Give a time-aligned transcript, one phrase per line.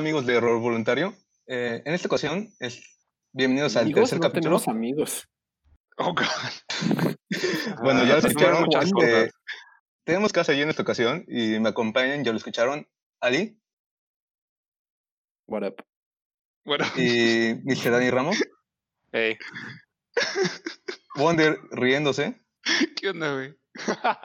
[0.00, 1.14] amigos de Error Voluntario?
[1.46, 2.82] Eh, en esta ocasión, es...
[3.32, 4.56] bienvenidos al Amigos, tercer no capítulo.
[4.58, 5.28] tenemos amigos.
[5.98, 6.24] Oh, God.
[7.82, 8.64] Bueno, ya lo Ah, escucharon.
[8.72, 9.30] este, cosas.
[10.04, 12.88] tenemos casa allí en esta ocasión y me acompañan, ya lo escucharon,
[13.20, 13.56] Ali
[15.46, 15.84] What up?
[16.64, 17.90] Bueno, y Mr.
[17.92, 18.36] Dani Ramos,
[19.12, 19.36] Ey,
[21.16, 22.40] Wonder riéndose
[23.00, 23.54] ¿qué onda, güey?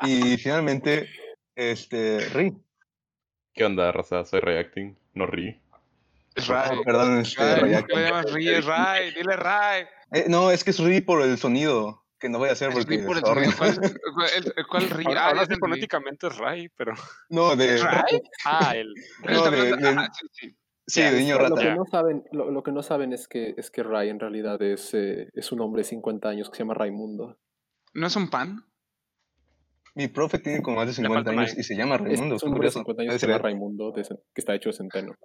[0.03, 1.07] y finalmente,
[1.55, 2.57] este, Ri.
[3.53, 4.25] ¿Qué onda, raza?
[4.25, 5.61] Soy Reacting, no Ri.
[6.35, 6.77] Es Ray.
[6.83, 7.87] Perdón, Ray, Rayaki.
[7.89, 8.25] ¿cómo le llamas?
[8.35, 9.85] Es Ray, dile Ray.
[10.11, 12.75] Eh, no, es que es Ri por el sonido, que no voy a hacer Es
[12.75, 13.51] porque por el sonido.
[13.57, 13.75] ¿Cuál,
[14.15, 15.05] cuál, cuál Ri?
[15.07, 16.93] ahora, Ah, sí fonéticamente es Ray, pero.
[17.29, 17.77] No, de...
[17.77, 18.21] ¿Ray?
[18.45, 18.93] Ah, el.
[19.23, 20.57] Él No, de- de- ah, sí, sí.
[20.87, 21.61] Sí, de niño Lo rata.
[21.61, 24.61] que no saben, lo, lo que no saben es que es que Ray en realidad
[24.61, 27.39] es, eh, es un hombre de 50 años que se llama Raimundo.
[27.95, 28.63] ¿No es un pan?
[29.95, 32.35] Mi profe tiene como más de Le 50 falta años y se llama Raimundo.
[32.35, 32.79] es un hombre de curioso.
[32.81, 35.15] 50 años que se llama Raimundo, de que está hecho de centeno.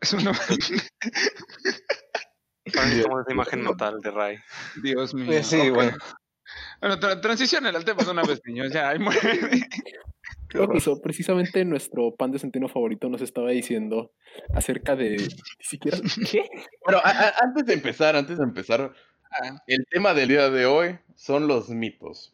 [0.00, 0.30] Es una...
[0.30, 0.46] Ahora
[2.86, 4.36] necesitamos esa imagen mental de Ray.
[4.82, 5.42] Dios mío.
[5.42, 5.96] Sí, bueno.
[6.80, 8.72] Bueno, tra- transicionen al tema de una vez, niños.
[8.72, 9.20] Ya, ahí muere.
[10.54, 10.64] horror.
[10.68, 14.12] Incluso, precisamente nuestro pan de centeno favorito nos estaba diciendo
[14.54, 15.16] acerca de.
[15.16, 15.98] Ni siquiera.
[16.30, 16.48] ¿Qué?
[16.84, 18.92] Bueno, antes de empezar, antes de empezar,
[19.28, 22.32] Ah, el tema del día de hoy son los mitos.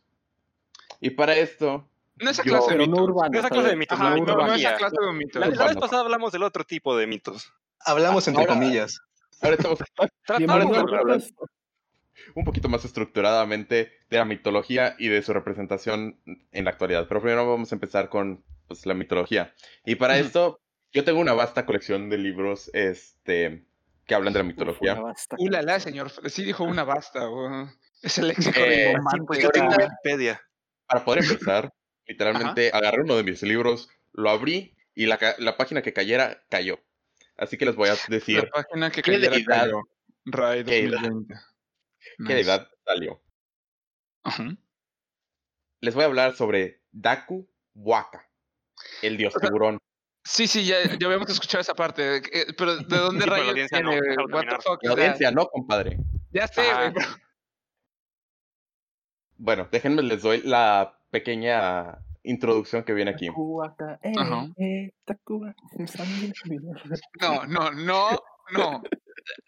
[1.00, 1.88] Y para esto,
[2.22, 3.38] No esa Yo- clase de Pero no.
[3.38, 5.38] Esa clase de mitos, Ajá, no, no esa clase de mito.
[5.38, 7.52] La, la vez pasada hablamos del otro tipo de mitos.
[7.84, 9.00] Hablamos entre Ahora- comillas.
[9.40, 9.78] ahora estamos
[10.26, 11.30] podcast.
[12.34, 16.18] un poquito más estructuradamente de la mitología y de su representación
[16.52, 17.06] en la actualidad.
[17.08, 19.52] Pero primero vamos a empezar con pues, la mitología.
[19.84, 20.60] Y para esto,
[20.92, 23.64] yo tengo una vasta colección de libros este,
[24.06, 24.94] que hablan de la mitología.
[24.94, 25.36] Basta.
[25.38, 26.10] Uh, la, señor.
[26.30, 27.24] Sí dijo una basta.
[27.26, 27.66] güey.
[28.02, 28.94] Es el léxico Eh, de
[29.26, 30.40] pues yo tengo Wikipedia.
[30.86, 31.72] Para poder empezar,
[32.06, 36.78] literalmente agarré uno de mis libros, lo abrí y la, la página que cayera cayó.
[37.36, 39.60] Así que les voy a decir La página que ¿Qué cayera deidad?
[39.62, 39.80] cayó.
[40.24, 41.34] Ray ¿Qué 2020.
[42.26, 43.20] qué edad salió.
[44.22, 44.56] Ajá.
[45.80, 48.30] Les voy a hablar sobre Daku Waka,
[49.02, 49.78] el dios tiburón.
[50.24, 52.18] Sí, sí, ya, ya habíamos escuchado esa parte.
[52.18, 54.82] eh, Pero ¿de dónde Sí, pero la rayos audiencia no, What the fuck?
[54.84, 55.96] La audiencia, no, compadre.
[56.30, 56.92] Ya sé, güey,
[59.36, 63.28] Bueno, déjenme les doy la pequeña introducción que viene aquí.
[63.28, 64.46] Eh, Ajá.
[64.56, 64.90] eh,
[67.20, 68.08] No, no, no,
[68.52, 68.82] no.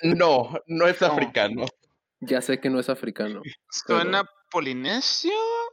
[0.02, 1.06] No, no es No.
[1.08, 1.66] africano.
[2.20, 3.42] Ya sé que no es africano.
[3.70, 5.32] Suena polinesio,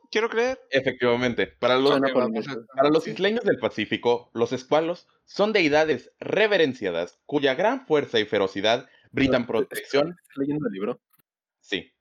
[0.09, 0.59] quiero creer.
[0.71, 7.85] Efectivamente, para los, para los isleños del Pacífico, los escualos son deidades reverenciadas cuya gran
[7.85, 10.09] fuerza y ferocidad brindan protección.
[10.19, 10.99] ¿Estás leyendo el libro?
[11.59, 11.93] Sí,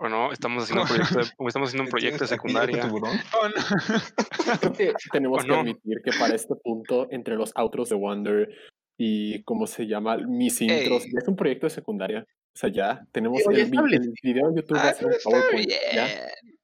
[0.00, 0.32] ¿O no?
[0.32, 2.82] Estamos haciendo un proyecto de, o estamos haciendo un proyecto de ¿Tienes aquí otro secundaria.
[2.82, 3.20] tiburón?
[3.34, 4.58] Oh, no.
[4.60, 5.60] Creo que tenemos ¿O que no?
[5.60, 8.48] admitir que para este punto, entre los outros de Wonder
[8.96, 11.12] y cómo se llama, mis intros, Ey.
[11.12, 12.20] ya es un proyecto de secundaria.
[12.20, 13.70] O sea, ya tenemos Oye, el,
[14.22, 15.66] video en YouTube, Ah, está PowerPoint.
[15.66, 15.80] bien.
[15.94, 16.08] Ya.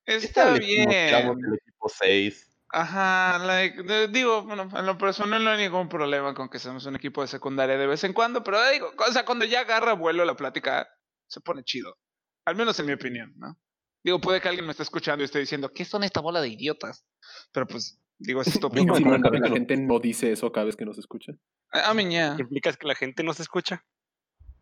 [0.06, 1.48] Está que éramos bien.
[1.52, 2.50] el equipo 6.
[2.70, 6.96] Ajá, like, digo, bueno, en lo personal no hay ningún problema con que seamos un
[6.96, 10.24] equipo de secundaria de vez en cuando, pero digo, o sea, cuando ya agarra vuelo
[10.24, 10.88] la plática,
[11.28, 11.96] se pone chido.
[12.44, 13.58] Al menos en mi opinión, ¿no?
[14.02, 16.48] Digo, puede que alguien me esté escuchando y esté diciendo, ¿qué son esta bola de
[16.48, 17.06] idiotas?
[17.52, 19.20] Pero pues, digo, es tu Y opinión.
[19.20, 21.32] no, la gente no dice eso cada vez que nos escucha.
[21.70, 22.36] A mí ya.
[22.38, 23.84] ¿Implicas que la gente no se escucha?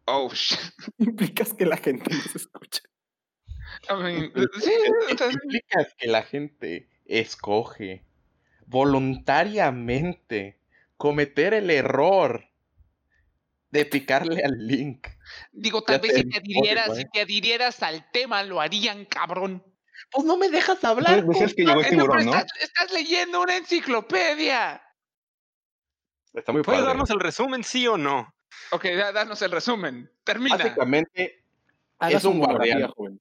[0.06, 0.58] Oh, shit.
[0.98, 2.82] Implicas que la gente nos escucha.
[3.90, 4.72] I mean, sí,
[5.12, 8.04] o sea, Implicas que la gente escoge
[8.66, 10.60] voluntariamente
[10.96, 12.51] cometer el error
[13.72, 15.08] de picarle al link.
[15.50, 19.04] digo, tal Ya vez te si te adhirieras, si te adhirieras al tema, lo harían,
[19.06, 19.64] cabrón.
[20.10, 21.24] Pues no me dejas Tú hablar.
[21.26, 22.34] decías que llegó el Eh, tiburón, ¿no?
[22.34, 24.82] estás, estás leyendo una enciclopedia.
[26.34, 26.88] Está muy ¿Puedes padre.
[26.92, 28.34] darnos el resumen, sí o no?
[28.72, 30.10] Ok, da- danos el resumen.
[30.24, 30.56] Termina.
[30.56, 31.42] Básicamente,
[32.00, 32.90] Es un monografía, guardián.
[32.90, 33.20] joven.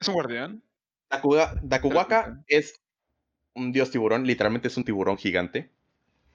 [0.00, 0.62] ¿Es un guardián?
[1.10, 2.80] Dakuga- Dakuwaka es
[3.54, 5.72] un dios tiburón, literalmente es un tiburón gigante.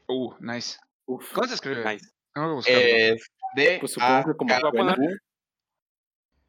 [0.07, 0.77] Uh, nice.
[1.05, 1.31] Uf.
[1.33, 1.83] ¿Cómo se escribe?
[1.85, 2.09] Nice.
[2.39, 2.81] Tengo que buscarlo.
[2.81, 4.59] Es de Pues supongo que como A-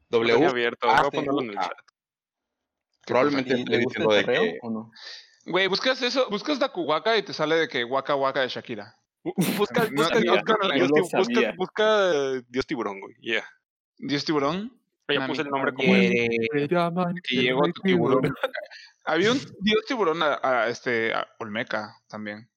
[0.09, 0.45] W.
[0.45, 0.89] abierto.
[0.89, 1.61] A- Voy a ponerlo en el A.
[1.61, 1.77] chat.
[3.05, 4.59] Probablemente ¿Y esté le diciendo el de que?
[5.45, 8.95] Güey, buscas eso, buscas Dakuwaka y te sale de que Waka Waka de Shakira.
[9.23, 10.33] Bu- Busca, busca, no,
[11.17, 12.11] busca, busca,
[12.47, 13.15] Dios tiburón, güey.
[13.21, 13.45] Yeah.
[13.97, 14.77] Dios tiburón.
[15.09, 15.93] Ya Mami, puse el nombre como
[17.29, 18.33] llegó tu tiburón.
[19.03, 22.49] Había un Dios tiburón a, a, este a Olmeca también.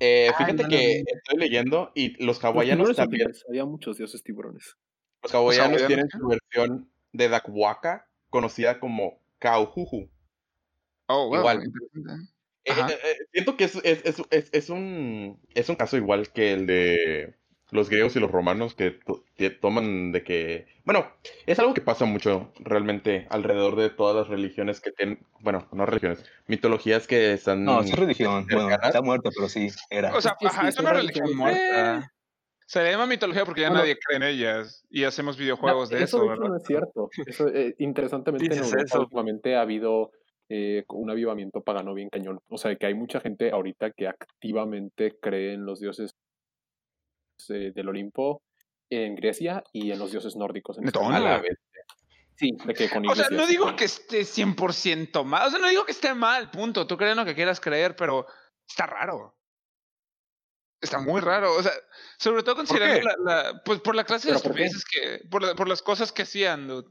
[0.00, 3.32] Eh, Ah, fíjate que estoy leyendo y los hawaianos también.
[3.48, 4.76] Había muchos dioses tiburones.
[5.22, 10.08] Los hawaianos hawaianos, tienen su versión de Dakwaka, conocida como Kauhuhu.
[11.08, 11.38] Oh, wow.
[11.38, 11.72] Igual.
[12.64, 16.52] Eh, eh, eh, siento que es, es, es, es un, es un caso igual que
[16.52, 17.34] el de
[17.70, 20.66] los griegos y los romanos que, to- que toman de que...
[20.84, 21.06] Bueno,
[21.46, 25.18] es algo que pasa mucho realmente alrededor de todas las religiones que tienen...
[25.40, 27.64] Bueno, no religiones, mitologías que están...
[27.64, 28.46] No, es religión.
[28.50, 30.14] Bueno, está muerto, pero sí, era.
[30.16, 32.12] O sea, que sí, ajá, es es una religión religión muerta.
[32.66, 33.82] Se le llama mitología porque ya Bueno.
[33.82, 36.48] nadie cree en ellas y hacemos videojuegos de eso, de hecho ¿verdad?
[36.48, 37.10] no es cierto.
[37.26, 39.00] Eso, eh, interesantemente, en Europa eso.
[39.00, 40.10] últimamente ha habido
[40.50, 42.40] eh, un avivamiento pagano bien cañón.
[42.48, 46.14] O sea, que hay mucha gente ahorita que activamente cree en los dioses
[47.50, 48.42] eh, del Olimpo
[48.90, 50.88] en Grecia y en los dioses nórdicos en.
[50.88, 51.56] A la vez.
[52.36, 55.68] Sí, de que con O sea, no digo que esté 100% mal, o sea, no
[55.68, 56.86] digo que esté mal, punto.
[56.86, 58.26] Tú crees lo que quieras creer, pero
[58.68, 59.34] está raro.
[60.80, 61.72] Está muy raro, o sea,
[62.18, 65.66] sobre todo considerando la, la- pues por la clase de estupideces que, por, la- por
[65.68, 66.86] las cosas que hacían, dude.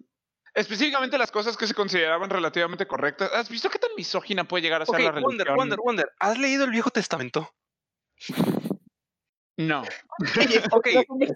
[0.53, 3.31] específicamente las cosas que se consideraban relativamente correctas.
[3.33, 5.23] ¿Has visto qué tan misógina puede llegar a ser la religión?
[5.38, 6.11] Wonder, Wonder, Wonder.
[6.19, 7.49] ¿Has leído el Viejo Testamento?
[9.57, 9.81] No.
[10.71, 10.88] ok,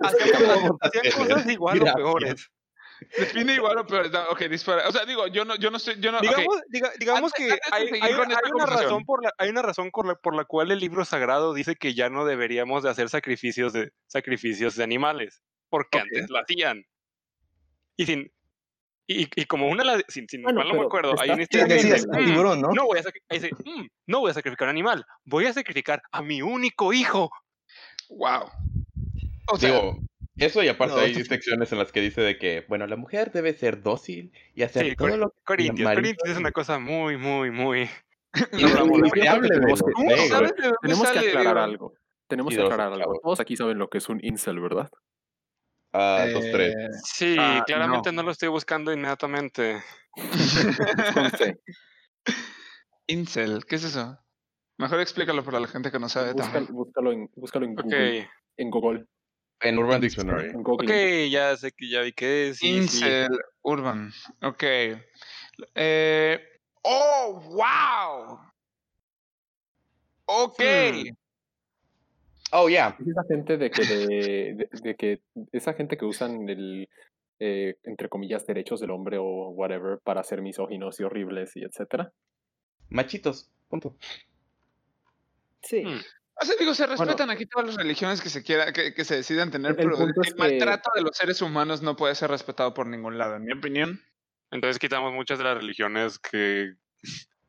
[0.01, 2.47] hacían, hacían cosas igual o peores.
[3.17, 4.11] Define igual o peor.
[4.11, 4.87] no, Ok, dispara.
[4.87, 6.19] O sea, digo, yo no, yo no estoy, yo no.
[6.21, 8.13] Digamos, diga- digamos Antes- que antes hay,
[8.53, 11.55] una razón por la, hay una razón por la, por la cual el libro sagrado
[11.55, 16.37] dice que ya no deberíamos de hacer sacrificios de sacrificios de animales, porque antes lo
[16.39, 16.85] hacían.
[17.97, 18.31] Y sin
[19.07, 21.37] y, y como una la- sin, sin Bueno, mal no me acuerdo, hay está- un
[21.39, 22.69] Sí, historia dice, "Mm, tiburón, ¿no?
[22.71, 23.03] no voy a
[23.33, 27.31] dice, "Mm, no voy a sacrificar un animal, voy a sacrificar a mi único hijo.
[28.11, 28.49] Wow.
[29.51, 29.97] O sea, Digo,
[30.37, 33.31] eso y aparte No, hay secciones en las que dice de que, bueno, la mujer
[33.31, 35.41] debe ser dócil y hacer Sí, todo Cor- lo que...
[35.43, 37.89] Corintios, marido- Corintios es una cosa muy, muy, muy...
[38.53, 39.09] No, no, no,
[40.81, 41.93] tenemos que- aclarar algo.
[42.27, 43.19] Tenemos que aclarar algo.
[43.21, 44.89] Todos aquí saben lo que es un incel, ¿verdad?
[45.93, 46.73] Ah, dos, tres.
[46.73, 48.23] eh, Sí, Ah, claramente no.
[48.23, 49.83] lo estoy buscando inmediatamente.
[53.07, 54.17] Incel, ¿qué es eso?
[54.77, 56.73] Mejor explícalo para la gente que no sabe Busca- también.
[56.75, 58.29] búscalo en, búscalo en Google.
[58.57, 59.05] En Google.
[59.59, 60.49] En Urban Dictionary.
[60.49, 60.87] En Google.
[61.25, 62.57] ok, ya sé que ya vi que es.
[62.57, 62.77] sí, sí.
[62.77, 63.29] Incel
[63.61, 64.11] Urban.
[64.41, 64.63] Ok.
[65.75, 66.39] Eh,
[66.83, 68.39] ¡Oh, wow!
[70.25, 70.59] Ok.
[70.59, 71.15] Hmm.
[72.53, 72.97] Oh, yeah.
[72.99, 73.97] Es esa gente de que, de,
[74.55, 75.21] de- de que
[75.51, 76.89] esa gente que usan el,
[77.39, 82.11] eh, entre comillas, derechos del hombre o whatever para ser misóginos y horribles y etcétera.
[82.89, 83.51] Machitos.
[83.69, 83.95] Punto.
[85.63, 85.83] Sí.
[85.83, 85.99] Hmm.
[86.41, 87.03] O sea, digo, se Bueno.
[87.03, 89.85] respetan aquí todas las religiones que se quiera, que, que se decidan tener, El- el
[89.85, 93.17] pero punto el que- maltrato de los seres humanos no puede ser respetado por ningún
[93.17, 94.01] lado, en mi opinión.
[94.49, 96.73] Entonces quitamos muchas de las religiones que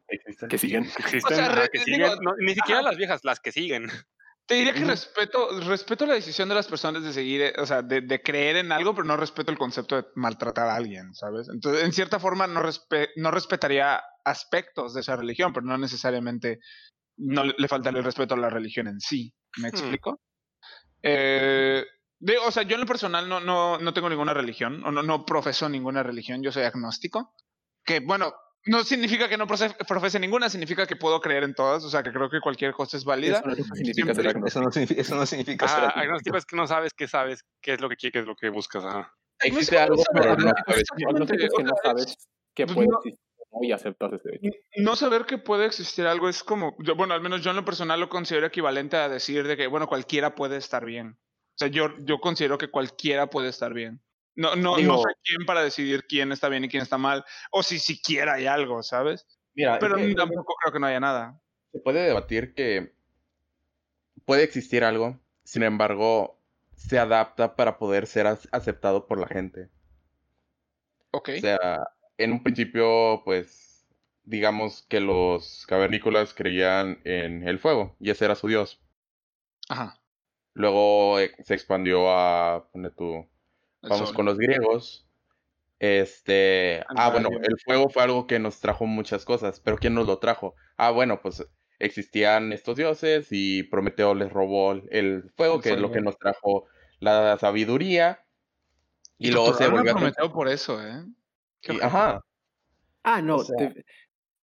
[0.08, 0.48] Existen.
[0.50, 0.84] Que siguen.
[0.98, 2.88] existen, O sea, ajá, re- que digo, siguen, no, ni siquiera ajá.
[2.90, 3.90] las viejas, las que siguen.
[4.44, 7.80] Te diría que respeto, respeto la decisión de las personas de seguir, eh, o sea,
[7.80, 11.48] de, de creer en algo, pero no respeto el concepto de maltratar a alguien, ¿sabes?
[11.48, 16.58] Entonces, en cierta forma, no, respe- no respetaría aspectos de esa religión, pero no necesariamente
[17.22, 19.32] no le, le faltaría el respeto a la religión en sí.
[19.58, 19.70] ¿Me Hmm.
[19.70, 20.20] explico?
[21.02, 21.84] Eh,
[22.18, 25.02] digo, o sea, yo en lo personal no, no, no tengo ninguna religión, o no,
[25.02, 27.34] no profeso ninguna religión, yo soy agnóstico.
[27.84, 28.32] Que bueno,
[28.66, 32.02] no significa que no profe- profese ninguna, significa que puedo creer en todas, o sea,
[32.02, 33.38] que creo que cualquier cosa es válida.
[33.40, 34.46] Eso no significa ser agnóstico.
[34.48, 36.00] Eso no significa, eso no significa ser Ah, agnóstico.
[36.02, 38.36] agnóstico es que no sabes qué sabes, qué es lo que quieres, qué es lo
[38.36, 38.84] que buscas.
[38.84, 39.12] Ajá.
[39.42, 40.32] Existe algo, pero.
[40.32, 40.72] Agnóstico
[41.44, 42.16] es que no sabes
[42.54, 43.18] que pues puede existir
[43.52, 43.58] ¿no?
[43.62, 44.50] y aceptas ese hecho.
[44.78, 47.64] no saber que puede existir algo es como, yo- bueno, al menos yo en lo
[47.64, 51.18] personal lo considero equivalente a decir de que, bueno, cualquiera puede estar bien.
[51.54, 54.00] O sea, yo, yo considero que cualquiera puede estar bien.
[54.34, 57.62] No, no, no soy quien para decidir quién está bien y quién está mal, o
[57.62, 59.26] si siquiera hay algo, ¿sabes?
[59.54, 61.38] Mira, es Pero que tampoco creo que no haya nada.
[61.70, 62.94] se puede debatir que
[64.24, 66.38] puede existir algo, sin embargo,
[66.76, 69.68] se adapta para poder ser ac- aceptado por la gente.
[71.10, 71.28] Ok.
[71.36, 71.58] O sea,
[72.22, 73.86] en un principio, pues,
[74.24, 78.80] digamos que los cavernícolas creían en el fuego y ese era su dios.
[79.68, 80.00] Ajá.
[80.54, 83.26] Luego eh, se expandió a, pone tú,
[83.82, 85.06] vamos con los griegos.
[85.78, 90.06] Este, ah, bueno, el fuego fue algo que nos trajo muchas cosas, pero ¿quién nos
[90.06, 90.54] lo trajo?
[90.76, 91.44] Ah, bueno, pues
[91.80, 96.66] existían estos dioses y Prometeo les robó el fuego, que es lo que nos trajo
[97.00, 98.24] la sabiduría.
[99.18, 99.94] Y, luego se volvió a...
[99.94, 101.04] Prometeo por eso, ¿eh?
[101.62, 102.20] Y- ajá,
[103.04, 103.36] Ah, no.
[103.36, 103.84] O sea- te-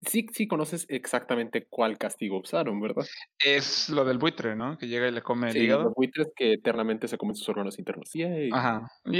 [0.05, 3.05] sí, sí conoces exactamente cuál castigo usaron, ¿verdad?
[3.43, 4.77] Es lo del buitre, ¿no?
[4.77, 5.83] Que llega y le come el Sí, hígado.
[5.83, 8.09] los buitres que eternamente se comen sus órganos internos.
[8.13, 8.49] Yay.
[8.51, 8.81] Ajá.
[9.05, 9.11] ¡Eh,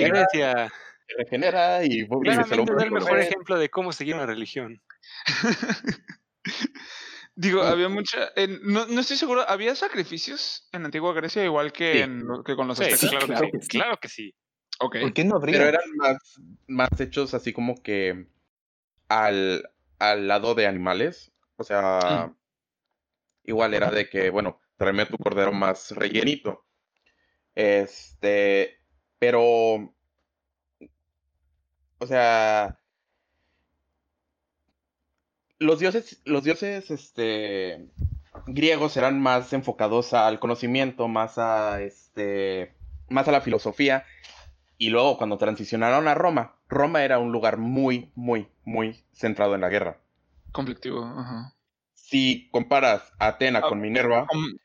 [0.00, 0.02] Yay.
[0.10, 0.72] Grecia!
[1.06, 4.26] se regenera y, y se lo Claramente es el mejor ejemplo de cómo seguir una
[4.26, 4.82] religión.
[7.34, 8.30] Digo, había mucha.
[8.36, 9.44] en- no, no estoy seguro.
[9.48, 11.98] ¿Había sacrificios en Antigua Grecia igual que, Sí.
[12.00, 13.10] en que con los Sí, aztecas?
[13.10, 13.66] claro, claro que sí.
[13.70, 13.78] sí.
[13.78, 14.34] Claro que sí.
[14.78, 14.96] Ok.
[15.00, 15.58] ¿Por qué no habría?
[15.58, 18.28] Pero eran más, más hechos así como que
[19.08, 21.32] al, al lado de animales.
[21.56, 22.32] O sea,
[23.44, 26.64] igual era de que, bueno, tráeme tu cordero más rellenito.
[27.54, 28.78] Este,
[29.18, 29.92] pero,
[31.98, 32.78] o sea,
[35.58, 37.88] los dioses, los dioses, este,
[38.46, 42.76] griegos eran más enfocados al conocimiento, más a, este,
[43.08, 44.06] más a la filosofía.
[44.78, 49.60] Y luego cuando transicionaron a Roma, Roma era un lugar muy, muy, muy centrado en
[49.62, 50.00] la guerra.
[50.52, 51.54] Conflictivo, ajá.
[51.94, 54.56] Si comparas Atena Ah, con Minerva, Com-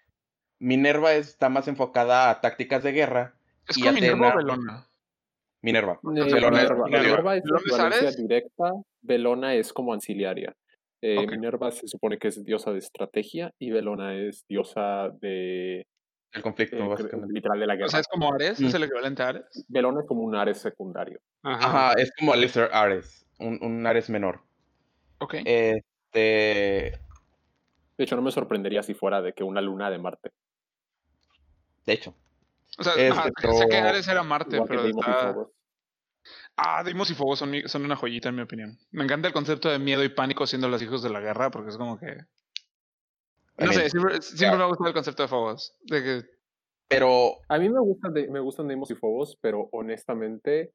[0.59, 3.35] Minerva está más enfocada a tácticas de guerra.
[3.67, 4.87] ¿Es y con Minerva o Atena- Belona?
[5.61, 5.93] Minerva.
[5.93, 6.85] Eh, Belona es- Minerva.
[6.85, 7.33] Minerva.
[7.35, 10.55] Minerva es directa, Belona es como ancillaria.
[11.01, 11.25] Eh.
[11.27, 15.85] Minerva se supone que es diosa de estrategia y Belona es diosa de
[16.33, 17.33] El conflicto, eh, básicamente.
[17.33, 17.85] literal de la guerra.
[17.87, 18.65] O sea, es como Ares, Mm.
[18.65, 19.65] es el equivalente a Ares.
[19.67, 21.19] Belona es como un Ares secundario.
[21.43, 21.65] Ajá.
[21.89, 24.41] Ajá, es como Lesser Ares, un, un Ares menor.
[25.19, 25.35] Ok.
[25.45, 26.99] Este,
[27.97, 30.31] De hecho, no me sorprendería si fuera de que una luna de Marte.
[31.85, 32.15] de hecho,
[32.79, 35.35] o sea, ajá, sé que Ares era Marte, Igual pero está...
[36.55, 38.77] Ah, Deimos y Phobos son, mi- son una joyita en mi opinión.
[38.91, 41.69] Me encanta el concepto de miedo y pánico siendo los hijos de la guerra, porque
[41.69, 42.17] es como que...
[43.57, 45.75] No sé, siempre, siempre me ha gustado el concepto de Phobos.
[45.83, 46.33] De que
[46.87, 50.73] pero A mí me gustan, de, me gustan Deimos y Phobos, pero honestamente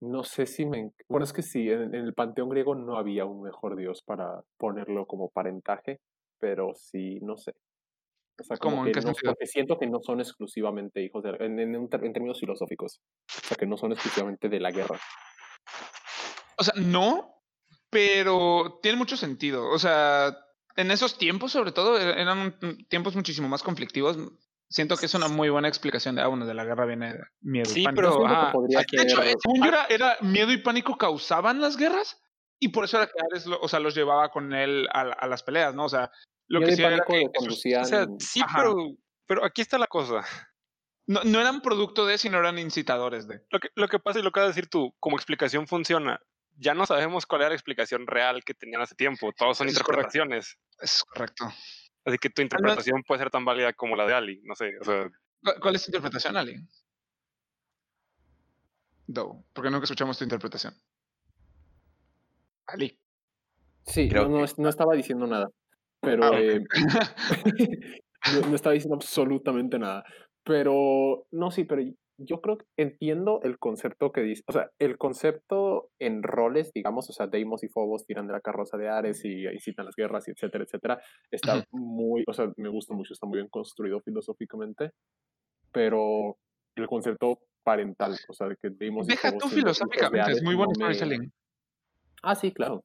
[0.00, 0.90] no sé si me...
[1.08, 4.42] Bueno, es que sí, en, en el panteón griego no había un mejor dios para
[4.56, 6.00] ponerlo como parentaje,
[6.40, 7.52] pero sí, no sé.
[8.40, 8.86] O sea, como ¿Cómo?
[8.86, 9.32] ¿En que qué no- sentido?
[9.32, 11.36] porque siento que no son exclusivamente hijos de...
[11.40, 13.00] En, en términos filosóficos.
[13.28, 14.98] O sea, que no son exclusivamente de la guerra.
[16.58, 17.42] O sea, no,
[17.90, 19.68] pero tiene mucho sentido.
[19.68, 20.36] O sea,
[20.76, 24.16] en esos tiempos, sobre todo, er- eran un- tiempos muchísimo más conflictivos.
[24.68, 27.70] Siento que es una muy buena explicación de, ah, bueno, de la guerra viene miedo
[27.70, 28.00] y Sí, pánico.
[28.00, 31.76] pero, que podría De hecho, eh, según yo era, era miedo y pánico causaban las
[31.76, 32.18] guerras
[32.58, 35.12] y por eso era que Ares lo- o sea, los llevaba con él a, la-
[35.14, 35.84] a las peleas, ¿no?
[35.84, 36.10] O sea,
[36.48, 37.82] lo Miedo que sí era que conducían...
[37.82, 38.58] O sea, sí, Ajá.
[38.58, 38.74] pero,
[39.26, 40.24] pero aquí está la cosa.
[41.06, 43.42] no, no eran producto de, sino eran incitadores de.
[43.50, 46.18] Lo que, lo que pasa y lo que vas a decir tú, como explicación funciona.
[46.56, 49.32] Ya no sabemos cuál era la explicación real que tenían hace tiempo.
[49.32, 49.92] Todos son es correcto.
[49.92, 50.58] interpretaciones.
[50.80, 51.46] Es correcto.
[52.04, 54.40] Así que tu interpretación puede ser tan válida como la de Ali.
[54.44, 55.08] No sé, o sea,
[55.42, 56.56] ¿Cu- ¿Cuál es tu interpretación, Ali?
[59.06, 60.74] Do, porque nunca escuchamos tu interpretación.
[62.66, 62.98] Ali.
[63.84, 65.48] Sí, Creo no, no, es- no estaba diciendo nada.
[66.00, 66.60] Pero Ah, eh,
[68.26, 70.04] no, no estaba diciendo absolutamente nada.
[70.44, 71.82] Pero, no, sí, pero
[72.18, 74.42] yo creo que entiendo el concepto que dice.
[74.46, 78.40] O sea, el concepto en roles, digamos, o sea, Deimos y Phobos tiran de la
[78.40, 81.02] carroza de Ares y incitan las guerras, y etcétera, etcétera.
[81.30, 84.92] Está muy, o sea, me gusta mucho, está muy bien construido filosóficamente.
[85.72, 86.36] Pero
[86.76, 90.42] el concepto parental, o sea, de que Deimos y Deja tú de filosóficamente, es Ares,
[90.42, 91.30] muy buen no me-.
[92.22, 92.84] Ah, sí, claro.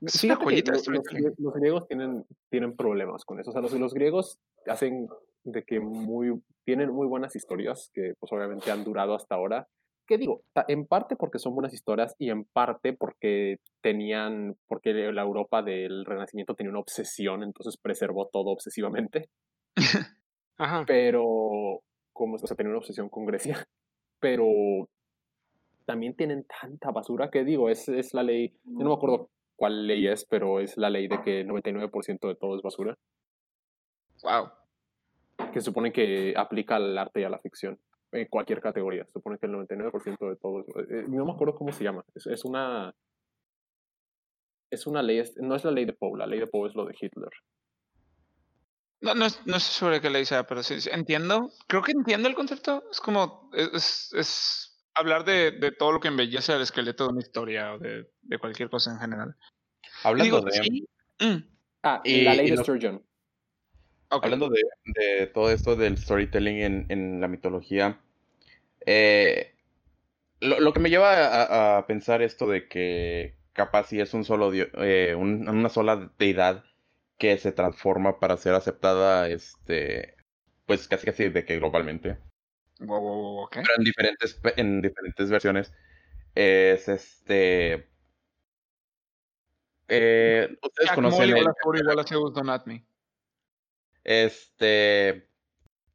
[0.00, 3.50] Es una joyita los, grie- los griegos tienen, tienen problemas con eso.
[3.50, 5.08] O sea, los, los griegos hacen
[5.46, 9.68] de que muy, tienen muy buenas historias que pues obviamente han durado hasta ahora.
[10.06, 10.42] ¿Qué digo?
[10.68, 16.04] En parte porque son buenas historias y en parte porque tenían, porque la Europa del
[16.04, 19.28] Renacimiento tenía una obsesión, entonces preservó todo obsesivamente.
[20.58, 20.84] ajá.
[20.86, 21.80] Pero,
[22.12, 23.66] como, o sea, tenía una obsesión con Grecia.
[24.20, 24.46] Pero
[25.86, 29.86] también tienen tanta basura que digo, es, es la ley, yo no me acuerdo cuál
[29.86, 32.96] ley es, pero es la ley de que el 99% de todo es basura,
[34.22, 34.50] Wow.
[35.56, 37.80] Que se supone que aplica al arte y a la ficción,
[38.12, 39.06] en cualquier categoría.
[39.06, 40.66] Se supone que el 99% de todo es...
[40.90, 42.94] eh, no me acuerdo cómo se llama, es, es una...
[44.70, 46.74] Es una ley, es- no es la ley de Poe, la ley de Poe es
[46.74, 47.30] lo de Hitler.
[49.00, 51.50] No, no, es- no sé sobre qué le dice, pero sí, sí, entiendo.
[51.68, 52.84] Creo que entiendo el concepto.
[52.90, 57.12] Es como, es, es, es hablar de, de todo lo que embellece el esqueleto de
[57.14, 59.34] una historia o de, de cualquier cosa en general.
[60.04, 60.86] Hablando digo, de, sí.
[61.20, 62.62] mm, Ah, Y- la ley y de lo-
[64.10, 68.00] Hablando de, de todo esto del storytelling en, en la mitología,
[68.86, 69.54] eh,
[70.40, 74.24] lo, lo que me lleva a, a pensar esto de que capaz si es un
[74.24, 76.64] solo eh, un- una sola deidad
[77.18, 80.16] que se transforma para ser aceptada, este,
[80.66, 82.18] pues casi casi de que globalmente,
[82.80, 83.52] Wow, wow, wow, ok.
[83.54, 85.72] pero en diferentes, en diferentes versiones,
[86.34, 87.88] es este...
[89.88, 92.84] Eh, ustedes Jack conocen igual el- a Thor igual a Zeus Don't At Me.
[94.06, 95.28] Este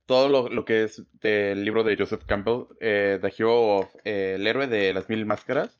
[0.06, 4.34] todo lo, lo que es del libro de Joseph Campbell, eh, The Hero of, eh,
[4.36, 5.80] el héroe de las mil máscaras.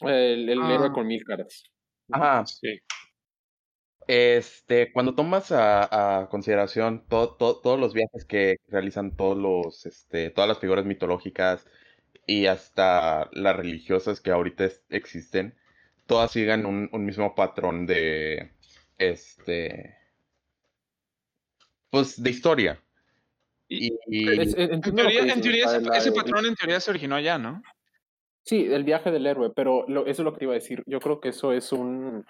[0.00, 0.74] El, el Ah.
[0.74, 1.62] héroe con mil caras.
[2.10, 2.44] Ajá.
[2.46, 2.80] Sí.
[4.08, 9.86] Este, cuando tomas a, a consideración to- to- todos los viajes que realizan todos los,
[9.86, 11.64] este, todas las figuras mitológicas
[12.26, 15.54] y hasta las religiosas que ahorita es- existen,
[16.06, 18.50] todas siguen un, un mismo patrón de,
[18.98, 19.96] este,
[21.92, 22.82] pues, de historia.
[23.68, 27.14] Y- Y, Es- en- teoría, en teoría ese, ese de- patrón en teoría se originó
[27.16, 27.62] allá, ¿no?
[28.44, 30.82] Sí, el viaje del héroe, pero lo- eso es lo que te iba a decir.
[30.86, 32.24] Yo creo que eso es un...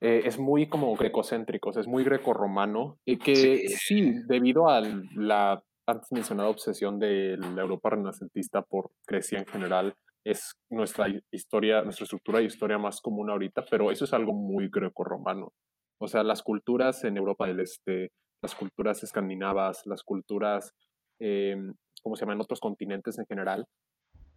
[0.00, 3.68] eh, es muy como grecocéntrico, o sea, es muy grecorromano, y que Sí.
[3.68, 4.82] sí, debido a
[5.14, 11.22] la antes mencionada obsesión de la Europa renacentista por Grecia en general, es nuestra hi-
[11.30, 15.52] historia, nuestra estructura de historia más común ahorita, pero eso es algo muy grecorromano.
[15.98, 18.10] O sea, las culturas en Europa del Este,
[18.44, 20.74] las culturas escandinavas, las culturas,
[21.18, 21.56] eh,
[22.02, 22.42] ¿cómo se llaman?
[22.42, 23.66] Otros continentes en general,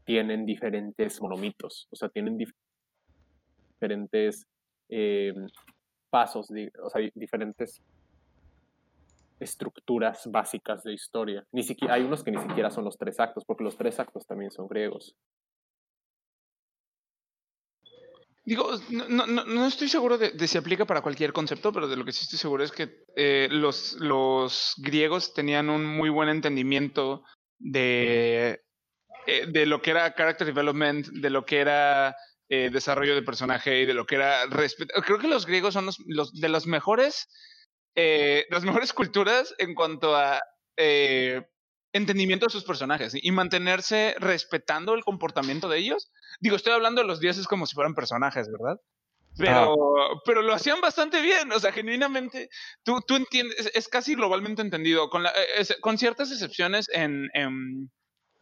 [0.05, 2.55] tienen diferentes monomitos, o sea, tienen dif-
[3.73, 4.47] diferentes
[4.89, 5.33] eh,
[6.09, 6.49] pasos,
[6.81, 7.81] o sea, di- diferentes
[9.41, 11.43] estructuras básicas de historia.
[11.51, 14.25] Ni siquiera, hay unos que ni siquiera son los tres actos, porque los tres actos
[14.25, 15.17] también son griegos.
[18.48, 22.06] Digo, no, no- no, estoy seguro de, si aplica para cualquier concepto, pero de lo
[22.06, 27.24] que sí estoy seguro es que eh, los, los griegos tenían un muy buen entendimiento
[27.60, 28.62] de,
[29.25, 32.16] eh, de lo que era character development, de lo que era
[32.48, 34.94] eh, desarrollo de personaje y de lo que era respeto.
[35.01, 37.27] Creo que los griegos son los, los de las mejores,
[38.50, 40.42] las mejores culturas en cuanto a
[41.98, 46.12] entendimiento de sus personajes y mantenerse respetando el comportamiento de ellos.
[46.39, 48.77] Digo, estoy hablando de los dioses como si fueran personajes, ¿verdad?
[49.38, 49.75] Pero,
[50.25, 52.50] pero lo hacían bastante bien, o sea, genuinamente,
[52.84, 56.88] tú, tú entiendes, es, es casi globalmente entendido, con, la- eh, es- con ciertas excepciones
[56.92, 57.92] en, en,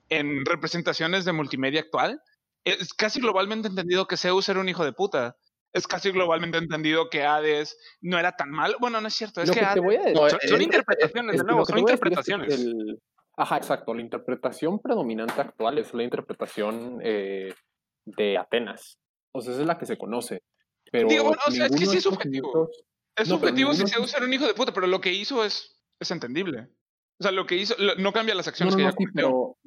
[0.09, 2.21] en representaciones de multimedia actual,
[2.63, 5.35] es casi globalmente entendido que Zeus era un hijo de puta.
[5.73, 8.77] Es casi globalmente entendido que Hades no era tan malo.
[8.79, 10.39] Bueno, no es cierto, es Lo que, que te Hades- voy a decir No, son,
[10.47, 12.53] son interpretaciones, es de que nuevo, son te es interpretaciones.
[12.61, 12.99] el-
[13.37, 13.93] Ajá, exacto.
[13.93, 17.53] La interpretación predominante actual es la interpretación eh,
[18.05, 18.97] de Atenas.
[19.33, 20.41] O sea, esa es la que se conoce.
[20.91, 22.69] Pero Digo, bueno, o sea, es que sí es subjetivo.
[23.17, 25.43] Es No, subjetivo si ninguno- Zeus era un hijo de puta, pero lo que hizo
[25.43, 26.67] es, es entendible.
[27.19, 29.57] O sea, lo que hizo lo- no cambia las acciones no, que ya sí, pero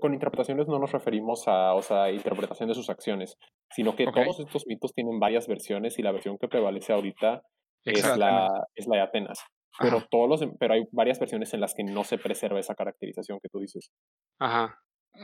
[0.00, 3.36] con interpretaciones no nos referimos a, o sea, interpretación de sus acciones,
[3.70, 7.42] sino que todos estos mitos tienen varias versiones y la versión que prevalece ahorita
[7.84, 9.38] es la, es la de Atenas.
[9.78, 10.08] Pero Ajá.
[10.10, 13.48] todos los, pero hay varias versiones en las que no se preserva esa caracterización que
[13.48, 13.90] tú dices.
[14.38, 14.80] Ajá.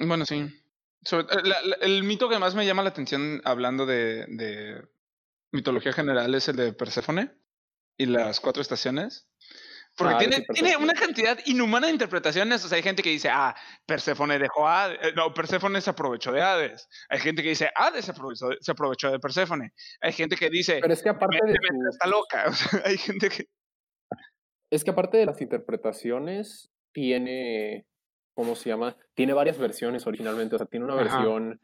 [0.07, 0.47] Bueno, sí.
[1.03, 4.83] Sobre- eh, la- la- el mito que más me llama la atención hablando de, de
[5.53, 7.31] mitología general es el de Perséfone
[7.97, 9.29] y las cuatro estaciones.
[9.97, 12.65] Porque Ah, tiene, sí, tiene una cantidad inhumana de interpretaciones.
[12.65, 13.55] O sea, hay gente que dice, ah,
[13.87, 14.99] Perséfone dejó a Hades.
[15.03, 16.89] eh, No, Perséfone se aprovechó de Hades.
[17.09, 19.73] Hay gente que dice, Hades se aprovechó de, se aprovechó de Perséfone.
[20.01, 21.55] Hay gente que dice, Pero es que aparte de
[21.91, 22.45] está loca.
[22.49, 23.47] O sea, hay gente que...
[24.75, 27.87] Es que aparte de las interpretaciones, tiene,
[28.35, 28.97] ¿cómo se llama?
[29.15, 30.57] Tiene varias versiones originalmente.
[30.57, 31.03] O sea, tiene una Ajá.
[31.19, 31.61] versión,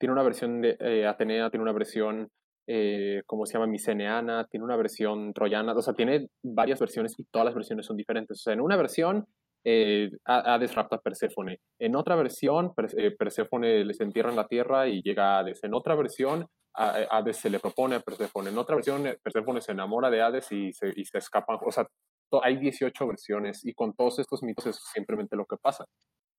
[0.00, 2.30] tiene una versión de eh, Atenea, tiene una versión,
[2.66, 3.66] eh, ¿cómo se llama?
[3.66, 5.74] Miceneana, tiene una versión troyana.
[5.74, 8.38] O sea, tiene varias versiones y todas las versiones son diferentes.
[8.38, 9.26] O sea, en una versión,
[9.64, 11.58] eh, Ha- Hades rapta a Perséfone.
[11.78, 15.62] En otra versión, eh, Perséfone les entierra en la tierra y llega a Hades.
[15.62, 18.50] En otra versión, Hades se le propone a Perséfone.
[18.50, 21.58] En otra versión, Perséfone se enamora de Hades y se, y se escapan.
[21.66, 21.86] O sea,
[22.42, 25.84] hay 18 versiones y con todos estos mitos es simplemente lo que pasa.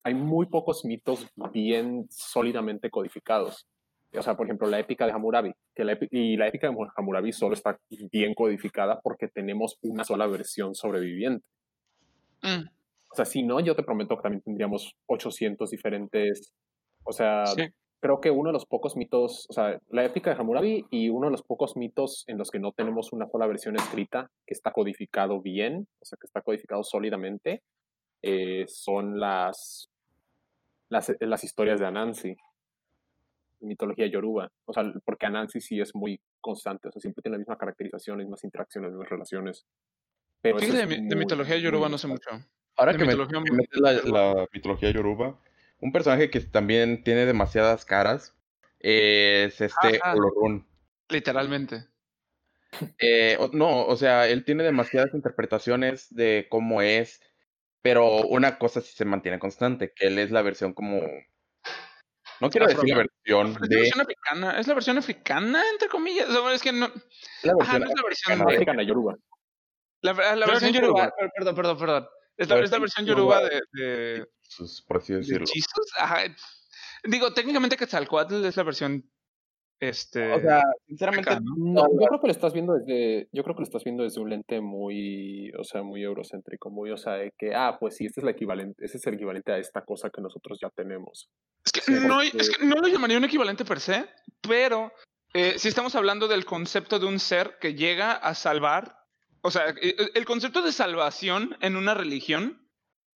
[0.04, 3.66] Hay muy pocos mitos bien sólidamente codificados.
[4.16, 7.32] O sea, por ejemplo, la épica de Hammurabi, que la y la épica de Hammurabi
[7.32, 7.78] solo está
[8.10, 11.44] bien codificada porque tenemos una sola versión sobreviviente.
[12.42, 12.68] Mm,
[13.10, 16.52] O sea, si no, yo te prometo que también tendríamos 800 diferentes.
[17.04, 17.62] O sea, Sí.
[18.00, 21.26] Creo que uno de los pocos mitos, o sea, la épica de Hammurabi y uno
[21.26, 24.70] de los pocos mitos en los que no tenemos una sola versión escrita que está
[24.72, 27.62] codificado bien, o sea, que está codificado sólidamente,
[28.22, 29.90] eh, son las,
[30.88, 32.36] las, las historias de Anansi,
[33.60, 34.50] mitología yoruba.
[34.64, 38.18] O sea, porque Anansi sí es muy constante, o sea, siempre tiene la misma caracterización,
[38.18, 39.66] las mismas interacciones, las mismas relaciones.
[40.40, 42.30] Pero es de, mi- de muy, mitología yoruba no sé mucho.
[42.76, 43.16] Ahora de que, me- que
[44.10, 45.40] la mitología yoruba,
[45.80, 48.34] un personaje que también tiene demasiadas caras
[48.80, 50.14] es este Ajá.
[50.14, 50.66] Olorun.
[51.08, 51.86] Literalmente.
[52.98, 57.20] Eh, o- no, o sea, él tiene demasiadas interpretaciones de cómo es,
[57.82, 61.00] pero una cosa sí se mantiene constante, que él es la versión como...
[62.40, 63.76] No quiero decir la versión Es la de...
[63.76, 66.28] versión africana, es la versión africana, entre comillas.
[66.28, 66.86] O sea, es que no.
[67.42, 68.54] La Ajá, versión no es la versión africana de.
[68.56, 69.16] Africana yoruba.
[70.02, 71.00] La, versión yoruba.
[71.00, 71.14] yoruba.
[71.18, 72.08] per- Perdón, perdón, perdón.
[72.36, 73.60] Es La la, es la versión yoruba yoruba.
[73.72, 75.44] de, de, sus- por así de decirlo.
[75.48, 75.86] hechizos.
[75.98, 76.22] Ajá.
[77.04, 79.08] Digo, técnicamente Quetzalcoatl es la versión.
[79.80, 80.32] Este.
[80.32, 81.54] O sea, sinceramente, ¿no?
[81.56, 84.20] No, yo creo que lo estás viendo desde, yo creo que lo estás viendo desde
[84.20, 88.06] un lente muy, o sea, muy eurocéntrico, muy, o sea, de que, ah, pues sí,
[88.06, 91.30] este es el equivalente, ese es el equivalente a esta cosa que nosotros ya tenemos.
[91.64, 94.04] Es que, Sí, no, porque- es que no lo llamaría un equivalente per se,
[94.40, 94.92] pero
[95.32, 98.96] eh, si estamos hablando del concepto de un ser que llega a salvar,
[99.42, 102.67] o sea, eh, el concepto de salvación en una religión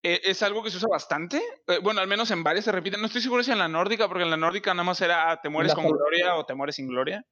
[0.02, 1.40] eh, es algo que se usa bastante.
[1.68, 2.98] Eh, bueno, al menos en varias se repite.
[2.98, 5.40] No estoy seguro si en la nórdica, porque en la nórdica nada más era ah,
[5.40, 7.24] te mueres La con gloria o te mueres sin gloria.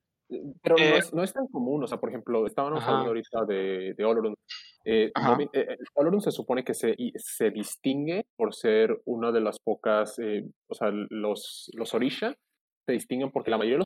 [0.62, 2.90] Pero no, Eh, es, no es tan común, o sea, por ejemplo, estábamos Ajá.
[2.90, 4.35] hablando ahorita de, de Olorun.
[4.85, 9.59] Eh, eh, eh, Olorun se supone que se, se distingue por ser una de las
[9.59, 12.35] pocas, eh, o sea, los, los Orisha
[12.87, 13.85] se distinguen porque la mayoría de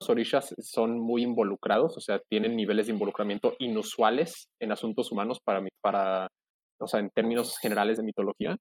[0.00, 5.38] los Orishas son muy involucrados, o sea, tienen niveles de involucramiento inusuales en asuntos humanos
[5.44, 6.28] para, para
[6.80, 8.56] o sea, en términos generales de mitología,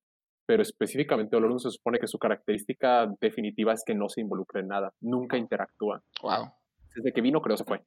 [0.46, 4.68] pero específicamente Olorun se supone que su característica definitiva es que no se involucra en
[4.68, 6.02] nada, nunca interactúa.
[6.22, 6.52] Wow.
[6.96, 7.84] Desde que vino, creo se fue.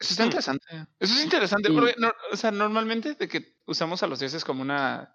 [0.00, 0.66] Eso está interesante.
[0.98, 4.62] Eso es interesante porque, no- o sea, normalmente de que usamos a los dioses como
[4.62, 5.14] una,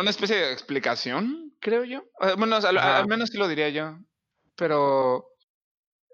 [0.00, 1.98] una, especie de explicación, creo yo.
[2.20, 2.98] Eh, Bueno, Ajá.
[2.98, 3.98] al menos sí lo diría yo.
[4.56, 5.26] Pero,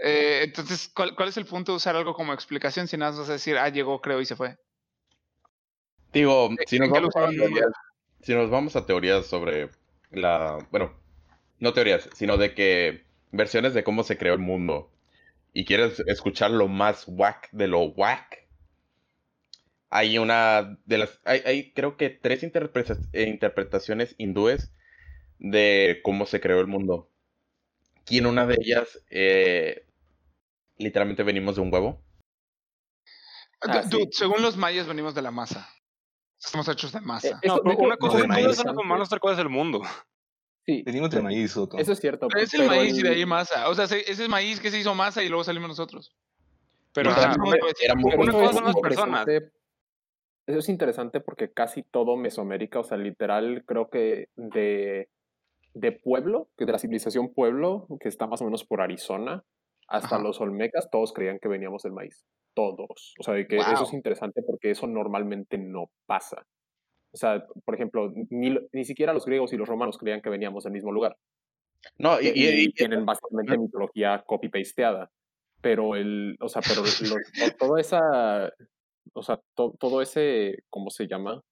[0.02, 3.20] eh, entonces, ¿cuál, ¿cuál es el punto de usar algo como explicación si nada más
[3.20, 4.56] vas a decir, ah, llegó, creo, y se fue?
[6.16, 7.70] Digo, ¿En- si nos, vamos a teorías,
[8.22, 9.70] si nos vamos a teorías sobre
[10.10, 10.58] la...
[10.70, 10.94] Bueno,
[11.58, 14.90] no teorías, sino de que versiones de cómo se creó el mundo
[15.52, 18.46] y quieres escuchar lo más whack de lo whack,
[19.90, 21.20] hay una de las...
[21.24, 24.72] Hay, hay creo que tres interpreta- interpretaciones hindúes
[25.38, 27.10] de cómo se creó el mundo.
[28.08, 29.84] Y en una de ellas, eh,
[30.78, 32.00] literalmente venimos de un huevo.
[33.62, 34.18] Ah, Du- dude, sí.
[34.18, 35.68] según los mayas venimos de la masa.
[36.38, 37.28] Estamos hechos de masa.
[37.28, 38.44] Eh, No, Eso, pero una cosa no, es de maíz.
[38.44, 39.82] eres los humanos, otra cosa es el mundo.
[40.66, 41.78] Sí, Venimos de maíz, Otto.
[41.78, 42.26] eso es cierto.
[42.28, 43.68] Pero es el pero maíz y de ahí masa.
[43.68, 46.12] O sea, se- ese es maíz que se hizo masa y luego salimos nosotros.
[46.92, 49.20] Pero no, pero una cosa es son las personas.
[49.26, 49.52] interesante-
[50.46, 55.08] Eso es interesante porque casi todo Mesoamérica, o sea, literal, creo que de,
[55.74, 59.44] de pueblo, que de la civilización pueblo, que está más o menos por Arizona,
[59.88, 60.18] hasta Ajá.
[60.20, 62.24] los Olmecas, todos creían que veníamos del maíz.
[62.56, 63.14] Todos.
[63.20, 66.46] O sea, de que eso es interesante porque eso normalmente no pasa.
[67.12, 70.30] O sea, por ejemplo, ni, lo- ni siquiera los griegos y los romanos creían que
[70.30, 71.16] veníamos del mismo lugar.
[71.98, 75.10] No, y, y, y- y- tienen básicamente mitología copy-pasteada.
[75.60, 76.82] Pero el, o sea, pero
[77.52, 78.50] to- toda esa,
[79.12, 81.42] o sea, to- todo ese, ¿cómo se llama?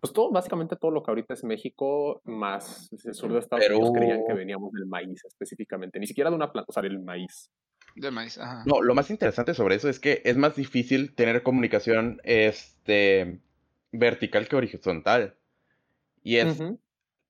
[0.00, 3.90] Pues todo, básicamente todo lo que ahorita es México, más el sur de Estados Unidos,
[3.96, 7.50] creían que veníamos del maíz específicamente, ni siquiera de una planta, o sea, del maíz.
[7.94, 8.64] Del maíz, ajá.
[8.66, 13.38] No, lo más interesante sobre eso es que es más difícil tener comunicación este,
[13.92, 15.36] vertical que horizontal.
[16.22, 16.60] Y es,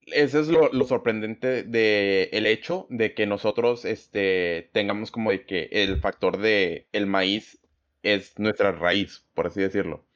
[0.06, 5.44] eso es lo, lo sorprendente de el hecho de que nosotros este, tengamos como de
[5.44, 7.60] que el factor de el maíz
[8.02, 10.06] es nuestra raíz, por así decirlo.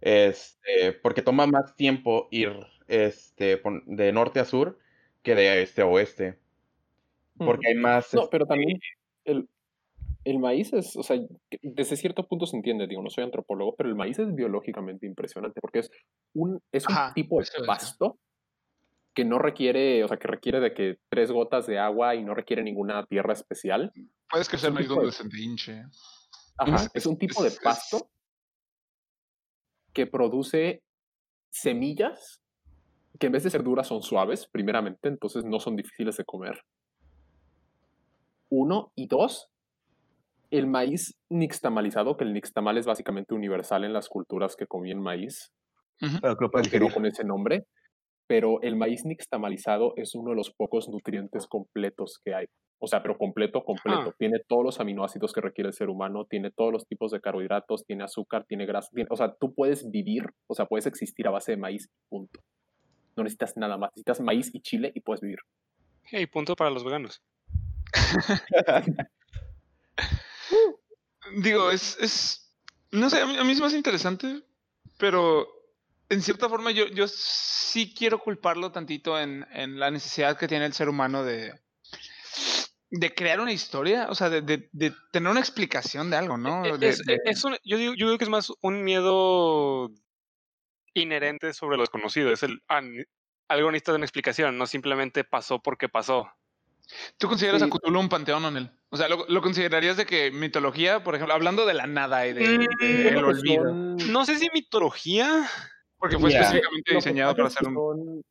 [0.00, 2.52] Este, porque toma más tiempo ir
[2.86, 4.78] este, de norte a sur
[5.22, 6.38] que de este a oeste.
[7.36, 8.14] Porque hay más...
[8.14, 8.78] No, este, pero también
[9.24, 9.48] el,
[10.26, 11.18] el maíz es, o sea,
[11.62, 15.60] desde cierto punto se entiende, digo, no soy antropólogo, pero el maíz es biológicamente impresionante
[15.60, 15.90] porque es
[16.34, 17.52] un, es un Ajá, tipo de es.
[17.64, 18.18] pasto
[19.14, 22.34] que no requiere, o sea, que requiere de que tres gotas de agua y no
[22.34, 23.92] requiere ninguna tierra especial.
[24.28, 25.84] Puedes crecer un maíz tipo de- donde se te hinche.
[26.58, 28.10] Ajá, Es- es un tipo de es- es- pasto
[29.92, 30.82] que produce
[31.50, 32.42] semillas
[33.18, 36.60] que en vez de ser duras son suaves, primeramente, entonces no son difíciles de comer.
[38.50, 39.48] Uno y dos,
[40.50, 45.52] el maíz nixtamalizado, que el nixtamal es básicamente universal en las culturas que comían maíz,
[46.00, 46.92] aunque no digerir.
[46.92, 47.64] con ese nombre,
[48.26, 52.46] pero el maíz nixtamalizado es uno de los pocos nutrientes completos que hay.
[52.78, 54.10] O sea, pero completo, completo.
[54.10, 54.14] Ah.
[54.18, 57.86] Tiene todos los aminoácidos que requiere el ser humano, tiene todos los tipos de carbohidratos,
[57.86, 58.90] tiene azúcar, tiene grasa.
[58.92, 62.40] tiene- o sea, tú puedes vivir, o sea, puedes existir a base de maíz, punto.
[63.16, 63.90] No necesitas nada más.
[63.92, 65.38] Necesitas maíz y chile y puedes vivir.
[66.04, 67.22] Hey, punto para los veganos.
[71.38, 72.52] Digo, es, es.
[72.92, 74.42] No sé, a mí, a mí es más interesante,
[74.98, 75.46] pero
[76.08, 80.66] en cierta forma yo, yo sí quiero culparlo tantito en, en la necesidad que tiene
[80.66, 81.52] el ser humano de.
[82.90, 86.64] de crear una historia, o sea, de, de, de tener una explicación de algo, ¿no?
[86.64, 89.90] E- De- es, de- es un- yo, digo, yo digo que es más un miedo
[90.94, 92.30] inherente sobre lo desconocido.
[92.32, 92.80] Es el ah,
[93.48, 96.28] algo necesita de una explicación, no simplemente pasó porque pasó.
[97.18, 97.68] ¿Tú consideras Sí.
[97.68, 98.70] a Cthulhu un panteón o no?
[98.90, 102.32] O sea, ¿lo, lo considerarías de que mitología, por ejemplo, hablando de la nada y
[102.32, 103.64] de, de- Mm, que olvido?
[103.64, 105.44] son- No sé si mitología.
[105.98, 107.74] Porque fue específicamente lo diseñado para que un.
[107.74, 108.22] son-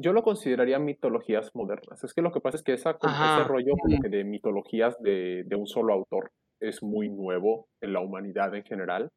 [0.00, 2.04] Yo lo consideraría mitologías modernas.
[2.04, 5.42] Es que lo que pasa es que esa, ese rollo como que de mitologías de,
[5.44, 9.10] de un solo autor es muy nuevo en la humanidad en general.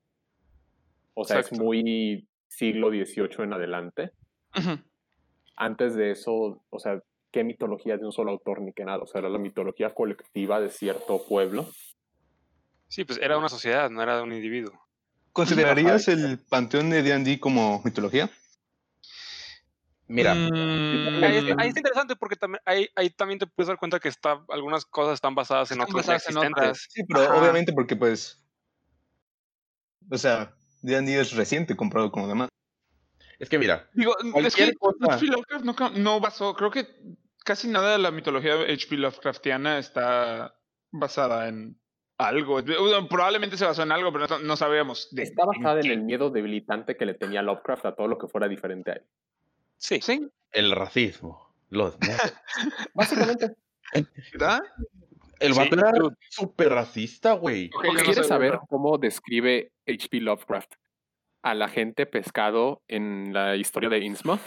[1.14, 4.12] O sea, es muy siglo XVIII en adelante.
[5.56, 7.00] Antes de eso, o sea,
[7.32, 9.04] ¿qué mitología de un solo autor ni qué nada?
[9.04, 11.68] O sea, era la mitología colectiva de cierto pueblo.
[12.88, 14.74] Sí, pues era una sociedad, no era de un individuo.
[15.32, 18.30] ¿Considerarías el panteón de D&D como mitología?
[20.08, 23.78] Mira, Mm, Ahí, es- ahí es interesante porque también, ahí, ahí también te puedes dar
[23.78, 26.64] cuenta que está, algunas cosas están basadas en Están otras basadas en existentes.
[26.64, 26.88] otras.
[26.90, 27.40] Sí, pero Ajá.
[27.40, 28.44] obviamente porque pues...
[30.10, 32.50] O sea, D&D es reciente comparado con lo demás.
[33.40, 35.90] es que mira, Digo, es que cosa.
[35.96, 36.88] No basó, creo que
[37.52, 38.96] casi nada de la mitología H.P.
[38.96, 40.56] Lovecraftiana está
[40.90, 41.78] basada en
[42.18, 42.62] algo.
[43.10, 44.56] Probablemente se basó en algo, pero no.
[44.56, 48.30] De, Está basada en el miedo debilitante que le tenía Lovecraft a todo lo que
[48.30, 49.02] fuera diferente a él.
[49.76, 50.00] Sí.
[50.00, 51.98] Sí, el racismo, los.
[52.94, 53.54] Básicamente.
[54.32, 54.62] ¿verdad?
[55.42, 56.16] El Sí, vato era dude.
[56.30, 57.70] súper racista, güey.
[57.84, 60.22] No ¿Quieres saber cómo describe H.P.
[60.22, 60.76] Lovecraft
[61.44, 64.40] a la gente pescado en la historia de Innsmouth?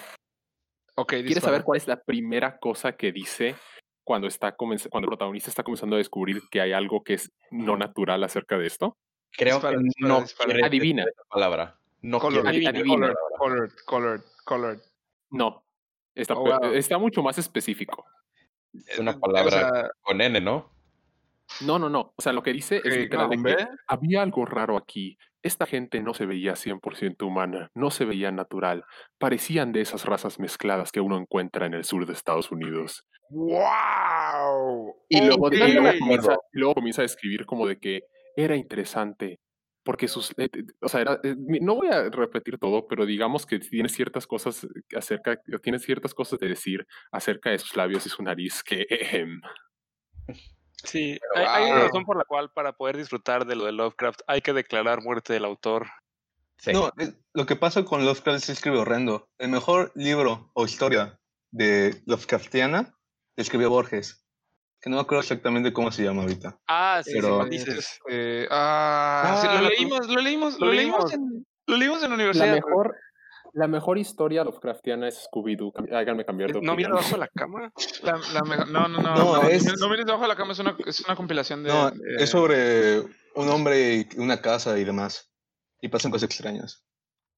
[0.97, 1.47] Ok, ¿Quieres dispara.
[1.53, 3.57] saber cuál es la primera cosa que dice
[4.05, 7.33] cuando, está comenz- cuando el protagonista está comenzando a descubrir que hay algo que es
[7.51, 8.97] no natural acerca de esto?
[9.33, 11.05] Creo Dispara, que dispara, no Adivina.
[11.29, 11.77] palabra.
[12.03, 12.73] No Colored, Adivina.
[12.73, 14.79] colored, colored, colored, colored.
[15.31, 15.65] No.
[16.15, 16.73] Está, Oh, wow.
[16.75, 18.05] está mucho más específico.
[18.87, 20.71] Es una O palabra sea, con N, ¿no?
[21.67, 22.13] No, no, no.
[22.17, 25.17] O sea, lo que dice es Ok, literal de ¿con que había algo raro aquí.
[25.43, 28.85] Esta gente no se veía 100% humana, no se veía natural.
[29.19, 33.05] Parecían de esas razas mezcladas que uno encuentra en el sur de Estados Unidos.
[33.31, 34.95] ¡Wow!
[35.09, 35.59] Y luego Y
[35.99, 38.03] comienza, y luego comienza a escribir como de que
[38.37, 39.39] era interesante.
[39.85, 40.31] Porque sus.
[40.39, 43.91] eh, eh, o sea, era- eh, no voy a repetir todo, pero digamos que tiene
[43.91, 45.39] ciertas cosas acerca.
[45.63, 48.87] Tiene ciertas cosas de decir acerca de sus labios y su nariz que.
[50.95, 53.73] Sí, Pero hay, hay una razón por la cual para poder disfrutar de lo de
[53.73, 55.89] Lovecraft hay que declarar muerte del autor.
[56.59, 56.73] Sí.
[56.73, 56.91] No,
[57.35, 59.29] lo que pasa con Lovecraft es que escribe horrendo.
[59.39, 61.19] El mejor libro o historia
[61.51, 62.95] de Lovecraftiana
[63.37, 64.25] lo escribió Borges.
[64.81, 66.59] Que no me acuerdo exactamente cómo se llama ahorita.
[66.69, 67.99] Ah, sí, Pero- sí, dices.
[68.09, 71.13] Eh, ah, sí, Ah, lo lo- leímos, lo leímos, lo lo leímos leímos.
[71.39, 72.55] en, lo leímos en la La universidad.
[72.55, 72.97] mejor.
[73.55, 75.73] La mejor historia Lovecraftiana es Scooby-Doo.
[75.95, 76.91] Háganme cambiar de No opinión.
[76.93, 77.73] debajo de la cama.
[78.03, 80.53] La- la mejor- no, no, no, No, no, es- no mires debajo de la cama,
[80.53, 81.69] es una, es una compilación de...
[81.71, 82.99] No, es sobre
[83.37, 85.33] un hombre y una casa y demás.
[85.81, 86.85] Y pasan cosas extrañas.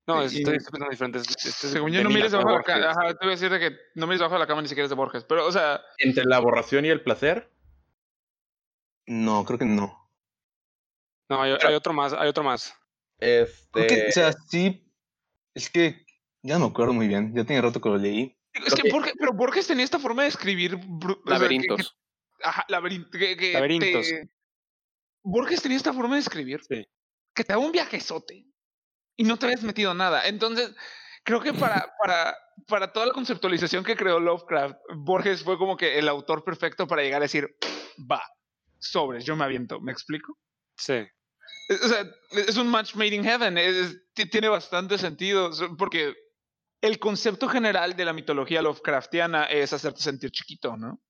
[0.07, 1.19] No, Y- estoy estoy pensando diferente.
[1.19, 2.91] es- este es Según yo, de no mires debajo de la cama.
[2.93, 4.85] Ajá, te voy a decir de que no mires debajo de la cama ni siquiera
[4.85, 5.25] es de Borges.
[5.25, 7.51] Pero, o sea, Entre la aborración y el placer,
[9.07, 10.11] No, creo que no.
[11.29, 12.75] No, hay, hay otro más, hay otro más.
[13.19, 13.69] este.
[13.73, 14.83] Creo que, o sea, sí.
[15.55, 16.06] Es que
[16.47, 17.33] ya no me acuerdo muy bien.
[17.35, 18.37] Ya tiene rato que lo leí.
[18.55, 20.77] es que Borges, pero Borges tenía esta forma de escribir...
[20.79, 21.77] bru- o sea, que- Laberintos.
[22.39, 24.07] que- ajá, laberin- que- que Laberintos.
[24.09, 24.31] te-
[25.23, 26.87] Borges tenía esta forma de escribir Sí.
[27.35, 28.47] que te da un viajezote
[29.17, 30.27] y no te habías metido nada.
[30.29, 30.75] Entonces,
[31.25, 32.37] creo que para, para,
[32.69, 37.03] para toda la conceptualización que creó Lovecraft, Borges fue como que el autor perfecto para
[37.03, 37.57] llegar a decir,
[38.11, 38.23] va,
[38.79, 39.81] sobres, yo me aviento.
[39.81, 40.39] ¿Me explico?
[40.77, 41.05] Sí.
[41.69, 43.59] Es- O sea, es un match made in heaven.
[43.59, 45.51] es- es- ti- tiene bastante sentido.
[45.77, 46.15] Porque
[46.81, 51.01] el concepto general de la mitología Lovecraftiana es hacerte sentir chiquito, ¿no?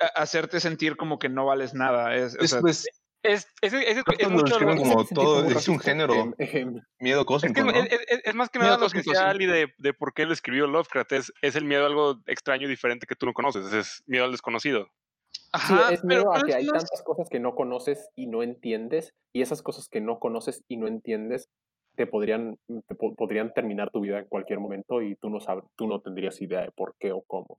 [0.00, 2.14] A- hacerte sentir como que no vales nada.
[2.16, 2.86] Es, o Es, sea, pues,
[3.22, 6.14] Es, es, es, es, es mucho lo- como todo, es un género.
[6.14, 6.80] ejem, ejem.
[6.98, 7.70] miedo Es, cósmico, que ¿no?
[7.78, 10.24] es, es- es- es más que Miedo nada lo social y de, de por qué
[10.24, 11.12] lo escribió Lovecraft.
[11.12, 13.70] Es, es el miedo a algo extraño y diferente que tú no conoces.
[13.74, 14.88] Es miedo al desconocido.
[15.32, 18.26] Sí, ajá, es miedo pero- a que es hay tantas cosas que no conoces y
[18.26, 21.50] no entiendes, y esas cosas que no conoces y no entiendes
[21.96, 25.64] te podrían, te po- podrían terminar tu vida en cualquier momento y tú no sabes,
[25.76, 27.58] tú no tendrías idea de por qué o cómo.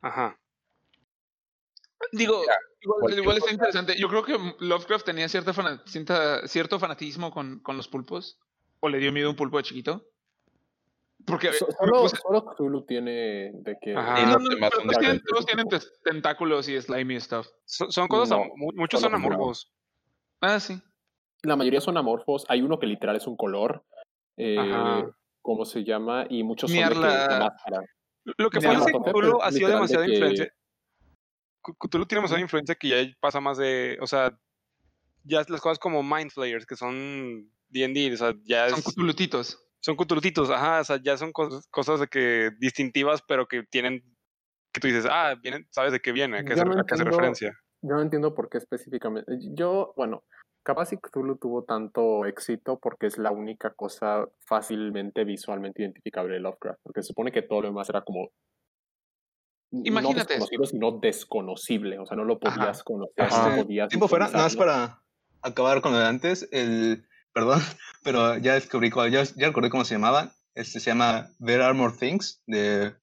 [0.00, 0.38] Ajá.
[2.12, 2.42] Digo,
[2.80, 3.94] igual, igual está interesante.
[3.98, 5.52] Yo creo que Lovecraft tenía cierta
[5.86, 8.38] cierta- cierto fanatismo con, con los pulpos.
[8.80, 10.06] ¿O le dio miedo a un pulpo de chiquito?
[11.26, 11.52] Porque...
[11.52, 13.94] So- Solo, pues, solo Cthulhu tiene de que...
[13.94, 14.24] Ajá.
[14.24, 14.70] No, no pero
[15.28, 17.46] todos tienen, todos tentáculos y slimy stuff.
[17.66, 19.70] Son, son cosas, No, muchos son amorfos.
[20.40, 20.80] Ah, sí.
[21.42, 23.84] La mayoría son amorfos, hay uno que literal es un color,
[24.36, 25.10] eh, Ajá.
[25.42, 26.26] ¿cómo se llama?
[26.28, 27.28] Y muchos son de que Mierda.
[27.38, 27.82] la máscara.
[28.24, 30.52] Lo que que Totep Cthulhu ha sido de demasiada que- influencia.
[31.62, 33.98] Cthulhu tiene demasiada influencia que ya pasa más de.
[34.00, 34.38] O sea,
[35.24, 39.58] ya las cosas como Mind Flayers, que son DD, o sea, ya Son es- cutulutitos.
[39.80, 44.02] son Cthulhutitos, ajá, o sea, ya son cosas, cosas de que distintivas, pero que tienen.
[44.72, 46.94] Que tú dices, ah, vienen, sabes de qué viene, a qué, hace, no a qué
[46.94, 47.52] hace referencia.
[47.82, 49.32] Yo no entiendo por qué específicamente.
[49.54, 50.22] Yo, bueno,
[50.62, 56.40] capaz si Cthulhu tuvo tanto éxito porque es la única cosa fácilmente visualmente identificable de
[56.40, 56.80] Lovecraft.
[56.82, 58.30] Porque se supone que todo lo demás era como.
[59.72, 61.98] Imagínate No desconocido, sino desconocible.
[61.98, 62.56] O sea, no lo Ajá.
[62.56, 63.56] podías conocer, Ajá.
[63.56, 63.88] no podías.
[63.88, 65.02] Tiempo fuera, nada más para
[65.42, 66.48] acabar con lo de antes.
[66.50, 67.60] El, perdón,
[68.04, 70.32] pero ya descubrí cuál, ya, ya recordé cómo se llamaba.
[70.54, 72.94] Este se llama There Are More Things de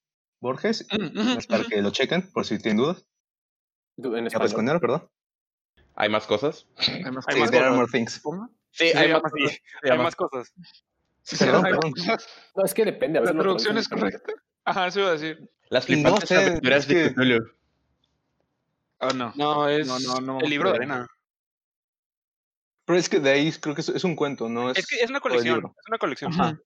[0.42, 0.86] Borges.
[0.92, 3.08] Mm, Es para que lo chequen por si tienen dudas.
[3.98, 4.46] En Ya español.
[4.48, 5.10] esconder, perdón.
[6.00, 6.68] ¿Hay más cosas?
[6.78, 7.52] Hay más Sí, cosas.
[7.52, 8.22] There Are More Things.
[8.72, 9.48] Sí, Se hay llama más, así.
[9.48, 10.54] se Hay llama- más cosas.
[11.24, 11.92] Sí, sí, Perdón, hay perdón.
[11.92, 12.28] cosas.
[12.56, 13.20] No, es que depende.
[13.20, 14.34] A ¿La traducción es correcta?
[14.64, 15.50] Ajá, eso iba a decir.
[15.70, 17.40] Las flipantes sé, aventuras de que- Cthulhu.
[19.00, 19.34] Oh, no.
[19.36, 21.08] No, es No, no, no, el libro de arena.
[22.86, 24.72] Pero es que de ahí creo que es, un cuento, ¿no?
[24.72, 25.58] Es, Es que es una colección.
[25.66, 26.32] Es una colección.
[26.34, 26.58] Ajá.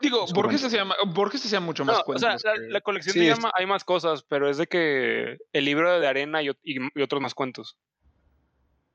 [0.00, 0.66] Digo, Borges cuento.
[0.66, 2.40] hacía, ma- Borges hacía mucho más No, o cuentos.
[2.42, 4.66] sea, la, que- la colección Sí, se es- llama Hay más cosas, pero es de
[4.66, 7.76] que el libro de arena y, ot- y- y otros más cuentos.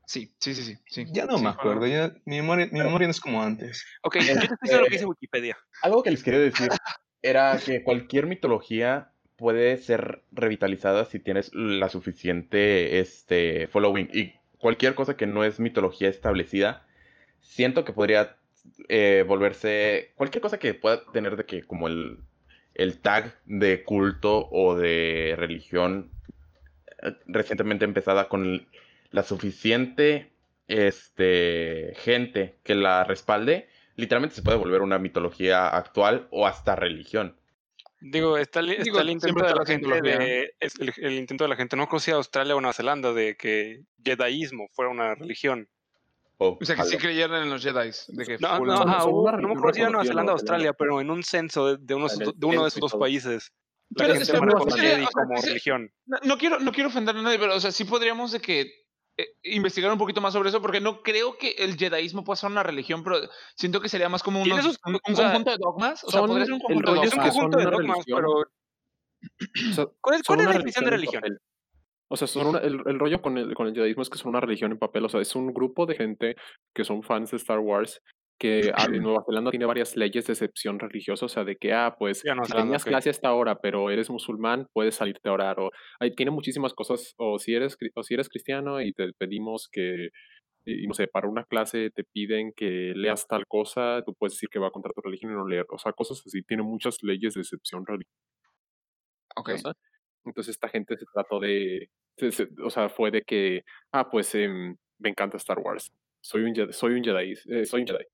[0.08, 0.78] Sí, sí, sí, sí.
[0.88, 1.06] sí.
[1.12, 1.94] Ya no Sí, me acuerdo, bueno.
[1.94, 3.86] ya, mi, memoria, mi memoria no es como antes.
[4.04, 5.58] Ok, yo te estoy lo que dice Wikipedia.
[5.82, 6.70] Algo que les quería decir
[7.22, 14.10] era que cualquier mitología puede ser revitalizada si tienes la suficiente este, following.
[14.14, 16.86] Y cualquier cosa que no es mitología establecida,
[17.42, 18.38] siento que podría
[18.88, 20.12] eh, volverse.
[20.16, 22.20] Cualquier cosa que pueda tener de que, como el,
[22.76, 26.12] el tag de culto o de religión
[27.02, 28.68] eh, recientemente empezada con
[29.12, 30.32] la suficiente
[30.68, 37.38] este, gente que la respalde, literalmente se puede volver una mitología actual o hasta religión.
[38.02, 40.18] Digo, está, el- está Digo, el intento de la gente cientología.
[40.18, 43.36] de, es el, el intento de la gente, no conocía Australia o Nueva Zelanda, de
[43.38, 45.68] que Jediismo fuera una religión.
[46.38, 47.92] O, O sea, que sí creyeran en los Jedi.
[48.10, 50.36] De que No, no, ajá, no me religión acuerdo si era Nueva Zelanda o.
[50.36, 52.94] Australia, pero en un censo de, de, unos, En el de uno de esos dos
[52.96, 53.54] países.
[53.92, 55.92] La Pero gente espera, marcó o a sea, Jedi o sea, como religión.
[56.06, 58.70] No, no quiero, no quiero ofender a nadie, pero o sea, sí podríamos de que
[59.44, 62.64] investigar un poquito más sobre eso, porque no creo que el jedaísmo pueda ser una
[62.64, 63.18] religión, pero
[63.56, 66.04] siento que sería más como unos- sus- un, o un sea, conjunto de dogmas.
[66.04, 67.16] O sea, podría ser un conjunto de dogmas.
[67.34, 68.44] conjunto de dogmas, pero
[70.02, 71.22] ¿cuál es, cuál la definición de religión?
[71.22, 71.40] papel.
[72.08, 74.30] O sea, son una- el, el rollo con el, con el judaísmo es que son
[74.30, 75.06] una religión en papel.
[75.06, 76.36] O sea, es un grupo de gente
[76.74, 78.02] que son fans de Star Wars.
[78.38, 81.26] Que en Nueva Zelanda tiene varias leyes de excepción religiosa.
[81.26, 84.68] O sea, de que, ah, pues, si Zelanda, tenías clase hasta ahora, pero eres musulmán,
[84.74, 85.60] puedes salirte a orar.
[85.60, 87.14] O hay, tiene muchísimas cosas.
[87.18, 90.10] O si eres, o si eres cristiano y te pedimos que.
[90.68, 94.50] Y no sé, para una clase te piden que leas tal cosa, tú puedes decir
[94.50, 95.66] que va contra tu religión y no leer.
[95.70, 96.42] O sea, cosas así.
[96.42, 98.10] Tiene muchas leyes de excepción religiosa.
[100.26, 103.62] Entonces esta gente se trató de, se- se- o sea, fue de que,
[103.94, 107.88] ah, pues em, me encanta Star Wars, soy un soy un Jedi, eh, soy un
[107.88, 108.06] Jedi.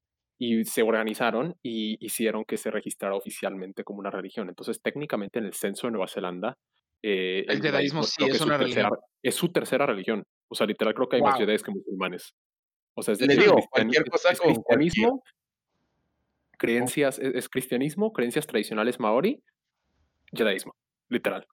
[0.43, 4.49] Y se organizaron y hicieron que se registrara oficialmente como una religión.
[4.49, 6.57] Entonces técnicamente en el censo de Nueva Zelanda,
[7.03, 8.99] eh, El jedaísmo sí es su una tercera- religión.
[9.21, 10.25] Es su tercera religión.
[10.47, 11.37] O sea, literal creo que hay más.
[11.37, 12.33] Jedi que musulmanes.
[12.95, 15.23] O sea, es de Les hecho, digo, cualquier es- cosa es con cristianismo,
[16.57, 19.43] creencias, es, es cristianismo, creencias tradicionales maori,
[20.33, 20.75] jedaísmo,
[21.09, 21.45] literal.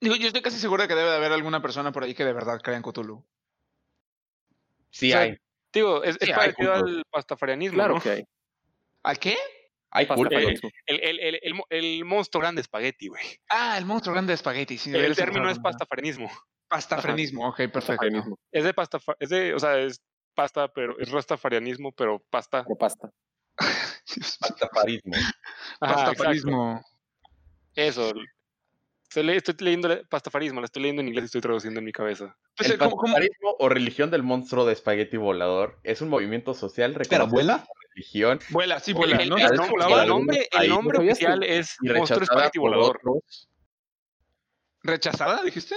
[0.00, 2.24] Digo, yo estoy casi seguro de que debe de haber alguna persona por ahí que
[2.24, 3.24] de verdad crea en Cthulhu.
[4.90, 5.36] Sí O sea, hay.
[5.72, 8.00] Digo, es, es Sí, hay parecido al pastafarianismo, Claro ¿no?
[8.00, 8.24] que hay.
[9.02, 9.36] ¿Al qué?
[9.90, 10.06] Hay.
[10.86, 13.22] El, el, el, el, mo- el monstruo grande espagueti, güey.
[13.50, 14.78] Ah, el monstruo grande de espagueti.
[14.78, 16.30] Sí, El término es pastafarianismo.
[16.68, 18.06] Pastafrenismo, ok, perfecto.
[18.50, 20.00] Es de pasta, es de, o sea, es
[20.34, 22.64] pasta, pero es rastafarianismo, pero pasta.
[22.64, 23.10] Pero pasta.
[24.40, 25.12] Pastafarismo.
[25.14, 26.04] Ajá, exacto.
[26.10, 26.82] Pastafarismo.
[27.74, 28.12] Eso.
[29.12, 31.84] Estoy, le- estoy leyendo le- pastafarismo, la estoy leyendo en inglés y estoy traduciendo en
[31.84, 32.34] mi cabeza.
[32.56, 36.54] Pues, el ¿cómo- cómo- pastafarismo o religión del monstruo de espagueti volador es un movimiento
[36.54, 37.66] social reconocido ¿vuela?
[37.94, 39.16] religión Vuela, sí, El, vuela.
[39.18, 39.36] el- ¿no?
[39.36, 40.06] el ¿Sabes nom- que el volaba?
[40.06, 40.68] nombre, el Ahí.
[40.70, 42.96] nombre ¿Sabías que- oficial es monstruo rechazada espagueti volador.
[43.04, 43.48] otros
[44.82, 45.74] ¿Rechazada, dijiste?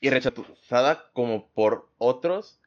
[0.00, 2.58] y rechazada como por otros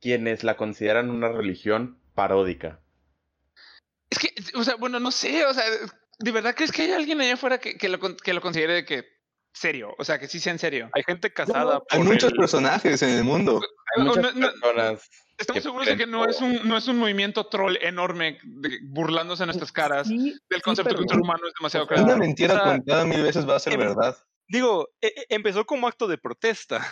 [0.00, 2.80] quienes la consideran una religión paródica.
[4.10, 5.64] Es que, o sea, bueno, no sé, o sea,
[6.18, 8.72] ¿de verdad crees que hay alguien allá afuera que, que lo, con- que lo considere
[8.74, 9.17] de que
[9.52, 9.94] serio?
[9.98, 10.88] O sea, que sí sea en serio.
[10.92, 13.60] Hay gente casada Hay por muchos el- personajes en el mundo.
[13.96, 15.08] Hay O- muchas no- no- personas
[15.38, 19.42] Estamos seguros de que no es, un, no es un movimiento troll enorme de- burlándose
[19.44, 20.16] de nuestras caras Sí,
[20.50, 22.54] del sí, concepto de que pero- el ser humano es demasiado o sea, Una mentira
[22.54, 24.16] o sea, contada mil veces va a ser em- verdad.
[24.48, 26.84] Digo, e- e- empezó como acto de protesta.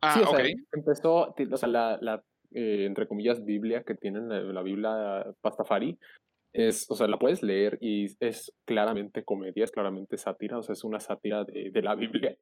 [0.00, 0.36] Ah, Sí, o ok.
[0.36, 1.14] sea, empezó,
[1.52, 2.22] o sea, la, la
[2.54, 5.96] eh, entre comillas, Biblia que tienen, la, la Biblia Pastafari,
[6.52, 10.74] es, o sea, la puedes leer y es claramente comedia, es claramente sátira, o sea,
[10.74, 12.36] es una sátira de, de la Biblia.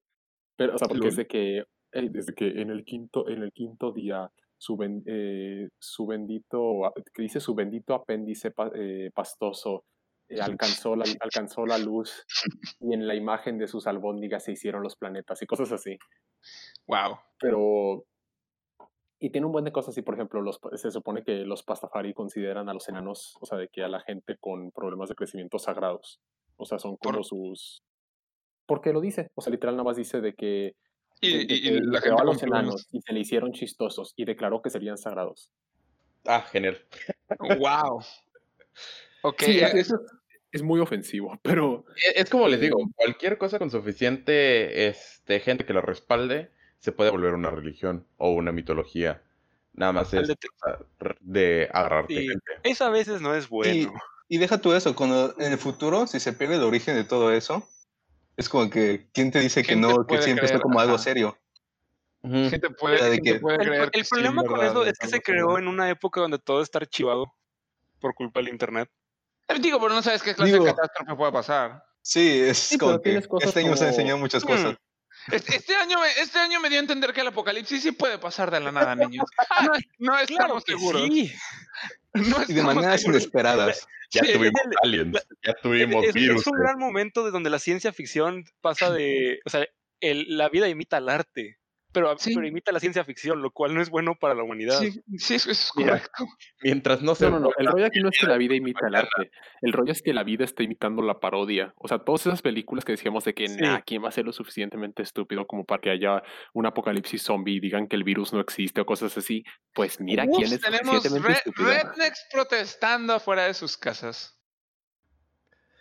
[0.57, 3.93] Pero, o sea, porque es de que, desde que en el quinto, en el quinto
[3.93, 9.85] día, su, ben- eh, su bendito, que dice su bendito apéndice pa- eh, pastoso,
[10.29, 12.25] eh, alcanzó, la, alcanzó la luz
[12.81, 15.99] y en la imagen de sus albóndigas se hicieron los planetas y cosas así
[16.87, 17.17] Wow.
[17.39, 18.05] pero
[19.23, 22.15] y tiene un buen de cosas y por ejemplo los, se supone que los pastafari
[22.15, 25.59] consideran a los enanos o sea de que a la gente con problemas de crecimiento
[25.59, 26.21] sagrados
[26.57, 27.83] o sea son como Por- sus
[28.67, 30.75] porque lo dice o sea literal nada más dice de que
[31.21, 34.25] Y, de- de y- la gente a los enanos y se le hicieron chistosos y
[34.25, 35.51] declaró que serían sagrados
[36.27, 36.79] Ah, genial.
[37.59, 38.03] Wow.
[39.23, 39.43] Ok.
[39.43, 39.95] sí eh, es, es-
[40.53, 45.65] es muy ofensivo pero E- Es como les digo, cualquier cosa con suficiente este, gente
[45.67, 46.51] que lo respalde
[46.81, 49.23] se puede volver una religión o una mitología.
[49.73, 50.29] Nada más es
[51.21, 52.29] de agarrarte Sí.
[52.29, 52.53] gente.
[52.65, 53.93] Eso a veces no es bueno.
[54.29, 57.33] Y deja tú eso, cuando en el futuro, si se pierde el origen de todo
[57.33, 57.69] eso,
[58.37, 60.63] es como que, ¿quién te dice que ¿Quién te no, que siempre está creer?
[60.63, 61.37] como algo serio?
[62.23, 64.99] Gente puede, gente que- puede El, creer el que sí, problema con verdad, eso es
[64.99, 67.33] que se creó en una época donde todo está archivado
[67.99, 68.91] por culpa del internet.
[69.49, 71.83] Eh, Digo, pero no sabes qué clase Digo- de catástrofe puede pasar.
[72.03, 74.47] Sí, es Sí, como que cosas este año nos ha como- enseñado muchas Mm.
[75.31, 78.19] Este, este año me, este año me dio a entender que el apocalipsis sí puede
[78.19, 79.27] pasar de la nada, niños.
[79.67, 81.03] No, es- no estamos que seguros.
[81.09, 81.33] sí.
[82.15, 83.23] No Y de maneras seguros.
[83.23, 83.87] inesperadas.
[84.13, 86.45] Ya Sí, tuvimos el- aliens, ya tuvimos Es, es virus.
[86.49, 89.39] un gran momento de donde la ciencia ficción pasa de.
[89.45, 89.65] O sea,
[90.01, 91.59] el- la vida imita al arte,
[91.93, 92.35] pero, Sí.
[92.35, 94.79] pero imita la ciencia ficción, lo cual no es bueno para la humanidad.
[94.79, 95.91] Sí, sí, eso es Mira.
[95.99, 96.25] correcto.
[96.63, 97.51] Mientras no se No, no, no.
[97.59, 99.31] El rollo aquí no es que la vida imita el arte.
[99.63, 101.73] El rollo es que la vida está imitando la parodia.
[101.77, 103.57] O sea, todas esas películas que decíamos de que, Sí.
[103.61, 106.23] nah, ¿quién va a ser lo suficientemente estúpido como para que haya
[106.53, 109.43] un apocalipsis zombie y digan que el virus no existe o cosas así?
[109.75, 111.69] Pues mira Ups, quién es tenemos suficientemente re- estúpido.
[111.71, 114.37] rednecks protestando afuera de sus casas.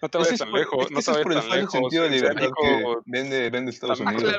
[0.02, 1.72] No te vayas tan lejos, no te es por vayas el tan lejos.
[1.74, 4.34] sentido de En libertad México, que vende, vende Estados mal Unidos.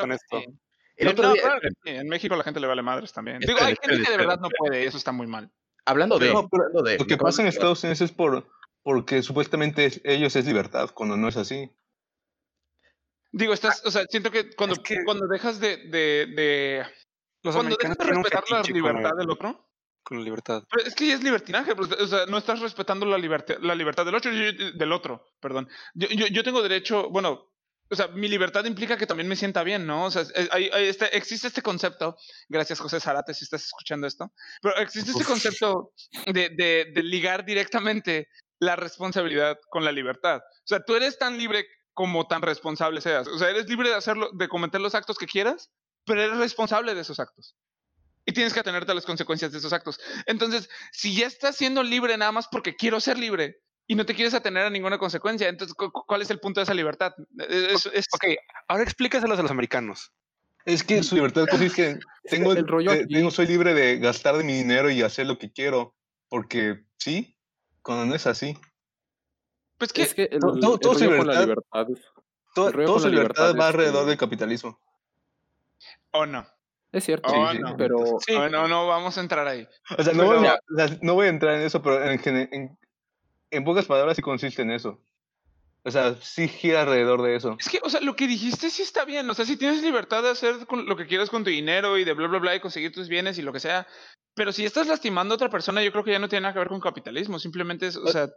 [1.01, 3.13] El No, otro no, día- claro que sí, En México la gente le vale madres
[3.13, 3.39] también.
[3.41, 5.51] Digo, hay espera, gente que de espera, verdad no puede, y eso está muy mal.
[5.87, 8.47] Hablando de, No, pero hablando de- Lo que pasa en Estados Unidos es por
[8.83, 11.71] porque supuestamente es- ellos es libertad, cuando no es así.
[13.33, 16.85] Digo, estás, o sea, siento que cuando, Es que- cuando dejas de, de, de
[17.43, 19.69] Los cuando dejas de respetar la libertad el- del otro,
[20.03, 20.65] con la libertad.
[20.71, 23.75] pero es que ya es libertinaje, pues, o sea, no estás respetando la libertad, la
[23.75, 25.69] libertad del otro, yo- del otro, perdón.
[25.95, 27.50] Yo, yo, yo tengo derecho, bueno,
[27.91, 30.05] o sea, mi libertad implica que también me sienta bien, ¿no?
[30.05, 32.17] O sea, es- hay- hay este- existe este concepto,
[32.49, 34.33] gracias José Zarate si estás escuchando esto,
[34.63, 35.29] pero existe este Uf.
[35.29, 35.93] concepto
[36.27, 38.29] de, de, de ligar directamente
[38.61, 40.39] la responsabilidad con la libertad.
[40.39, 43.27] O sea, tú eres tan libre como tan responsable seas.
[43.29, 45.71] O sea, eres libre de hacerlo, de cometer los actos que quieras,
[46.05, 47.57] pero eres responsable de esos actos.
[48.27, 49.99] Y tienes que atenerte a las consecuencias de esos actos.
[50.27, 53.61] Entonces, si ya estás siendo libre nada más porque quiero ser libre
[53.91, 56.61] y no te quieres atener a ninguna consecuencia, entonces, cu- cu- ¿cuál es el punto
[56.61, 57.13] de esa libertad?
[57.49, 58.25] Es, es- Ok,
[58.69, 60.13] ahora explícaselos a los americanos.
[60.65, 64.37] Es que su libertad consiste en tengo, el rollo eh, tengo- soy libre de gastar
[64.37, 65.95] de mi dinero y hacer lo que quiero,
[66.29, 67.37] porque sí,
[67.83, 68.57] cuando no es así.
[69.77, 71.87] pues que Es que el, todo- todo- todo su libertad- libertad
[72.55, 74.79] To- El rollo toda con su la libertad libertad va es que- alrededor del capitalismo.
[76.13, 76.47] o no.
[76.93, 77.77] es cierto, Oh, sí, no.
[77.77, 78.35] pero Sí.
[78.35, 79.67] O no, no vamos a entrar ahí.
[79.99, 82.21] O sea, no, Pero- voy, a, no voy a entrar en eso, pero en,
[82.53, 82.79] en,
[83.51, 85.01] en pocas palabras sí consiste en eso.
[85.83, 87.57] O sea, sí gira alrededor de eso.
[87.59, 89.29] Es que, o sea, lo que dijiste sí está bien.
[89.31, 92.05] O sea, si tienes libertad de hacer con- lo que quieras con tu dinero y
[92.05, 93.87] de bla, bla, bla, y conseguir tus bienes y lo que sea.
[94.35, 96.59] Pero si estás lastimando a otra persona, yo creo que ya no tiene nada que
[96.59, 97.39] ver con capitalismo.
[97.39, 98.29] Simplemente es, o sea,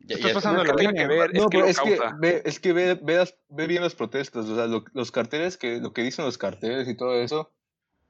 [0.00, 1.08] Ya- pasando es que línea.
[1.08, 2.16] que ver, es No, que pero lo es que, causa.
[2.20, 4.44] ve, es que ve, ve las- ve bien las protestas.
[4.46, 7.50] O sea, lo- los carteles, que lo que dicen los carteles y todo eso,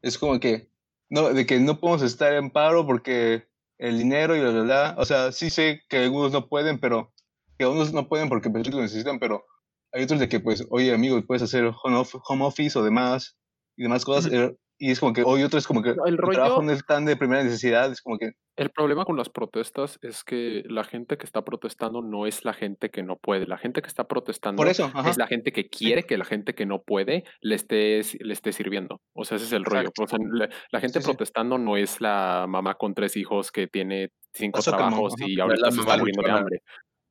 [0.02, 0.68] es como que,
[1.08, 3.46] no, de que no podemos estar en paro porque
[3.78, 4.94] el dinero y bla, bla, bla.
[4.98, 7.12] O sea, sí sé que algunos no pueden, pero
[7.58, 9.44] que algunos no pueden porque pues, lo necesitan, pero
[9.92, 13.36] hay otros de que, pues, oye, amigo, puedes hacer home office, o demás
[13.76, 14.32] y demás cosas.
[14.78, 17.16] Y es como que, oye, otros como que el rollo trabajo no es tan de
[17.16, 21.24] primera necesidad, es como que, El problema con las protestas es que la gente que
[21.24, 23.46] está protestando no es la gente que no puede.
[23.46, 25.08] La gente que está protestando por eso, ajá.
[25.10, 28.52] es la gente que quiere que la gente que no puede le esté, le esté
[28.52, 29.00] sirviendo.
[29.14, 29.90] O sea, ese es el rollo.
[29.98, 31.10] O sea, la, la gente Sí, sí.
[31.10, 35.62] protestando no es la mamá con tres hijos que tiene cinco trabajos y No es
[35.62, 36.60] ahorita se está muriendo de hambre.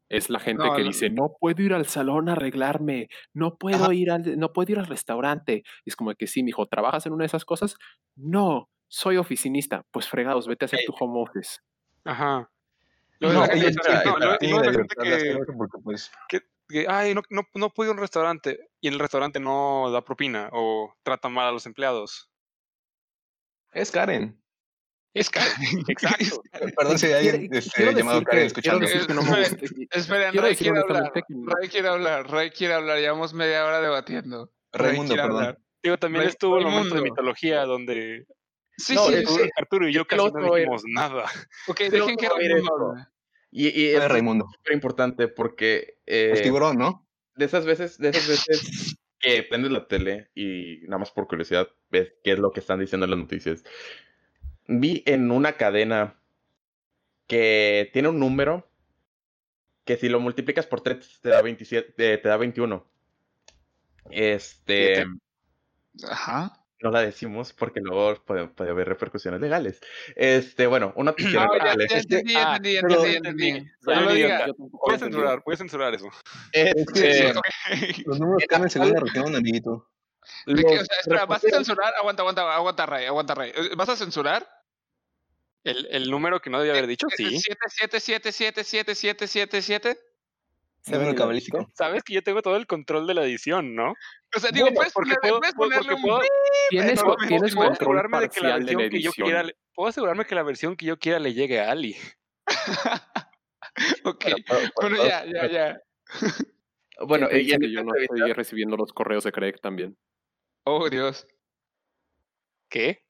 [0.09, 0.87] Es la gente No, que no.
[0.87, 4.79] dice, no puedo ir al salón a arreglarme, no puedo ir al, no puedo ir
[4.79, 5.63] al restaurante.
[5.83, 7.75] Y es como que sí, mijo, ¿trabajas en una de esas cosas?
[8.15, 9.83] No, soy oficinista.
[9.91, 11.59] Pues fregados, vete a hacer tu home office.
[12.03, 12.51] Ajá.
[13.19, 15.37] Espera, no, la gente que,
[15.83, 19.89] pues, que, ay, no, no, no puedo ir a un restaurante y el restaurante no
[19.91, 22.29] da propina o trata mal a los empleados.
[23.73, 24.41] es Karen.
[25.15, 25.39] Es que...
[25.87, 26.41] Exacto.
[26.77, 28.85] Perdón si hay este, llamado Karen escuchando.
[28.85, 29.41] que no me
[29.91, 31.11] Esperen, Quiero Ray quiere hablar.
[31.13, 32.29] Ray quiere hablar.
[32.29, 32.99] Ray quiere hablar.
[32.99, 34.51] Llevamos media hora debatiendo.
[34.71, 35.41] Ray Raimundo, quiere perdón.
[35.43, 35.59] hablar.
[35.81, 38.25] Digo, también Ray- estuvo el momento de mitología donde
[38.77, 39.49] Sí, No, sí, es- sí.
[39.57, 41.25] Arturo y yo casi no era- dijimos nada.
[41.67, 43.03] Ok, dejen que Raimundo hable.
[43.51, 47.07] Y, y es súper importante porque eh, El tiburón, ¿no?
[47.35, 51.67] de esas veces, de esas veces que prendes la tele y nada más por curiosidad
[51.89, 53.63] ves qué es lo que están diciendo en las noticias.
[54.67, 56.15] Vi en una cadena
[57.27, 58.67] que tiene un número
[59.83, 62.85] que si lo multiplicas por 3 te da 27, eh, te da 21.
[64.09, 65.05] Este.
[66.09, 66.61] Ajá.
[66.81, 69.79] no la decimos porque luego puede, puede haber repercusiones legales.
[70.15, 71.91] Este, bueno, una noticia No, ya, legales.
[71.91, 73.71] ya entendí, ya Ah, entendí, ya entendí, entendí.
[73.81, 74.21] No lo entendí.
[74.21, 76.09] Yo tampoco Voy a censurar, voy a censurar eso.
[76.51, 77.33] Este.
[78.05, 79.87] Los números cambian según la región, amiguito.
[81.27, 81.93] ¿vas a censurar?
[81.99, 83.51] Aguanta, aguanta, aguanta, Ray, aguanta, Ray.
[83.55, 84.47] Eh, ¿Vas a censurar
[85.65, 87.25] El, el número que no debía haber dicho, sí.
[87.25, 89.97] 77777777.
[90.87, 91.67] Número cabalístico.
[91.73, 93.95] Sabes que yo tengo todo el control de la edición, ¿no?
[94.35, 96.21] O sea, digo, Bueno, puedes porque ponerle, puedo- puedes puedo- ponerle porque un puedo-
[96.69, 99.43] Tienes, tienes puedo control asegurarme de que la parcial de la versión que yo quiera,
[99.43, 101.95] le- puedo asegurarme que la versión que yo quiera le llegue a Ali.
[104.05, 105.81] Ok, Bueno, bueno, bueno, ya, ya, ya.
[106.99, 109.55] Bueno, ¿Quién y dice en que esta yo no estoy recibiendo los correos de Craig
[109.61, 109.97] también.
[110.63, 111.27] Oh, Dios.
[112.69, 113.04] ¿Qué?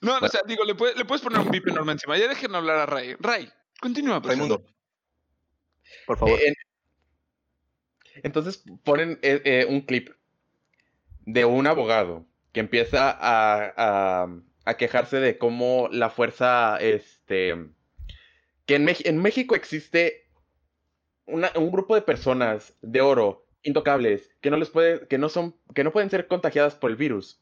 [0.00, 0.28] No, o Bueno.
[0.28, 2.16] sea, digo, le, puedes- le puedes poner un bip enorme encima.
[2.18, 3.16] Ya dejen hablar a Ray.
[3.18, 3.48] Ray,
[3.80, 4.64] continúa, por Raimundo.
[6.06, 6.38] Por favor.
[6.38, 6.54] Eh, en-
[8.24, 10.10] Entonces ponen eh, eh, un clip
[11.20, 14.28] de un abogado que empieza a, a-
[14.64, 17.54] a quejarse de cómo la fuerza, este,
[18.66, 20.28] que en, México existe
[21.26, 25.56] una- un grupo de personas de oro intocables que no les puede, que no son,
[25.74, 27.40] que no pueden ser contagiadas por el virus,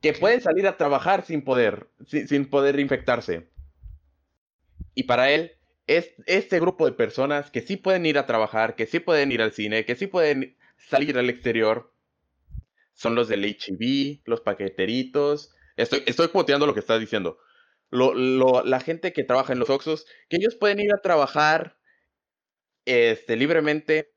[0.00, 3.50] que pueden salir a trabajar sin poder, sin, sin poder infectarse.
[4.94, 5.52] Y para él,
[5.86, 9.42] es este grupo de personas que sí pueden ir a trabajar, que sí pueden ir
[9.42, 11.92] al cine, que sí pueden salir al exterior,
[12.94, 15.54] son los del HIV, los paqueteritos.
[15.76, 17.38] Estoy, estoy cuoteando lo que estás diciendo.
[17.90, 21.78] Lo- lo- la gente que trabaja en los Oxxos, que ellos pueden ir a trabajar
[22.84, 24.12] este, libremente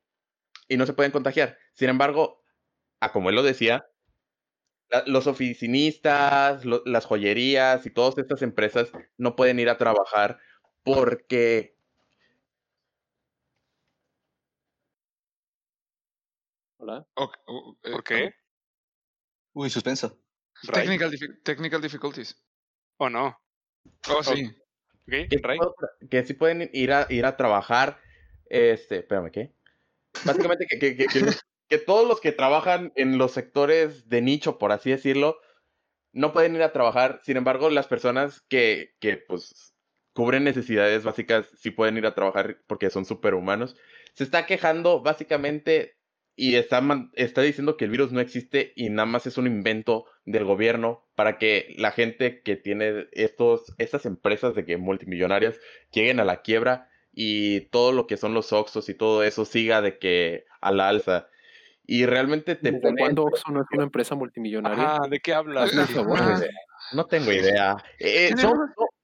[0.68, 1.58] y no se pueden contagiar.
[1.74, 2.44] Sin embargo,
[3.00, 3.86] a como él lo decía,
[4.94, 10.40] la- los oficinistas, lo- las joyerías y todas estas empresas no pueden ir a trabajar
[10.84, 11.76] porque
[16.78, 18.36] oh, eh, ¿Por qué?
[19.54, 20.20] Uy, suspenso.
[20.72, 22.36] Technical, diffi- technical difficulties.
[22.98, 23.38] ¿O no?
[24.10, 24.46] Oh, sí.
[25.08, 25.30] ¿Ok?
[25.30, 25.42] que,
[26.10, 28.00] que sí pueden ir a, ir a trabajar,
[28.46, 29.54] este, espérame, ¿qué?
[30.26, 31.32] Básicamente que, que, que,
[31.70, 35.38] que todos los que trabajan en los sectores de nicho, por así decirlo,
[36.12, 37.20] no pueden ir a trabajar.
[37.24, 39.74] Sin embargo, las personas que, que pues,
[40.14, 43.76] cubren necesidades básicas sí pueden ir a trabajar porque son superhumanos.
[44.14, 45.98] Se está quejando básicamente
[46.36, 46.82] y está,
[47.14, 51.08] está diciendo que el virus no existe y nada más es un invento del gobierno
[51.16, 55.60] para que la gente que tiene estos, estas empresas de que multimillonarias
[55.92, 59.82] lleguen a la quiebra y todo lo que son los Oxxos y todo eso siga
[59.82, 61.28] de que a la alza.
[61.86, 64.96] Y realmente te ¿Desde pone- cuándo Oxxo no es una empresa multimillonaria?
[64.96, 65.72] Ajá, ¿de qué hablas?
[65.76, 66.42] Ah.
[66.94, 67.76] No tengo idea.
[68.00, 68.58] Eh, Tiene son,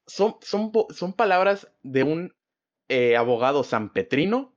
[0.07, 2.34] son, son, son, palabras de un
[2.88, 4.55] eh, abogado sanpetrino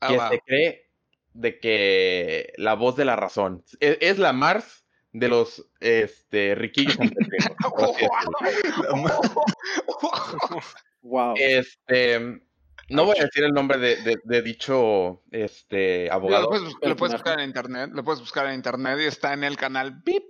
[0.00, 0.28] Ah, que wow.
[0.30, 0.90] se cree
[1.34, 6.94] de que la voz de la razón es, es la Mars de los este, riquillos
[6.94, 7.56] sanpetrinos.
[11.02, 11.34] Wow.
[11.38, 12.40] Este,
[12.90, 16.44] no voy a decir el nombre de, de- de dicho este, abogado.
[16.44, 19.56] Lo puedes, lo buscar en internet, lo puedes buscar en internet y está en el
[19.56, 20.24] canal Beep.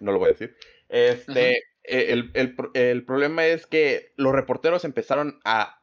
[0.00, 0.56] no lo voy a decir.
[0.88, 5.80] Este, eh, el, el el problema es que los reporteros empezaron a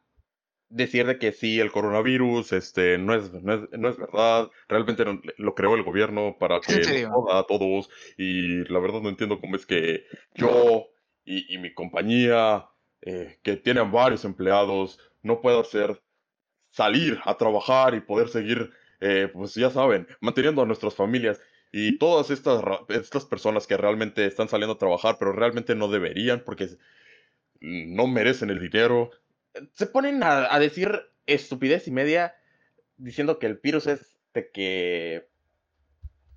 [0.69, 5.03] decir de que sí, el coronavirus este, no, es, no, es, no es verdad, realmente
[5.03, 9.39] no- lo creó el gobierno para que joda a todos y la verdad no entiendo
[9.39, 10.03] cómo es que
[10.35, 10.87] yo
[11.25, 12.68] y, y mi compañía,
[13.01, 16.01] eh, que tienen varios empleados, no puedo hacer
[16.71, 21.41] salir a trabajar y poder seguir, eh, pues ya saben, manteniendo a nuestras familias.
[21.71, 26.43] Y todas estas, estas personas que realmente están saliendo a trabajar, pero realmente no deberían
[26.43, 26.69] porque
[27.61, 29.11] no merecen el dinero,
[29.73, 30.91] se ponen a, a decir
[31.25, 32.35] estupidez y media
[32.97, 35.27] diciendo que el virus es de que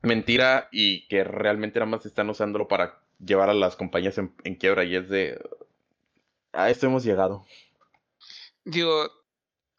[0.02, 4.54] mentira y que realmente nada más están usándolo para llevar a las compañías en, en
[4.56, 5.40] quiebra y es de...
[6.52, 7.44] A esto hemos llegado.
[8.64, 9.10] Digo,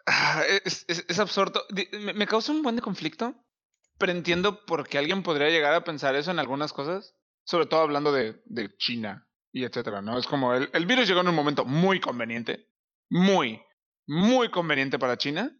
[0.05, 1.63] ah, es, es- absurdo.
[1.91, 3.35] Me, me causa un buen conflicto,
[3.97, 7.15] pero entiendo por qué alguien podría llegar a pensar eso en algunas cosas,
[7.45, 10.17] sobre todo hablando de, de China y etcétera, ¿no?
[10.17, 12.67] Es como el, el virus llegó en un momento muy conveniente,
[13.09, 13.61] muy,
[14.07, 15.55] muy conveniente para China,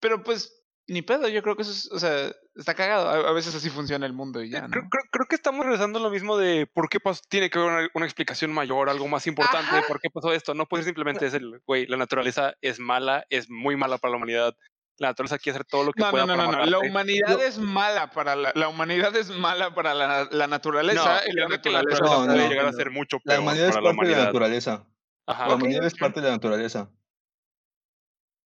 [0.00, 3.08] pero pues ni pedo, yo creo que eso es, o sea, está cagado.
[3.08, 4.88] A, a veces así funciona el mundo y ya, Creo, ¿no?
[4.90, 7.88] creo- creo que estamos regresando a lo mismo de por qué tiene que haber una,
[7.94, 9.84] una explicación mayor, algo más importante, Ajá.
[9.86, 10.54] por qué pasó esto.
[10.54, 14.54] No puede simplemente ser, güey, la naturaleza es mala, es muy mala para la humanidad.
[14.98, 16.70] La naturaleza quiere hacer todo lo que No, pueda no, no, para no, no.
[16.70, 21.30] La humanidad es mala para la, la humanidad es mala para la, la naturaleza No,
[21.30, 23.86] y la la naturaleza puede no, llegar a ser mucho La peor humanidad es para
[23.90, 24.86] la parte de la naturaleza.
[25.26, 25.48] Ajá.
[25.48, 26.90] La humanidad es parte de la naturaleza.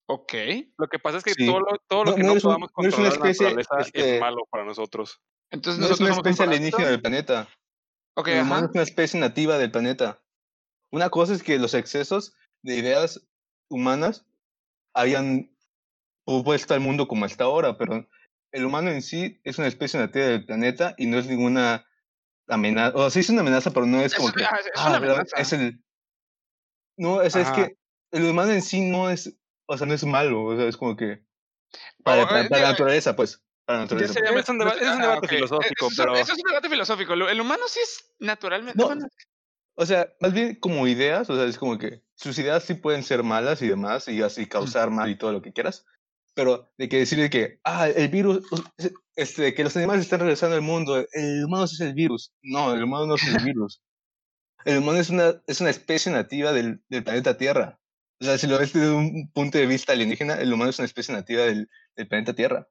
[0.09, 0.32] Ok.
[0.78, 1.46] Lo que pasa es que Sí.
[1.46, 3.12] todo lo, todo lo No- que no no, eres un- podamos no eres una controlar
[3.12, 5.20] en la especie, naturaleza este- es malo para nosotros.
[5.50, 7.48] Entonces No es una especie alienígena del planeta.
[8.16, 8.64] Ok, El humano ajá.
[8.66, 10.22] es una especie nativa del planeta.
[10.92, 13.26] Una cosa es que los excesos de ideas
[13.68, 14.26] humanas
[14.94, 15.54] hayan
[16.24, 18.09] puesto al mundo como está ahora, pero
[18.52, 21.86] el humano en sí es una especie nativa del planeta y no es ninguna
[22.48, 24.57] amenaza, o sea, sí es una amenaza, pero no es Es como una- que, ah,
[24.61, 25.16] es ah, una ¿verdad?
[25.16, 25.36] amenaza.
[25.36, 25.84] es el,
[26.96, 27.54] no, es Ajá.
[27.54, 27.76] que
[28.12, 29.36] el humano en sí no es,
[29.66, 31.24] o sea, no es malo, o sea, es como que,
[32.04, 34.12] para, Oh, para- eh, para la eh, naturaleza, pues, para la naturaleza.
[34.14, 34.42] sé, pues.
[34.44, 35.28] Es un deba- es un ah, debate ok.
[35.28, 37.12] filosófico, pero- eso es un debate filosófico.
[37.14, 38.78] El humano sí es naturalmente.
[38.82, 38.94] No,
[39.78, 43.02] O sea, más bien como ideas, o sea, es como que sus ideas sí pueden
[43.02, 45.84] ser malas y demás, y así causar mal y todo lo que quieras,
[46.34, 48.46] pero de que decirle que, ah, el virus,
[49.16, 52.32] este, que los animales están regresando al mundo, el humano es el virus.
[52.42, 53.82] No, el humano no es el virus.
[54.64, 57.78] El humano es una, es una especie nativa del, del planeta Tierra.
[58.20, 60.86] O sea, si lo ves desde un punto de vista alienígena, el humano es una
[60.86, 62.66] especie nativa del, del planeta Tierra.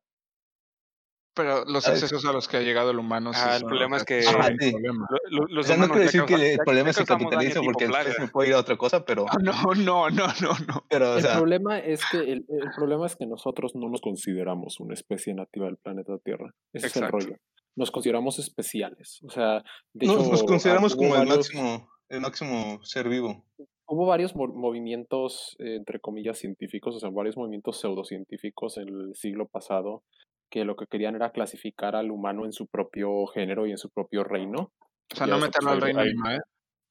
[1.38, 3.34] pero los excesos a los que ha llegado el humano.
[3.34, 4.72] sí Ah, el son- problema es que- el sí.
[4.72, 5.06] problema.
[5.30, 8.20] Lo- lo- O sea, no quiero decir que el problema es el capitalismo, porque después
[8.20, 10.86] me puede ir a otra cosa, pero, Ah, No, no, no, no, no.
[10.90, 14.00] pero o El sea, problema es que el, el problema es que nosotros no nos
[14.00, 16.54] consideramos una especie nativa del planeta Tierra.
[16.72, 17.18] Ese es el Exacto.
[17.26, 17.38] rollo.
[17.76, 19.20] Nos consideramos especiales.
[19.28, 19.62] O sea,
[19.94, 23.44] de nos, hecho, nos consideramos como el varios- máximo, el máximo ser vivo.
[23.88, 29.16] Hubo varios mo- movimientos, eh, entre comillas, científicos, o sea, varios movimientos pseudocientíficos en el
[29.16, 30.04] siglo pasado
[30.50, 33.90] que lo que querían era clasificar al humano en su propio género y en su
[33.90, 34.72] propio reino.
[35.12, 36.42] O sea, Ya no meterlo al reino hay- animal.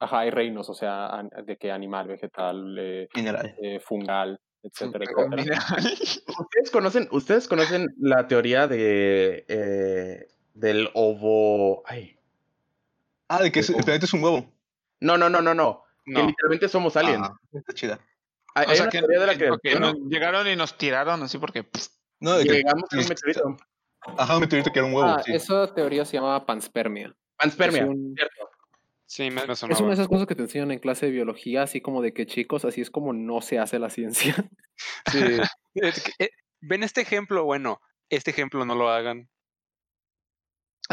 [0.00, 3.54] Ajá, hay reinos, o sea, de que animal, vegetal, eh, Mineral.
[3.62, 5.58] eh, fungal, etcétera, etcétera.
[6.40, 11.82] ¿Ustedes conocen, ustedes conocen la teoría de eh, del ovo?
[11.86, 12.16] Ay.
[13.28, 14.46] Ah, de que es- el planeta es un huevo.
[15.00, 15.83] No, no, no, no, no.
[16.04, 17.28] Que literalmente somos aliens.
[17.30, 18.00] Ah, está chida.
[18.54, 20.46] Hay, o hay sea una que, teoría de la que- que ok, bueno, no, llegaron
[20.46, 21.64] y nos tiraron así porque.
[21.64, 21.86] pff,
[22.20, 23.56] No, de que, llegamos a un meteorito.
[24.18, 25.08] ajá, un meteorito que era un huevo.
[25.08, 25.32] Ah, sí.
[25.34, 27.14] esa teoría se llama panspermia.
[27.36, 28.50] Panspermia, Es un- cierto.
[29.06, 29.80] Sí, me, me Es sonaba.
[29.80, 32.26] una de esas cosas que te enseñan en clase de biología, así como de que
[32.26, 34.34] chicos, así es como no se hace la ciencia.
[35.12, 35.40] Sí.
[35.74, 36.30] Es eh,
[36.60, 39.28] Ven este ejemplo, bueno, este ejemplo no lo hagan.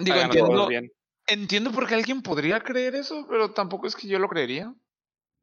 [0.01, 0.91] Digo, Háganlo entiendo, bien.
[1.27, 4.73] entiendo por qué alguien podría creer eso, pero tampoco es que yo lo creería.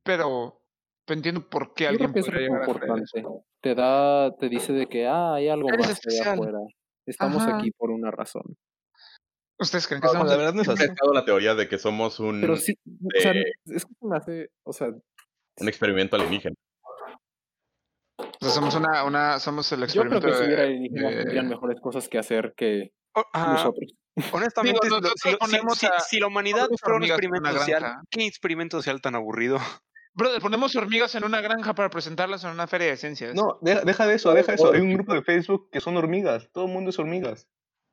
[0.04, 0.62] Pero,
[1.06, 3.02] entiendo por qué Yo creo alguien que es llegar a importante.
[3.14, 3.44] eso.
[3.60, 6.34] Te da, te dice de que ah, hay algo Eres más allá especial.
[6.34, 6.58] afuera.
[7.06, 7.56] Estamos Ajá.
[7.58, 8.42] aquí por una razón.
[9.60, 10.82] ¿Ustedes creen que No, estamos la verdad no es así.
[10.82, 13.92] ha estado la teoría de que somos un, Pero sí, o sea, eh, es que
[14.02, 16.54] me hace, o sea, un experimento alienígena.
[18.18, 21.16] O sea, somos una, una, somos el yo creo experimento que si hubiera alienígenas de-
[21.22, 22.92] tendrían mejores cosas que hacer que
[23.32, 23.92] ajá, nosotros.
[24.32, 27.02] honestamente, Digo, si si, nosotros lo- si- ponemos si- a- si la humanidad fuera un
[27.04, 27.96] experimento social.
[28.10, 29.58] ¿qué experimento social tan aburrido?
[30.18, 33.36] Brother, ponemos hormigas en una granja para presentarlas en una feria de ciencias.
[33.36, 34.72] No, deja, deja de eso, deja eso.
[34.72, 36.48] Hay un grupo de Facebook que son hormigas.
[36.52, 37.46] Todo el mundo es hormigas.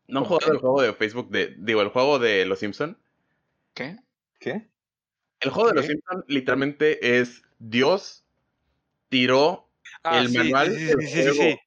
[0.07, 2.97] ¿No han jugado el juego de Facebook de, digo, el juego de Los Simpson?
[3.75, 3.97] ¿Qué?
[4.39, 4.67] ¿Qué?
[5.39, 5.85] El juego de Los.
[5.85, 8.25] Simpson literalmente es Dios
[9.09, 9.69] tiró
[10.03, 11.59] Ah, el sí, manual sí, sí, del juego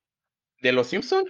[0.61, 1.24] de Los Simpson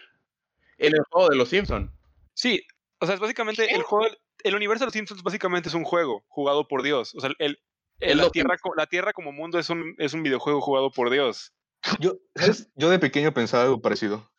[0.78, 1.92] en el juego de Los Simpson.
[2.32, 2.62] Sí,
[2.98, 4.06] o sea, es básicamente el juego,
[4.42, 7.14] el universo de los Simpsons básicamente es un juego jugado por Dios.
[7.14, 7.58] O sea, el-
[8.00, 11.10] Es la, tierra, co- la Tierra como mundo es un, es un videojuego jugado por
[11.10, 11.52] Dios.
[12.00, 12.68] Yo, ¿sabes?
[12.74, 14.30] Yo de pequeño pensaba algo parecido.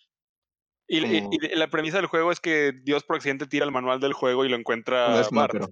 [0.88, 3.72] Y, y- Como- y la premisa del juego es que Dios por accidente tira el
[3.72, 5.52] manual del juego y lo encuentra No es Bart.
[5.54, 5.70] pero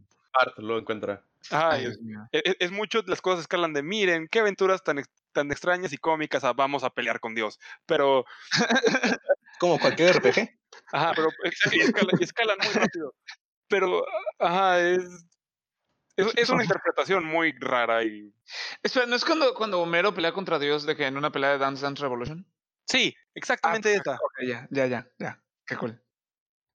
[0.57, 1.23] lo encuentra.
[1.49, 2.19] Ay, y Dios mío.
[2.31, 5.93] es, es- es mucho, las cosas escalan de, miren, qué aventuras tan, ex- tan extrañas
[5.93, 7.57] y cómicas, ah, vamos a pelear con Dios.
[7.85, 8.25] Pero,
[9.59, 10.49] como cualquier RPG.
[10.91, 13.13] ajá, pero es- escalan muy rápido.
[13.69, 14.03] Pero,
[14.39, 15.03] ajá, es,
[16.17, 18.33] es, es una interpretación muy rara y...
[18.83, 21.57] Espera, ¿no es cuando, cuando Homero pelea contra Dios de que en una pelea de
[21.59, 22.45] Dance Dance Revolution?
[22.85, 24.15] Sí, exactamente esa.
[24.15, 25.41] Ok, ya, ya, ya, ya.
[25.65, 26.01] Qué cool.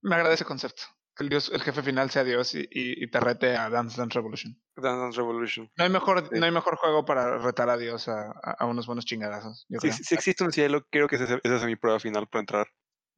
[0.02, 0.82] Me agrada ese concepto.
[1.16, 3.98] Que el Dios, el jefe final sea Dios y, y, y te rete a Dance
[4.00, 4.58] Dance Revolution.
[4.76, 5.70] Dance Dance Revolution.
[5.76, 6.38] No hay mejor, Sí.
[6.38, 9.66] no hay mejor juego para retar a Dios a, a- a unos buenos chingadazos.
[9.68, 9.98] Yo Si, creo.
[10.04, 12.66] si existe un cielo, creo que esa, esa es mi prueba final para entrar.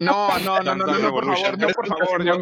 [0.00, 2.24] No, no, no, no, no, no, por favor, no, por favor.
[2.24, 2.36] yo-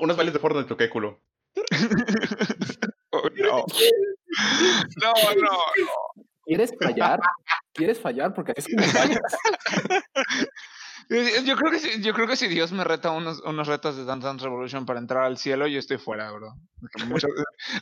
[0.00, 1.22] Unos bailes de Fortnite, qué culo.
[3.10, 3.64] Oh, no.
[5.02, 5.58] No, no.
[6.44, 7.18] ¿Quieres fallar?
[7.72, 8.34] ¿Quieres fallar?
[8.34, 9.20] Porque así es como fallas.
[11.08, 13.96] Yo yo creo que si, yo creo que si Dios me reta unos, unos retos
[13.96, 16.52] de Dance Dance Revolution para entrar al cielo, yo estoy fuera, bro.
[17.06, 17.30] Muchas,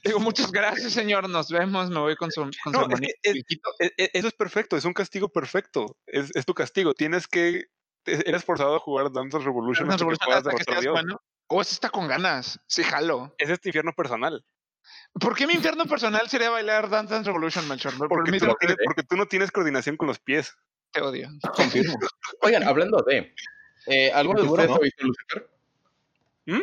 [0.05, 1.29] digo, muchas gracias, señor.
[1.29, 1.91] Nos vemos.
[1.91, 3.71] Me voy con su, con su No, hermanito es- es- chiquito.
[3.81, 5.97] E- e- Eso es perfecto, es un castigo perfecto.
[6.07, 6.95] Es, es tu castigo.
[6.95, 7.65] Tienes que.
[8.05, 11.21] Eres forzado a jugar Dance Revolution Dance hasta que Revolution puedas hasta que seas bueno.
[11.49, 12.61] O ese está con ganas.
[12.67, 13.35] Sí, jalo.
[13.39, 14.45] Es este infierno personal.
[15.21, 17.95] ¿Por qué mi infierno personal sería bailar Dance Dance Revolution, Melchor?
[17.99, 20.55] Porque tú, Permíteme, no tienes, porque tú no tienes coordinación con los pies.
[20.93, 21.29] te odio.
[21.55, 21.97] Confirmo.
[22.43, 23.35] Oigan, hablando de.
[23.87, 24.77] Eh, ¿Alguno de ustedes ¿no?
[24.77, 25.49] ha visto Lucifer?
[26.47, 26.61] ¿Mm?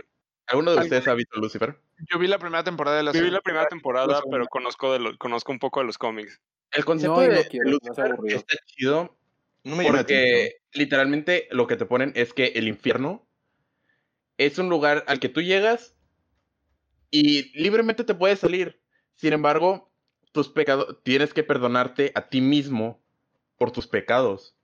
[0.47, 1.79] ¿Alguno de ustedes ha visto Lucifer?
[2.11, 5.17] Yo vi la primera temporada de la Viví la primera temporada, pero conozco, de lo-
[5.17, 6.41] conozco un poco de los cómics.
[6.71, 8.37] El concepto No, de, no de quiero, Lucifer aburrido.
[8.39, 9.15] está chido
[9.63, 13.25] No me porque literalmente lo que te ponen es que el infierno
[14.37, 15.95] es un lugar al que tú llegas
[17.11, 18.81] Y libremente te puedes salir.
[19.15, 19.91] Sin embargo,
[20.31, 23.01] tus pecados, tienes que perdonarte a ti mismo
[23.57, 24.55] por tus pecados.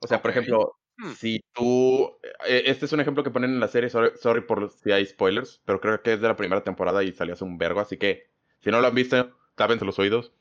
[0.00, 1.12] O sea, por ejemplo, Hmm.
[1.12, 2.16] si tú.
[2.46, 5.04] eh, Este es un ejemplo que ponen en la serie, sorry, sorry por si hay
[5.06, 7.98] spoilers, pero creo que es de la primera temporada y salió hace un vergo, así
[7.98, 8.30] que
[8.62, 10.32] si no lo han visto, tápense los oídos.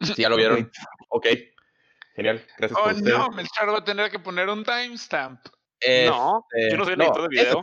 [0.16, 0.70] Si ya lo vieron,
[1.08, 1.26] ok.
[2.16, 3.18] Genial, gracias Oh, por ustedes.
[3.18, 5.40] no, Melchor va a tener que poner un timestamp.
[6.06, 7.62] No, Este, yo no soy el no, editor de ese video.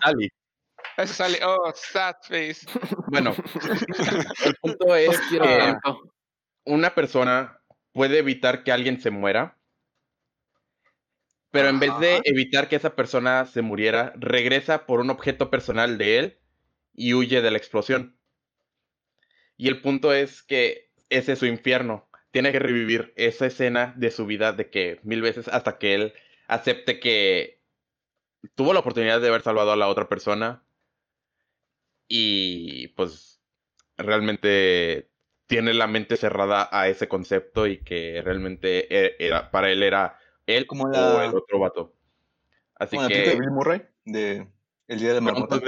[0.97, 1.39] Eso sale.
[1.43, 2.65] Oh, sad face.
[3.07, 3.35] Bueno,
[4.45, 5.75] el punto es que
[6.65, 7.59] una persona
[7.91, 9.57] puede evitar que alguien se muera,
[11.51, 15.97] pero en vez de evitar que esa persona se muriera, regresa por un objeto personal
[15.97, 16.39] de él
[16.93, 18.17] y huye de la explosión.
[19.57, 22.09] Y el punto es que ese es su infierno.
[22.31, 26.13] Tiene que revivir esa escena de su vida de que mil veces hasta que él
[26.47, 27.54] acepte que
[28.55, 30.63] tuvo la oportunidad de haber salvado a la otra persona
[32.07, 33.41] y pues
[33.97, 35.09] realmente
[35.47, 40.17] tiene la mente cerrada a ese concepto y que realmente e- era para él era
[40.45, 41.93] él Como o la- el otro vato.
[42.75, 44.47] Así Como la película que de Bill Murray, de
[44.87, 45.61] El Día de la Marmota.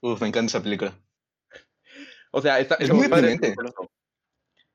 [0.00, 0.94] Uf, me encanta esa película.
[2.30, 3.38] o sea, está, Es muy padre.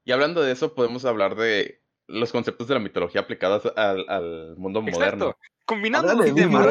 [0.03, 4.55] Y hablando de eso, podemos hablar de los conceptos de la mitología aplicados al, al
[4.57, 5.37] mundo moderno.
[5.69, 6.65] Combinando los temas.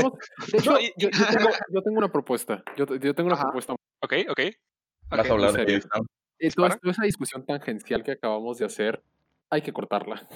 [0.50, 2.64] De hecho, yo, yo tengo, yo tengo una propuesta.
[2.76, 3.44] Yo, yo tengo una Ajá.
[3.44, 3.74] propuesta.
[4.02, 4.40] Ok, ok.
[5.08, 5.82] Vas Ok, a hablar de.
[6.40, 9.00] Eh, toda, esa discusión tangencial que acabamos de hacer,
[9.50, 10.28] hay que cortarla.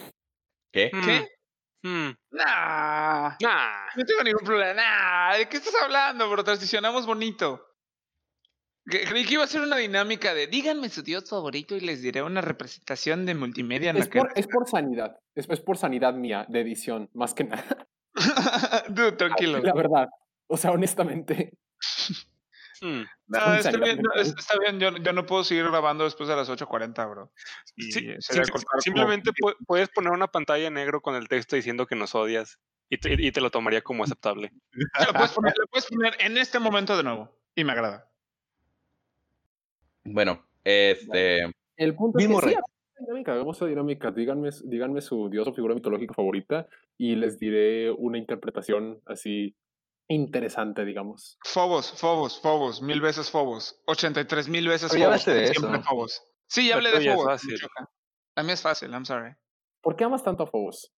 [0.73, 0.93] ¿Qué?
[1.05, 1.29] ¿Qué?
[1.83, 2.11] Hmm.
[2.31, 3.37] Nah.
[3.41, 3.87] Nah.
[3.97, 4.75] No tengo ningún problema.
[4.75, 6.45] Nah, ¿de qué estás hablando, bro?
[6.45, 7.67] Transicionamos bonito.
[8.85, 12.23] Creí que iba a ser una dinámica de díganme su dios favorito y les diré
[12.23, 14.21] una representación de multimedia en la Es que.
[14.21, 15.19] por, es por sanidad.
[15.35, 17.89] Es, es por sanidad mía de edición, más que nada.
[18.89, 19.59] Dude, tranquilo.
[19.61, 20.09] La verdad.
[20.47, 21.53] O sea, honestamente.
[22.81, 23.03] Hmm.
[23.29, 24.21] No, está bien, no, mental.
[24.21, 24.81] es- está bien.
[24.81, 27.33] Yo, yo no puedo seguir grabando después de las 8.40, bro.
[27.77, 31.15] Y Sí, sería sim- cortar como- simplemente pu- puedes poner una pantalla en negro con
[31.15, 32.59] el texto diciendo que nos odias
[32.91, 34.53] y te, y te lo tomaría como aceptable.
[35.09, 37.39] Lo puedes, poner, lo puedes poner en este momento de nuevo.
[37.55, 38.11] Y me agrada.
[40.05, 41.43] Bueno, este.
[41.77, 42.57] El punto es que sí,
[43.03, 44.11] dinámica, hagamos esa dinámica.
[44.11, 46.67] Díganme, díganme su dios o figura mitológica favorita
[46.99, 49.57] y les diré una interpretación así
[50.09, 51.39] interesante, digamos.
[51.45, 52.83] Fobos, Fobos, Fobos.
[52.83, 53.81] Mil veces Fobos.
[53.87, 55.27] 83 mil veces Pero Fobos.
[55.27, 55.89] hablaste de Siempre eso.
[55.89, 56.23] Fobos.
[56.47, 57.43] Sí, ya hablé de Fobos.
[58.37, 59.35] La mía es fácil, I'm sorry.
[59.81, 60.93] ¿Por qué amas tanto a Phobos?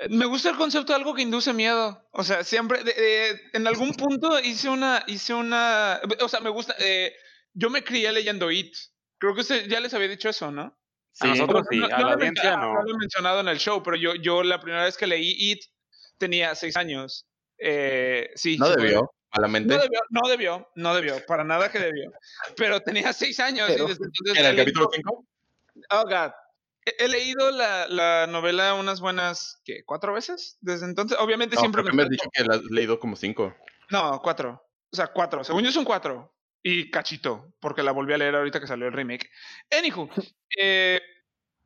[0.00, 2.06] Eh, Me gusta el concepto de algo que induce miedo.
[2.12, 6.50] O sea, siempre, de- de- en algún punto hice una, hice una, o sea, me
[6.50, 7.12] gusta, eh,
[7.52, 8.74] yo me crié leyendo It.
[9.18, 10.76] Creo que usted ya les había dicho eso, ¿no?
[11.20, 12.74] A nosotros sí, No- a no la lo he audiencia mencionado- no.
[12.74, 15.34] No lo he mencionado en el show, pero yo, yo la primera vez que leí
[15.52, 15.60] It
[16.18, 17.26] tenía seis años.
[17.58, 18.56] Eh, sí.
[18.58, 19.74] No sí debió, malamente.
[19.74, 22.12] No debió, no debió, no debió, para nada que debió.
[22.56, 25.24] Pero tenía seis años Pero- y desde entonces ¿Era he el leído- capítulo 5?
[25.90, 26.32] Oh, God.
[26.86, 29.84] He, he leído la, la novela unas buenas, ¿qué?
[29.84, 30.58] ¿Cuatro veces?
[30.60, 31.92] Desde entonces, obviamente No, siempre me...
[31.92, 33.54] me has dicho que la has leído como 5.
[33.90, 34.62] No, cuatro.
[34.92, 35.42] O sea, cuatro.
[35.44, 36.32] Según yo son cuatro.
[36.66, 39.28] Y cachito, porque la volví a leer ahorita que salió el remake.
[39.70, 40.08] Anywho,
[40.58, 40.98] eh,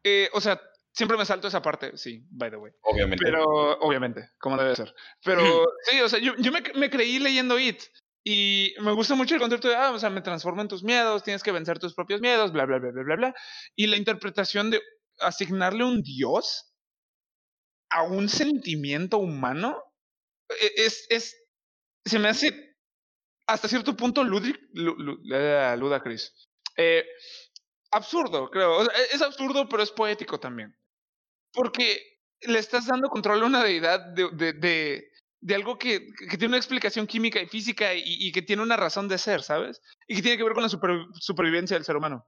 [0.02, 0.60] eh, o sea,
[0.92, 2.72] siempre me salto esa parte, sí, by the way.
[2.82, 3.24] Obviamente.
[3.24, 3.44] Pero,
[3.78, 4.92] obviamente, como debe ser.
[5.24, 5.38] Pero,
[5.84, 7.80] sí, o sea, yo, yo me, me creí leyendo It.
[8.24, 11.22] Y me gusta mucho el concepto de, ah, o sea, me transforma en tus miedos,
[11.22, 13.34] tienes que vencer tus propios miedos, bla, bla, bla, bla, bla, bla.
[13.76, 14.82] Y la interpretación de
[15.20, 16.74] asignarle un dios
[17.90, 19.82] a un sentimiento humano
[20.50, 21.36] e- es, es,
[22.04, 22.67] se me hace
[23.48, 26.32] hasta cierto punto ludic, lu- lu- eh, ludacris.
[26.76, 27.04] Eh,
[27.90, 28.82] absurdo, creo.
[28.84, 30.76] E- es absurdo, pero es poético también.
[31.52, 32.00] Porque
[32.42, 34.52] le estás dando control a una deidad de, de,
[35.40, 39.08] de, algo que, que tiene una explicación química y física y, que tiene una razón
[39.08, 39.80] de ser, ¿sabes?
[40.06, 42.26] Y que tiene que ver con la super- supervivencia del ser humano.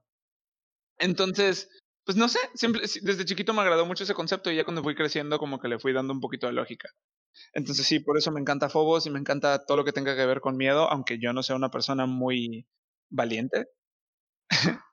[0.99, 1.69] Entonces,
[2.05, 4.95] pues no sé, siempre, desde chiquito me agradó mucho ese concepto y ya cuando fui
[4.95, 6.89] creciendo como que le fui dando un poquito de lógica.
[7.53, 10.25] Entonces sí, por eso me encanta Phobos y me encanta todo lo que tenga que
[10.25, 12.65] ver con miedo, aunque yo no sea una persona muy
[13.09, 13.67] valiente.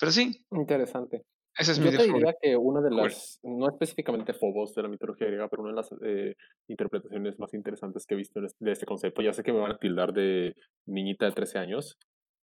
[0.00, 1.22] Pero sí, Interesante.
[1.58, 2.18] ese es mi Yo te dios favorito.
[2.32, 3.02] diría que una de Cool.
[3.04, 6.34] las, no específicamente Phobos de la mitología griega, pero una de las eh,
[6.68, 9.78] interpretaciones más interesantes que he visto de este concepto, ya sé que me van a
[9.78, 10.54] tildar de
[10.86, 11.96] niñita de 13 años,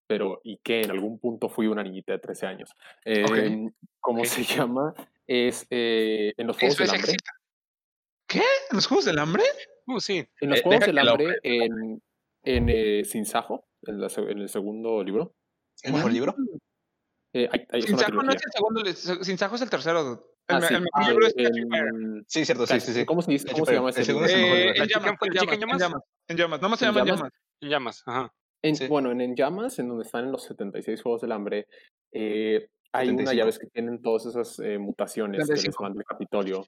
[0.07, 2.71] pero y que en algún punto fui una niñita de 13 años.
[3.05, 3.23] Eh,
[4.01, 4.27] ¿Cómo ok.
[4.27, 4.95] se llama?
[5.27, 7.13] Es eh, en los Juegos Eso del Hambre.
[7.13, 7.33] excita.
[8.73, 9.43] ¿En los Juegos del Hambre?
[9.87, 10.27] Uh, sí.
[10.41, 12.03] En los Eh, Juegos del Hambre, en,
[12.45, 15.35] en eh, Sin Sajo, en, la se- en el segundo libro,
[15.83, 16.35] ¿El mejor libro?
[17.35, 19.63] eh, hay, hay- es Sin una Sajo no es el segundo, li- Sin Sajo es
[19.63, 20.03] el tercero.
[20.05, 20.21] dude.
[20.49, 22.25] El, Ah, sí, el mejor ah, libro es Fire.
[22.27, 23.05] Sí, cierto, sí, sí, sí.
[23.05, 24.27] ¿Cómo se, dice, cómo se llama El ese segundo libro?
[24.27, 24.73] es el mejor Eh, libro.
[24.73, 25.81] en ¿La chica llamas, en llamas, en llamas?
[25.81, 26.03] llamas.
[26.29, 27.33] En llamas, no se ¿En llama en llamas?
[27.61, 28.35] En llamas, ajá.
[28.65, 28.87] En, Sí.
[28.89, 31.67] Bueno, en, en llamas, en donde están en los 76 Juegos del Hambre,
[32.13, 33.33] eh, hay una, 75.
[33.35, 35.83] ya ves que tienen todas esas eh, mutaciones que les 75.
[35.85, 36.67] manda el Capitolio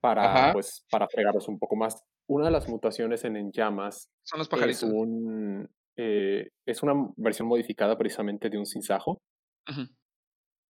[0.00, 0.52] para, Ajá.
[0.52, 2.02] pues, para fregarlos un poco más.
[2.26, 4.82] Una de las mutaciones en, en llamas Son los es, pajaritos.
[4.84, 9.20] un, eh, es una versión modificada precisamente de un sinsajo.
[9.68, 9.82] Ujú.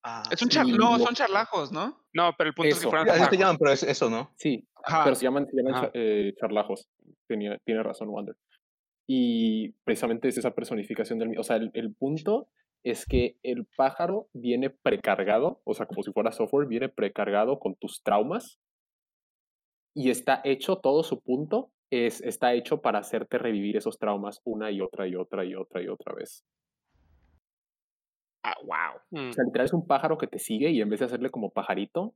[0.04, 0.66] Ah, Es un char...
[0.66, 2.02] No, lo- son charlajos, ¿no?
[2.14, 2.90] No, pero el punto es que Eso.
[2.90, 4.32] fueran Así te llaman, pero es eso, ¿no?
[4.38, 5.04] Sí, Ajá.
[5.04, 6.88] pero se llaman, se llaman eh, charlajos.
[7.28, 8.36] Tenía, tiene razón Wander.
[9.08, 11.38] Y precisamente es esa personificación del...
[11.38, 12.48] O sea, el, el punto
[12.84, 17.76] es que el pájaro viene precargado, o sea, como si fuera software, viene precargado con
[17.76, 18.58] tus traumas
[19.96, 24.72] y está hecho, todo su punto es, está hecho para hacerte revivir esos traumas una
[24.72, 26.44] y otra y otra y otra y otra vez.
[28.44, 29.02] Ah, wow.
[29.12, 29.30] Mm.
[29.30, 31.52] O sea, literal es un pájaro que te sigue y en vez de hacerle como
[31.52, 32.16] pajarito,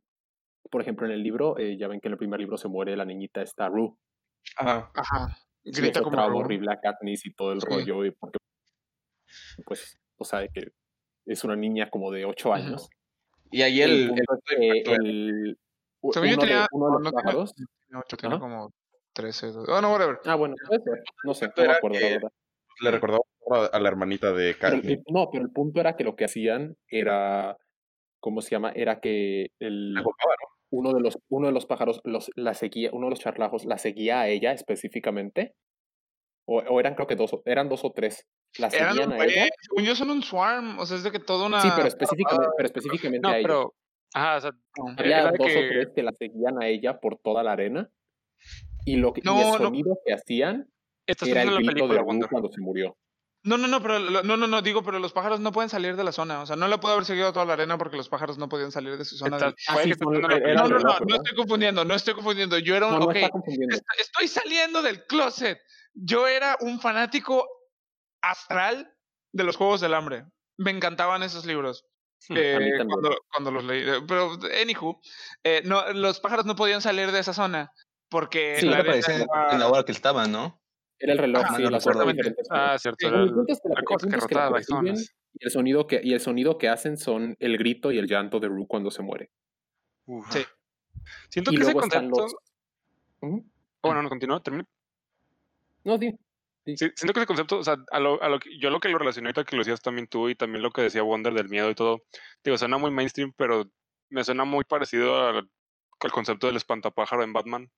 [0.71, 2.95] por ejemplo, en el libro, eh, ya ven que en el primer libro se muere
[2.95, 3.95] la niñita esta Rue.
[4.57, 4.91] Ajá.
[4.95, 5.37] Ajá.
[5.63, 7.67] Grita como trauma horrible a Katniss y todo el Sí.
[7.69, 8.37] rollo, y porque,
[9.65, 10.71] pues, o sea, que
[11.25, 12.57] es una niña como de 8 Ujú.
[12.57, 12.89] años.
[13.51, 15.57] Y ahí El, el, punto es que el,
[16.11, 17.53] Según yo uno, de, tenía- uno de no, los no tenía- pájaros.
[17.55, 18.41] Tiene ocho, tiene Ajá.
[18.41, 18.71] como
[19.13, 19.47] 13.
[19.67, 20.19] Oh, no, whatever.
[20.25, 21.03] Ah, bueno, puede ser.
[21.23, 22.31] No sé, no me acuerdo, la que- verdad.
[22.81, 23.21] le recordaba
[23.71, 24.99] a la hermanita de Pero el- Katniss.
[25.07, 27.55] no, pero el punto era que lo que hacían era,
[28.19, 28.71] ¿cómo se llama?
[28.75, 30.03] Era que el, ¿no?
[30.71, 33.77] uno de los, uno de los pájaros los, la seguía, uno de los charlajos la
[33.77, 35.53] seguía a ella específicamente.
[36.45, 38.25] O, o eran creo que dos, eran dos o tres.
[38.57, 39.45] La Eran seguían un a ella.
[39.61, 41.61] según yo son un swarm, o sea, es de que toda una...
[41.61, 43.47] Sí, pero específicamente, pero específicamente No, a ella.
[43.47, 43.73] pero.
[44.13, 44.51] Ajá, o sea,
[44.97, 47.53] Había era de dos o que- tres que la seguían a ella por toda la
[47.53, 47.89] arena.
[48.85, 49.67] Y, lo que, y No, el no.
[49.67, 50.67] sonido que hacían
[51.07, 52.29] Estás era el la grito de película, Ru Wonder.
[52.29, 52.97] cuando se murió.
[53.45, 56.03] No, no, no, pero no, no, no, digo, pero los pájaros no pueden salir de
[56.05, 56.41] la zona.
[56.41, 58.47] O sea, no le puedo haber seguido a toda la arena porque los pájaros no
[58.47, 59.37] podían salir de su zona.
[59.37, 61.83] de- Estás- puede sí, son- en la era No, el no, no, no estoy confundiendo,
[61.83, 62.57] no estoy confundiendo.
[62.59, 62.93] Yo era un.
[62.93, 63.75] No, no ok, está confundiendo.
[63.75, 65.57] est- estoy saliendo del closet.
[65.93, 67.45] Yo era un fanático
[68.21, 68.93] astral
[69.33, 70.25] de los Juegos del Hambre.
[70.57, 71.85] Me encantaban esos libros.
[72.29, 73.81] Hmm, eh, cuando, cuando los leí.
[73.81, 74.99] Eh, Pero, anywho,
[75.43, 77.71] eh, no, los pájaros no podían salir de esa zona
[78.09, 80.59] porque Sí, la que estaba- en la hora que estaban, ¿no?
[80.99, 82.47] Era el reloj, Ajá, sí, no horas diferentes.
[82.49, 83.07] Ah, cierto.
[83.07, 85.13] El que la, la cosa que que la rotaba zonas.
[85.33, 88.39] y el sonido que y el sonido que hacen son el grito y el llanto
[88.39, 89.29] de Ru cuando se muere.
[90.05, 90.31] Uf.
[90.31, 90.45] Sí.
[91.29, 92.07] Siento Y que ese concepto.
[92.21, 92.35] los
[93.81, 94.65] bueno, no, continúa, termina.
[95.83, 96.17] No, sí.
[96.65, 98.87] Sí, siento que ese concepto, o sea, a lo, a lo que, yo lo que
[98.89, 101.49] lo relacioné ahorita que lo decías también tú y también lo que decía Wonder del
[101.49, 102.03] miedo y todo,
[102.43, 103.69] digo, suena muy mainstream, pero
[104.09, 105.49] me suena muy parecido al,
[105.99, 107.71] al concepto del espantapájaro en Batman.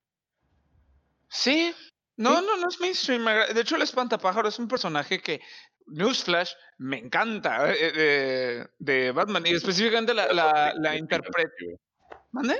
[1.29, 1.73] Sí.
[2.17, 2.45] No, Sí.
[2.45, 3.25] no, no es mainstream.
[3.53, 5.41] De hecho, el espantapájaro es un personaje que,
[5.87, 9.45] Newsflash, me encanta eh, eh, de, de Batman.
[9.45, 11.51] Y específicamente la, la, la interpreta.
[12.31, 12.55] ¿Mande?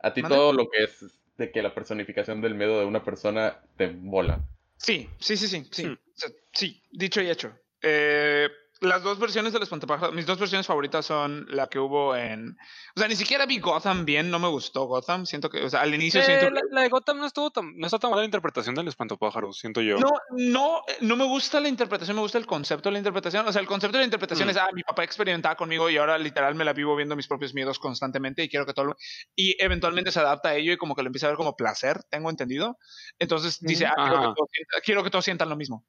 [0.00, 0.36] A ti ¿Mande?
[0.36, 1.04] todo lo que es
[1.36, 4.40] de que la personificación del miedo de una persona te mola.
[4.78, 5.68] Sí, sí, sí, sí.
[5.70, 5.92] Sí, Hmm.
[5.92, 7.52] O sea, sí dicho y hecho.
[7.82, 8.48] Eh,
[8.80, 12.56] las dos versiones del espantapájaro, mis dos versiones favoritas son la que hubo en.
[12.94, 15.26] O sea, ni siquiera vi Gotham bien, no me gustó Gotham.
[15.26, 17.50] Siento que, o sea, al inicio siento Eh, que- la, la de Gotham no estuvo
[17.50, 19.98] tan, no está tan mala la interpretación del espantapájaro, siento yo.
[19.98, 23.46] No, no, no me gusta la interpretación, me gusta el concepto de la interpretación.
[23.48, 24.50] O sea, el concepto de la interpretación Mm.
[24.50, 27.54] es, ah, mi papá experimentaba conmigo y ahora literal me la vivo viendo mis propios
[27.54, 28.96] miedos constantemente y quiero que todo lo...
[29.34, 32.02] Y eventualmente se adapta a ello y como que lo empieza a ver como placer,
[32.10, 32.78] tengo entendido.
[33.18, 34.48] Entonces dice, ah, quiero que, todos,
[34.84, 35.84] quiero que todos sientan lo mismo.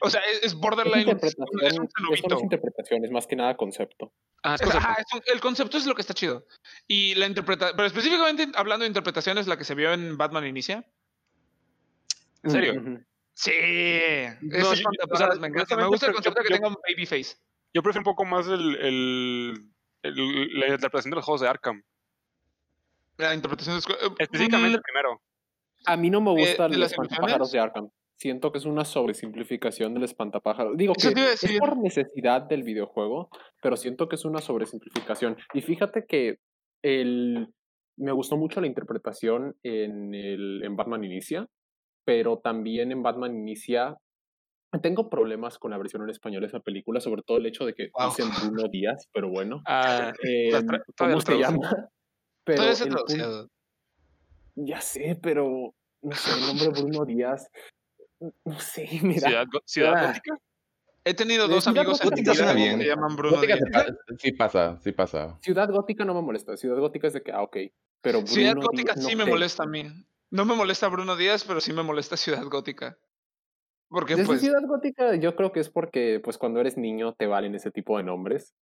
[0.00, 1.00] O sea, es, es Es borderline.
[1.02, 4.12] interpretación, es un es interpretación, es más que nada concepto.
[4.42, 4.88] Ah, es Es- concepto.
[4.88, 6.44] ajá, es un- el concepto es lo que está chido.
[6.88, 10.84] Y la interpretación, pero específicamente hablando de interpretaciones, la que se vio en Batman Inicia.
[12.42, 12.72] ¿En serio?
[13.34, 13.52] Sí,
[14.40, 15.76] No, ese yo- o sea, me encanta.
[15.76, 17.36] Me gusta el yo- concepto que yo- tenga un baby face.
[17.72, 19.70] Yo prefiero un poco más el, el,
[20.02, 21.82] el- la interpretación de los juegos de Arkham.
[23.16, 23.92] La interpretación de...
[24.06, 25.22] eh, Específicamente el mm, primero.
[25.86, 27.52] A mí no me ¿De- gustan de los ilusiones?
[27.52, 27.90] de Arkham.
[28.18, 30.74] Siento que es una sobresimplificación del espantapájaro.
[30.74, 33.30] Digo que es por necesidad del videojuego,
[33.62, 35.36] pero siento que es una sobresimplificación.
[35.54, 36.38] Y fíjate que
[36.82, 37.48] el...
[37.96, 41.46] me gustó mucho la interpretación en, el, en Batman Inicia,
[42.04, 43.96] pero también en Batman Inicia
[44.82, 47.72] tengo problemas con la versión en español de esa película, sobre todo el hecho de
[47.74, 48.08] que Wow.
[48.10, 49.62] dicen Bruno Díaz, pero bueno.
[49.64, 50.50] Ah, Eh,
[50.96, 51.88] ¿Cómo se llama?
[52.44, 53.48] Pero el punto-
[54.56, 57.48] ya sé, pero no sé, el nombre Bruno Díaz.
[58.44, 59.28] No sé, mira.
[59.28, 60.06] Ciudad, Ciudad Ah.
[60.08, 60.38] Gótica.
[61.04, 63.56] He tenido dos Ciudad amigos en mi Gótica vida que llaman Bruno Gótica
[64.18, 65.38] sí pasa, sí pasa.
[65.40, 66.56] Ciudad Gótica no me molesta.
[66.56, 67.56] Ciudad Gótica es de que, ah, ok.
[68.02, 69.84] Pero Bruno Ciudad Gótica Díaz, sí no me molesta a mí.
[70.30, 72.98] No me molesta Bruno Díaz, pero sí me molesta Ciudad Gótica.
[73.88, 74.40] Porque Desde pues...
[74.40, 77.96] Ciudad Gótica yo creo que es porque, pues, cuando eres niño te valen ese tipo
[77.96, 78.54] de nombres.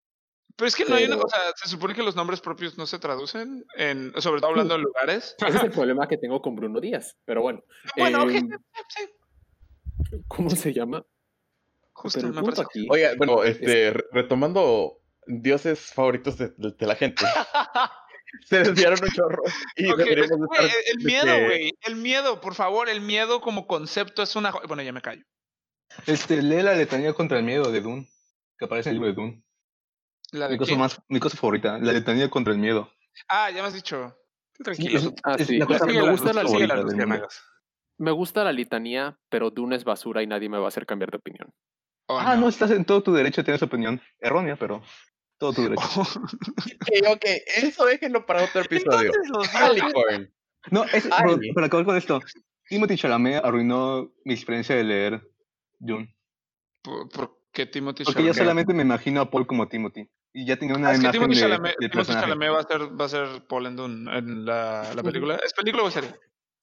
[0.55, 1.17] Pero es que no hay una...
[1.17, 4.81] sea, se supone que los nombres propios no se traducen, en, sobre todo hablando de
[4.85, 5.35] lugares.
[5.39, 7.17] Ese es el problema que tengo con Bruno Díaz.
[7.25, 7.65] Pero bueno.
[7.97, 8.49] Bueno, ok, Em,
[8.89, 9.09] sí.
[10.29, 11.05] ¿Cómo se llama?
[11.93, 12.63] Justo, me parece.
[12.63, 12.87] aquí.
[12.91, 17.25] Oiga, bueno, este, re- retomando dioses favoritos de, de- de la gente.
[18.45, 19.43] Se desviaron un chorro.
[19.77, 19.97] Y el,
[21.05, 21.73] miedo, que- güey.
[21.83, 22.89] El miedo, por favor.
[22.89, 24.51] El miedo como concepto es una.
[24.67, 25.25] Bueno, ya me callo.
[26.07, 28.09] Este, lee la letanía contra el miedo de Dune,
[28.59, 29.43] que aparece en el libro de Dune.
[30.33, 32.91] ¿La de Mi cosa, más, mi cosa favorita, la letanía contra el miedo.
[33.29, 34.15] Ah, ya me has dicho.
[34.63, 34.99] Tranquilo.
[34.99, 35.57] Es- Ah, sí.
[35.57, 36.83] la cosa Me gusta la del mundo.
[36.83, 37.43] luciérnagas.
[37.99, 41.11] Me gusta la litanía, pero Dune es basura y nadie me va a hacer cambiar
[41.11, 41.53] de opinión.
[42.09, 44.01] Oh, Ah, no, estás en todo tu derecho esa opinión.
[44.21, 44.83] Errónea, pero
[45.39, 45.83] todo tu derecho.
[46.01, 47.25] Ok, ok,
[47.57, 49.11] eso déjenlo para otro episodio.
[49.25, 50.31] Entonces.
[50.71, 52.21] No, es, por- para acabar con esto,
[52.69, 55.23] Timothy Chalamet arruinó mi experiencia de leer
[55.79, 56.15] Dune.
[56.83, 58.37] ¿Por, por qué Timothy Porque ya Chalamet?
[58.45, 60.09] solamente me imagino a Paul como Timothy.
[60.33, 62.13] Y ya tenía una Ah, es que imagen Timothy de, Chalamet, del Timothy.
[62.13, 65.37] Chalamet va a ser, va a ser Paul en Dune en la, la película.
[65.45, 66.11] ¿Es película o serie?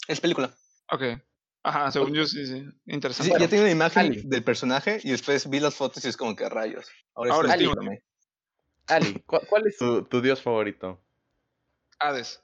[0.08, 0.54] Es película.
[0.92, 1.02] Ok.
[1.66, 2.66] Ajá, según yo sí, sí.
[2.86, 3.34] Interesante.
[3.34, 4.22] Sí, ya tenía una imagen Ali.
[4.26, 6.90] del personaje y después vi las fotos y es como que rayos.
[7.16, 7.54] Ahora, Ahora.
[7.54, 7.66] Ali,
[9.26, 11.02] ¿cu- ¿cuál es tu, tu dios favorito?
[12.00, 12.44] Hades.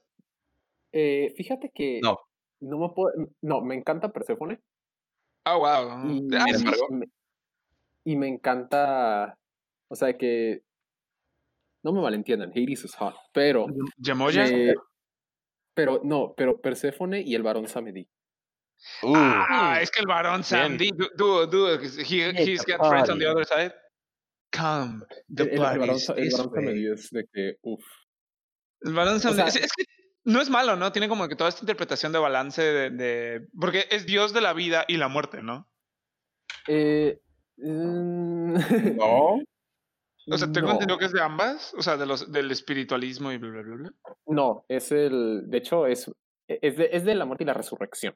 [0.94, 2.00] Eh, fíjate que.
[2.02, 2.18] No.
[2.62, 3.12] No me puedo.
[3.42, 4.62] No, me encanta Perséfone.
[5.44, 6.10] Ah, wow.
[6.12, 6.66] Y, Ah, Sin sí.
[6.66, 6.88] embargo.
[6.92, 7.06] me,
[8.06, 9.38] y me encanta.
[9.90, 10.64] O sea que.
[11.84, 13.16] No me malentiendan, Hades es hot.
[13.34, 13.66] Pero.
[13.98, 14.44] Yemoya.
[14.46, 14.74] me-
[15.74, 18.10] pero no, pero Perséfone y el varón Samedi.
[19.04, 20.92] Ah, es que el varón Sandy.
[21.16, 23.74] Dude, dude, he, he's got friends on the other side.
[24.52, 25.04] Come,
[25.34, 26.52] the El, el- varón, el varón.
[26.54, 27.56] Samedi es de que.
[27.62, 27.84] Uff.
[28.82, 29.84] El balance O sea- es, es que
[30.26, 30.92] no es malo, ¿no?
[30.92, 34.54] Tiene como que toda esta interpretación de balance de, de- Porque es Dios de la
[34.54, 35.70] vida y la muerte, ¿no?
[36.68, 37.20] Eh,
[37.58, 38.54] mm,
[38.98, 39.40] no.
[40.32, 40.74] O sea, tengo no.
[40.74, 43.76] entendido que es de ambas, o sea, de los, del espiritualismo y bla, bla, bla,
[43.76, 43.92] bla.
[44.28, 45.44] No, es el.
[45.48, 46.12] De hecho, es,
[46.48, 48.16] es, de, es de la muerte y la resurrección.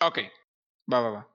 [0.00, 0.18] Ok,
[0.92, 1.28] va, va, va.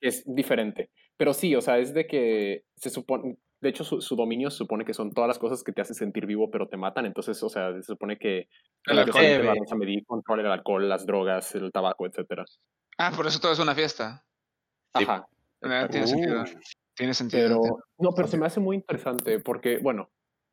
[0.00, 0.90] Es diferente.
[1.16, 3.36] Pero sí, o sea, es de que se supone.
[3.60, 5.94] De hecho, su, su dominio se supone que son todas las cosas que te hacen
[5.94, 7.04] sentir vivo, pero te matan.
[7.04, 8.48] Entonces, o sea, se supone que.
[8.86, 9.22] El alcohol.
[9.70, 10.02] a medir
[10.38, 12.44] el alcohol, las drogas, el tabaco, etcétera.
[12.96, 14.24] Ah, por eso todo es una fiesta.
[14.94, 15.26] Ajá.
[15.60, 16.08] Tiene Uh.
[16.08, 16.44] sentido.
[16.96, 17.42] Tiene sentido.
[17.42, 17.60] Pero,
[17.98, 20.10] no, pero se me hace muy interesante porque, bueno,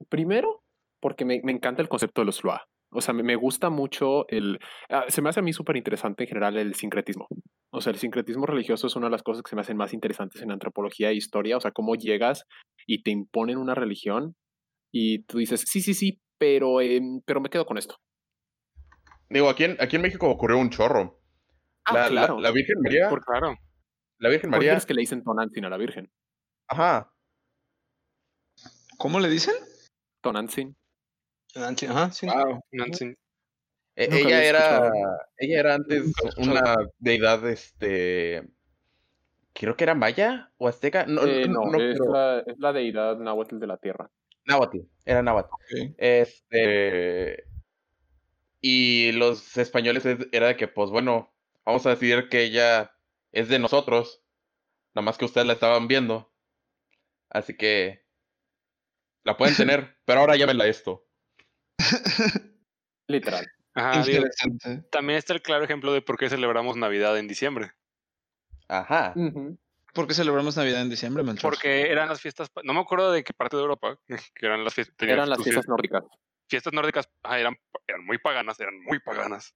[0.09, 0.63] primero,
[0.99, 2.67] porque me, me encanta el concepto de los Lua.
[2.91, 4.59] O sea, me, me gusta mucho el...
[4.89, 7.27] ah, se me hace a mí súper interesante en general el sincretismo.
[7.73, 9.93] O sea, el sincretismo religioso es una de las cosas que se me hacen más
[9.93, 11.57] interesantes en antropología e historia.
[11.57, 12.43] O sea, cómo llegas
[12.85, 14.35] y te imponen una religión
[14.93, 17.97] y tú dices, sí, sí, sí, pero, em, pero me quedo con esto.
[19.29, 21.19] Digo, aquí en, aquí en México ocurrió un chorro.
[21.85, 22.39] Ah, la, la- claro.
[22.39, 23.09] la Virgen María.
[23.09, 23.55] Por claro.
[24.19, 24.77] La Virgen ¿Por qué María.
[24.77, 26.09] es que le dicen Tonantzin a la Virgen?
[26.69, 27.11] Ajá.
[28.97, 29.53] ¿Cómo le dicen?
[30.23, 30.75] Tonantzin.
[31.55, 32.27] Nancy, Ajá, sí.
[32.27, 32.59] Wow.
[32.71, 33.13] Nancy.
[33.99, 34.91] E- Nunca ella era.
[35.37, 38.47] Ella era antes una deidad, este.
[39.53, 41.07] Creo que era maya o azteca.
[41.07, 44.11] No, Eh, no, no, no, es, pero- la, es la deidad náhuatl de la tierra.
[44.45, 45.51] Náhuatl, era náhuatl.
[45.97, 47.43] Este.
[48.61, 51.33] Y los españoles es- era de que, pues bueno,
[51.65, 52.91] vamos a decidir que ella
[53.31, 54.21] es de nosotros.
[54.93, 56.31] Nada más que ustedes la estaban viendo.
[57.29, 58.05] Así que.
[59.23, 61.07] La pueden tener, pero ahora llámenla esto.
[63.07, 63.47] Literal.
[63.77, 64.83] Ajá, digo, Interesante.
[64.91, 67.71] también está el claro ejemplo de por qué celebramos Navidad en diciembre.
[68.67, 69.13] Ajá.
[69.93, 71.41] ¿Por qué celebramos Navidad en diciembre, Melchor?
[71.51, 73.97] Porque eran las fiestas, no me acuerdo de qué parte de Europa,
[74.35, 76.03] que eran las fiestas, Eran las fiestas nórdicas.
[76.47, 77.55] fiestas nórdicas, ajá, eran,
[77.87, 79.53] eran muy paganas, eran muy paganas.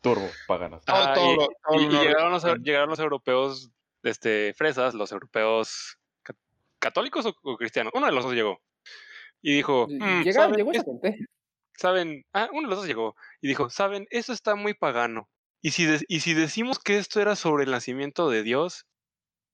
[0.00, 0.84] Turbo, paganas.
[0.84, 3.70] Todo- Ajá, todo y, lo- todo y- lo y llegaron, los, llegaron los europeos
[4.02, 6.34] este, fresas, los europeos ca-
[6.80, 8.60] católicos o, o cristianos, uno de los dos llegó.
[9.42, 11.26] Y dijo, "Mm, Llega, llegó esa Es- gente.
[11.82, 15.28] Saben, ah, uno de los dos llegó y dijo, saben, eso está muy pagano.
[15.60, 18.86] Y si, de- y si decimos que esto era sobre el nacimiento de Dios,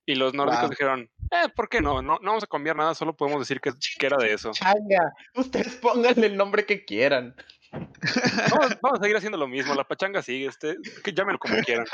[0.06, 0.70] y los nórdicos Wow.
[0.70, 2.00] dijeron, eh, ¿por qué no?
[2.00, 2.18] no?
[2.22, 4.52] No vamos a cambiar nada, solo podemos decir que, que era de eso.
[4.52, 7.34] Changa, ustedes pónganle el nombre que quieran.
[7.72, 7.90] Vamos,
[8.82, 11.84] vamos a seguir haciendo lo mismo, la pachanga sigue, este, que llámenlo como quieran.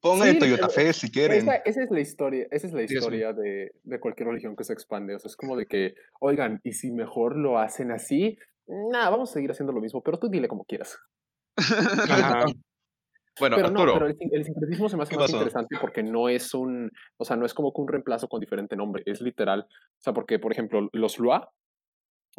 [0.00, 1.38] Pónganle Sí, Toyota Fest si quieren.
[1.42, 4.72] Esa, esa es la historia, esa es la historia de, de cualquier religión que se
[4.72, 5.14] expande.
[5.14, 8.38] O sea, es como de que, oigan, y si mejor lo hacen así,
[8.90, 10.98] nada, vamos a seguir haciendo lo mismo, pero tú dile como quieras.
[11.56, 12.44] Ajá.
[13.38, 15.36] Bueno, pero no, pero el, sin- el sincretismo se me hace ¿Qué más pasó?
[15.36, 18.76] interesante porque no es un, o sea, no es como que un reemplazo con diferente
[18.76, 19.60] nombre, es literal.
[19.70, 21.48] O sea, porque, por ejemplo, los Lua,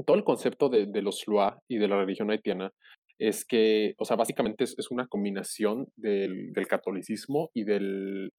[0.05, 2.71] todo el concepto de, de los Lua y de la religión haitiana
[3.17, 8.29] es que, o sea, básicamente es, es una combinación del, del catolicismo y del,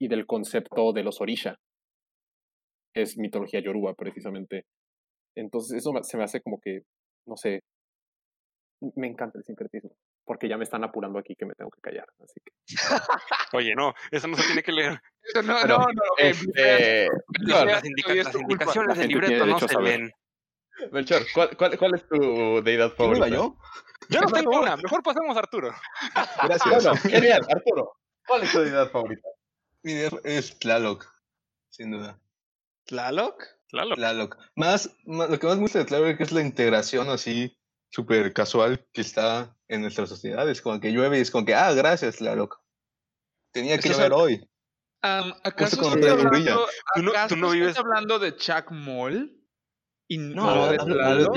[0.00, 1.56] y del concepto de los Orisha.
[2.94, 4.64] Es mitología yoruba, precisamente.
[5.36, 6.82] Entonces, eso se me hace como que,
[7.28, 7.60] no sé,
[8.96, 9.90] me encanta el sincretismo.
[10.24, 12.06] porque ya me están apurando aquí que me tengo que callar.
[12.22, 12.52] Así que.
[13.56, 15.00] Oye, no, eso no se tiene que leer.
[15.36, 15.84] No, no, Pero, no.
[15.84, 17.08] ok, Este,
[17.40, 20.12] Las, Melchor, indica- es las indicaciones del libreto no se leen.
[20.92, 23.28] Melchor, ¿cuál, cuál, cuál es tu deidad ¿Quién iba favorita?
[23.28, 23.56] yo?
[24.10, 25.70] Yo no tengo una, mejor pasemos a Arturo.
[26.44, 26.84] Gracias.
[26.84, 27.92] Bueno, genial, Arturo.
[28.26, 29.28] ¿Cuál es tu deidad favorita?
[29.82, 31.06] Mi idea es Tlaloc,
[31.70, 32.18] sin duda.
[32.84, 33.42] ¿Tlaloc?
[33.68, 33.94] Claro.
[33.94, 34.36] Tlaloc.
[34.56, 37.56] Más, más- lo que más me gusta de Tlaloc es la integración así
[37.90, 40.48] súper casual que está en nuestra sociedad.
[40.48, 42.60] Es como que llueve y es como que, ah, gracias, Tlaloc.
[43.52, 44.48] Tenía que llover hoy.
[45.02, 49.34] Am, ¿Acaso estoy hablando, Tú no- tú acaso no vives- hablando de Chuck Moll?
[50.08, 51.36] Y no, No, de Tlaloc.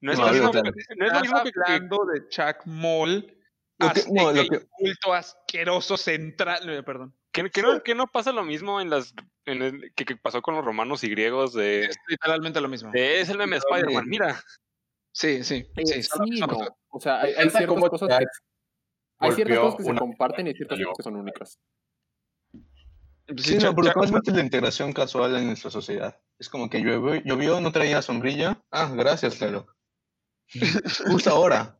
[0.00, 3.38] No es No, mismo, no es lo Estás mismo que, hablando de Chuck Moll,
[3.78, 6.68] Lo que- no, lo que- culto asqueroso central.
[6.68, 7.14] eh, Perdón.
[7.34, 9.12] Que- que no, que no pasa lo mismo en las
[9.44, 12.90] en el- que, que pasó con los romanos y griegos de, Es literalmente lo mismo.
[12.92, 14.40] de, es el meme de Spider-Man, mira.
[15.12, 15.66] Sí, sí.
[15.76, 16.46] Eh, sí, sí, no.
[16.88, 18.24] O sea, hay, hay ciertas cosas que,
[19.18, 21.58] hay ciertas cosas que se comparten y hay ciertas cosas que son únicas.
[22.52, 25.36] sí, Sí, no, Chuck- pero lo Chuck- que más me gusta es la integración casual
[25.36, 26.20] en nuestra sociedad.
[26.38, 28.62] Es como que llueve, llovió, no traía sombrilla.
[28.70, 29.74] Ah, gracias, Tlaloc.
[31.06, 31.78] Justo ahora.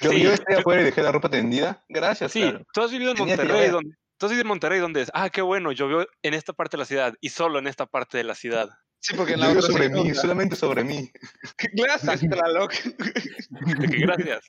[0.00, 0.34] Llovió, Sí.
[0.34, 1.84] estoy afuera y dejé la ropa tendida.
[1.88, 2.68] Gracias, Sí, Tlaloc.
[2.72, 5.42] tú has vivido en Monterrey, donde, tú has vivido en Monterrey donde es, ah, qué
[5.42, 8.36] bueno, llovió en esta parte de la ciudad y solo en esta parte de la
[8.36, 8.70] ciudad.
[9.00, 11.10] Sí, porque en la otra sobre mí, solamente sobre mí.
[11.72, 12.72] Gracias, Tlaloc.
[12.72, 14.48] De gracias.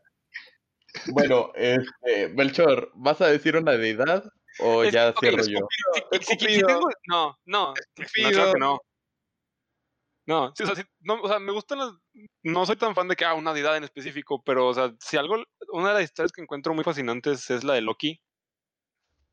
[1.07, 4.24] Bueno, este, Melchor, ¿vas a decir una deidad
[4.59, 5.57] o Es- ya ok, cierro yo?
[6.11, 6.67] Si- si- si Cupido.
[6.67, 7.74] tengo- no, no, no,
[8.13, 8.80] claro que no.
[10.28, 11.89] No, sí, o, sea, sí, no, o sea, me gustan las...
[12.43, 15.17] No soy tan fan de que, ah, una deidad en específico, pero, o sea, si
[15.17, 15.43] algo...
[15.71, 18.21] Una de las historias que encuentro muy fascinantes es la de Loki.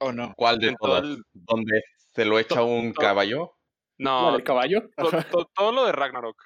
[0.00, 0.32] ¿O no?
[0.36, 1.02] ¿Cuál de todas?
[1.04, 1.82] el- ¿Donde
[2.14, 3.52] se lo echa un todo- caballo?
[3.98, 4.88] ¿La No, del caballo?
[4.96, 6.42] to- to- todo lo de Ragnarok.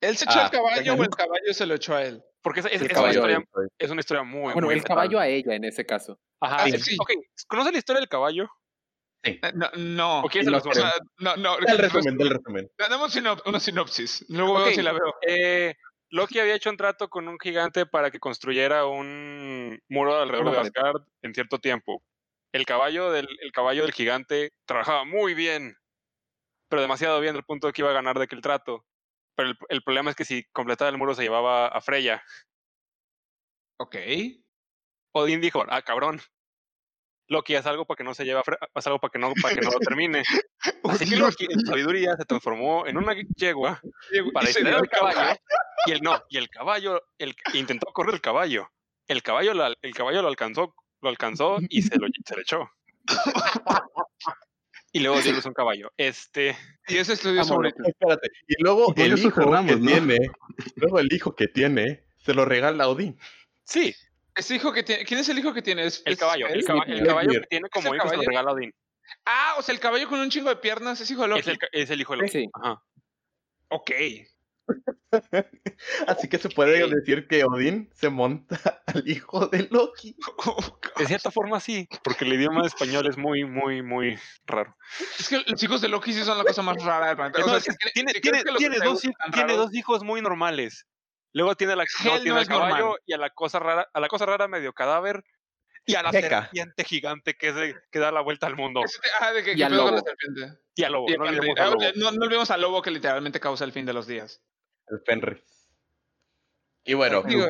[0.00, 2.22] ¿Él se echó Ah, el caballo o el caballo se lo echó a él?
[2.42, 3.66] Porque es, es- El es una historia, Ahí.
[3.78, 6.20] es una historia muy, bueno, muy el caballo a ella en ese caso.
[6.40, 6.78] Ajá, Ah, sí.
[6.78, 6.96] sí.
[7.00, 7.10] Ok,
[7.48, 8.48] ¿conoces la historia del caballo?
[9.24, 10.20] Eh, No, no.
[10.20, 11.58] ¿O quieres se no, o sea, no, no.
[11.58, 12.70] El resumen, del resumen.
[13.08, 14.24] Sinop- una sinopsis.
[14.28, 15.14] Luego Ok, veo si la veo.
[15.26, 15.74] eh,
[16.10, 20.60] Loki había hecho un trato con un gigante para que construyera un muro alrededor de.
[20.60, 22.02] Asgard en cierto tiempo.
[22.52, 25.76] El caballo del, el caballo del gigante trabajaba muy bien,
[26.68, 28.84] pero demasiado bien al punto de que iba a ganar de aquel trato.
[29.36, 32.22] Pero el, el problema es que si completaba el muro se llevaba a Freya.
[33.78, 33.96] Ok.
[35.12, 36.20] Odín dijo, ah, cabrón.
[37.30, 39.32] Loki, haz algo para que no se lleve a Fre- haz algo para que no,
[39.42, 40.22] para que no lo termine.
[40.84, 43.80] Así que Loki, en sabiduría, se transformó en una yegua
[44.32, 45.36] para distraer al el caballo.
[45.86, 48.70] Y el no, y el caballo, el, intentó correr el caballo.
[49.06, 52.42] El caballo, lo al- el caballo lo alcanzó, lo alcanzó y se lo, se lo
[52.42, 52.70] echó.
[54.92, 55.90] Y luego lo hizo un caballo.
[55.96, 56.56] Este,
[56.88, 57.68] Y ese estudio Vamos, sobre.
[57.84, 58.28] Espérate.
[58.46, 59.86] Y luego Y el eso hijo cerramos, que ¿no?
[59.90, 60.18] tiene,
[60.76, 63.18] luego el hijo que tiene, se lo regala a Odín.
[63.64, 63.94] sí,
[64.34, 65.04] Ese hijo que tiene.
[65.04, 65.84] ¿Quién es el hijo que tiene?
[65.86, 66.46] ¿Es- el es caballo.
[66.48, 68.28] El, caba- el caballo que tiene como hijo se lo caballo?
[68.30, 68.72] regala a Odín.
[69.24, 71.40] Ah, o sea, el caballo con un chingo de piernas es hijo de Loki.
[71.40, 72.30] Es el, es el hijo de Loki.
[72.30, 72.48] Sí.
[72.54, 72.82] Ajá.
[73.68, 73.90] Ok.
[76.06, 80.16] Así que se puede decir que Odín se monta al hijo de Loki.
[80.98, 84.76] De cierta forma sí, porque el idioma español es muy, muy, muy raro.
[85.18, 87.38] es que los hijos de Loki sí son la cosa más rara del planeta.
[87.42, 89.02] O No, sea, es que si crees- tiene, si tiene, que tiene dos,
[89.32, 90.86] tiene dos hijos muy normales.
[91.32, 92.98] Luego tiene, la, no tiene es al caballo normal.
[93.06, 95.22] y a la cosa rara, a la cosa rara medio cadáver
[95.84, 98.82] y a la serpiente gigante que, es de- que da la vuelta al mundo.
[99.20, 100.04] Ah, de que Y qué al con la lobo.
[100.04, 100.58] serpiente.
[100.74, 101.06] Y a lobo.
[101.08, 101.82] Y no al- olvidemos al ah, lobo.
[101.96, 104.42] no, no olvidemos al lobo que literalmente causa el fin de los días.
[104.90, 105.42] El Fenris.
[106.84, 107.44] Y bueno, Digo,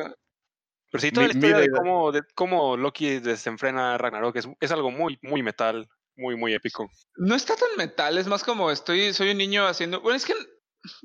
[0.91, 4.47] Pero sí, toda mi- la historia de cómo, de cómo Loki desenfrena a Ragnarok es,
[4.59, 6.89] es algo muy, muy metal, muy, muy épico.
[7.17, 10.01] no está tan metal, es más como estoy, soy un niño haciendo.
[10.01, 10.33] Bueno, es que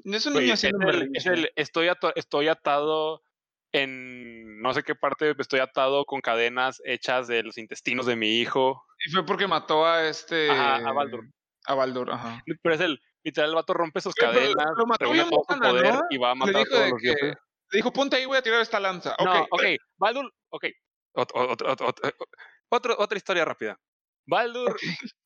[0.04, 1.18] no es un niño Oye, haciendo es el- berrinche.
[1.18, 3.22] es el estoy, ato- estoy atado
[3.72, 8.38] en no sé qué parte, estoy atado con cadenas hechas de los intestinos de mi
[8.40, 8.82] hijo.
[9.06, 10.50] Y fue porque mató a este.
[10.50, 11.24] Ajá, a Baldur.
[11.66, 12.42] A Baldur, ajá.
[12.62, 15.70] Pero es el, literal, el vato rompe sus cadenas, lo mató reúne todo su bacana,
[15.70, 16.00] poder ¿no?
[16.10, 17.06] y va a Le matar a dijo todos los que.
[17.08, 17.36] dioses.
[17.70, 19.16] Le dijo, ponte ahí, voy a tirar esta lanza.
[19.24, 19.62] No, ok, ok,
[19.96, 20.64] Baldur, ok.
[21.14, 22.12] Ot- ot-
[22.70, 23.80] ot- otra historia rápida.
[24.26, 24.76] Baldur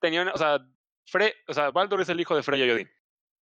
[0.00, 0.58] tenía una, o sea,
[1.06, 2.90] Fre, o sea, Baldur es el hijo de Freya y Odín.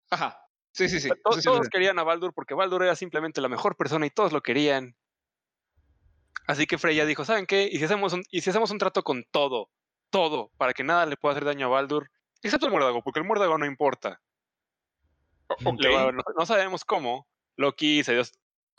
[0.09, 0.39] Ajá.
[0.71, 1.09] Sí, sí, sí.
[1.23, 4.95] Todos querían a Baldur porque Baldur era simplemente la mejor persona y todos lo querían.
[6.47, 7.67] Así que Freya dijo, ¿saben qué?
[7.71, 9.69] ¿Y si hacemos un, y si hacemos un trato con todo?
[10.11, 12.11] Todo, para que nada le pueda hacer daño a Baldur.
[12.43, 14.21] Excepto el muérdago, porque el muérdago no importa.
[15.63, 15.79] Ok.
[15.79, 17.27] Luego, no, no sabemos cómo.
[17.57, 18.23] Loki se dio-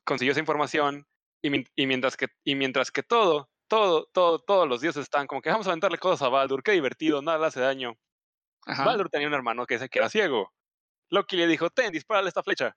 [0.05, 1.07] consiguió esa información
[1.43, 5.51] y, mientras que, y mientras que todo, todo, todo, todos los dioses están como que
[5.51, 7.95] vamos a aventarle cosas a Baldur, qué divertido, nada le hace daño.
[8.67, 8.85] Ajá.
[8.85, 10.53] Baldur tenía un hermano que, se- que era ciego.
[11.11, 12.77] Loki le dijo, ten, dispárale esta flecha.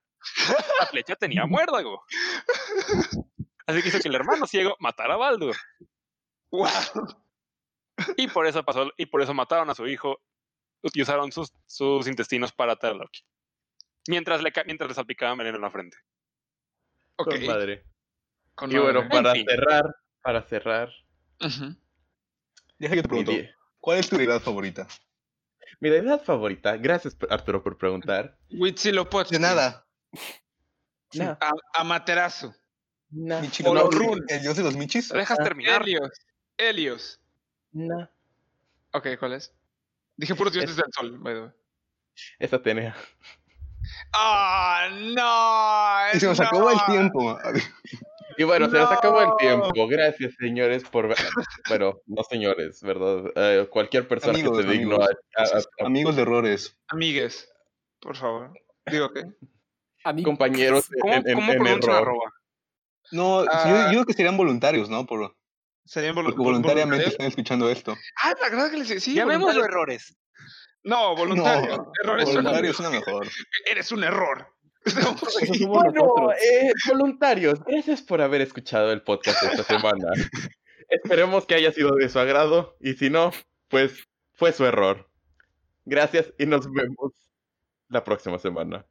[0.79, 2.03] La flecha tenía muérdago.
[3.65, 5.55] Así que hizo que el hermano ciego matara a Baldur.
[6.51, 6.67] ¡Wow!
[8.17, 10.19] Y por eso pasó, y por eso mataron a su hijo
[10.93, 13.21] y usaron sus, sus intestinos para atar a Loki.
[14.07, 15.97] Mientras le, mientras le salpicaban veneno en la frente.
[17.17, 17.31] Ok.
[17.31, 17.85] Con madre.
[18.55, 20.89] con Y bueno, para cerrar, para cerrar,
[21.41, 21.75] Ujú.
[22.77, 23.31] Deja que te pregunto,
[23.79, 24.87] ¿cuál es tu deidad favorita?
[25.81, 28.37] mi deidad favorita, gracias Arturo por preguntar.
[28.51, 29.37] Huitzilopochtli.
[29.37, 29.85] De nada.
[31.13, 32.53] No, A- Amaterasu.
[33.11, 35.09] no, Michiro, no, no, el dios de los michis.
[35.09, 35.81] ¿Dejas terminar?
[35.81, 36.09] Helios.
[36.57, 37.21] Helios.
[37.71, 38.09] no.
[38.91, 39.53] Ok, ¿cuál es?
[40.17, 41.51] Dije puros dioses Es- del sol, by the way.
[42.39, 42.95] Es Atenea.
[44.13, 46.17] ¡Ah, no!
[46.17, 46.45] Y se nos no.
[46.45, 47.37] acabó el tiempo.
[48.37, 49.35] Y bueno, se nos acabó el No.
[49.35, 49.87] tiempo.
[49.87, 51.17] Gracias, señores, por ver.
[51.67, 53.23] Bueno, no señores, ¿verdad?
[53.35, 55.65] Eh, cualquier persona Amigos, que se dignó a, amigos.
[55.77, 56.77] a- a- Amigos de errores.
[56.87, 57.49] Amigues,
[57.99, 58.53] por favor.
[58.85, 59.23] Digo que.
[60.05, 60.29] Amigos.
[60.29, 61.91] compañeros ¿Cómo, en, en- cómo en error.
[61.91, 62.33] arroba?
[63.11, 63.65] No, Ah.
[63.67, 65.05] yo, yo creo que serían voluntarios, ¿no?
[65.05, 65.35] Por,
[65.85, 67.11] Serían volu- porque vol- voluntariamente voluntarios.
[67.13, 67.95] están escuchando esto.
[68.23, 69.67] Ah, la verdad que les sí, Llamémoslo voluntarios.
[69.67, 70.17] errores.
[70.83, 71.77] No, voluntario.
[71.77, 72.91] No, Errores suena voluntarios mejor.
[72.91, 73.27] suena mejor.
[73.71, 74.47] Eres un error.
[75.67, 80.07] Bueno, eh, voluntarios, gracias por haber escuchado el podcast esta semana.
[80.89, 83.31] Esperemos que haya sido de su agrado y si no,
[83.67, 85.09] pues fue su error.
[85.85, 87.13] Gracias y nos vemos
[87.89, 88.85] la próxima semana.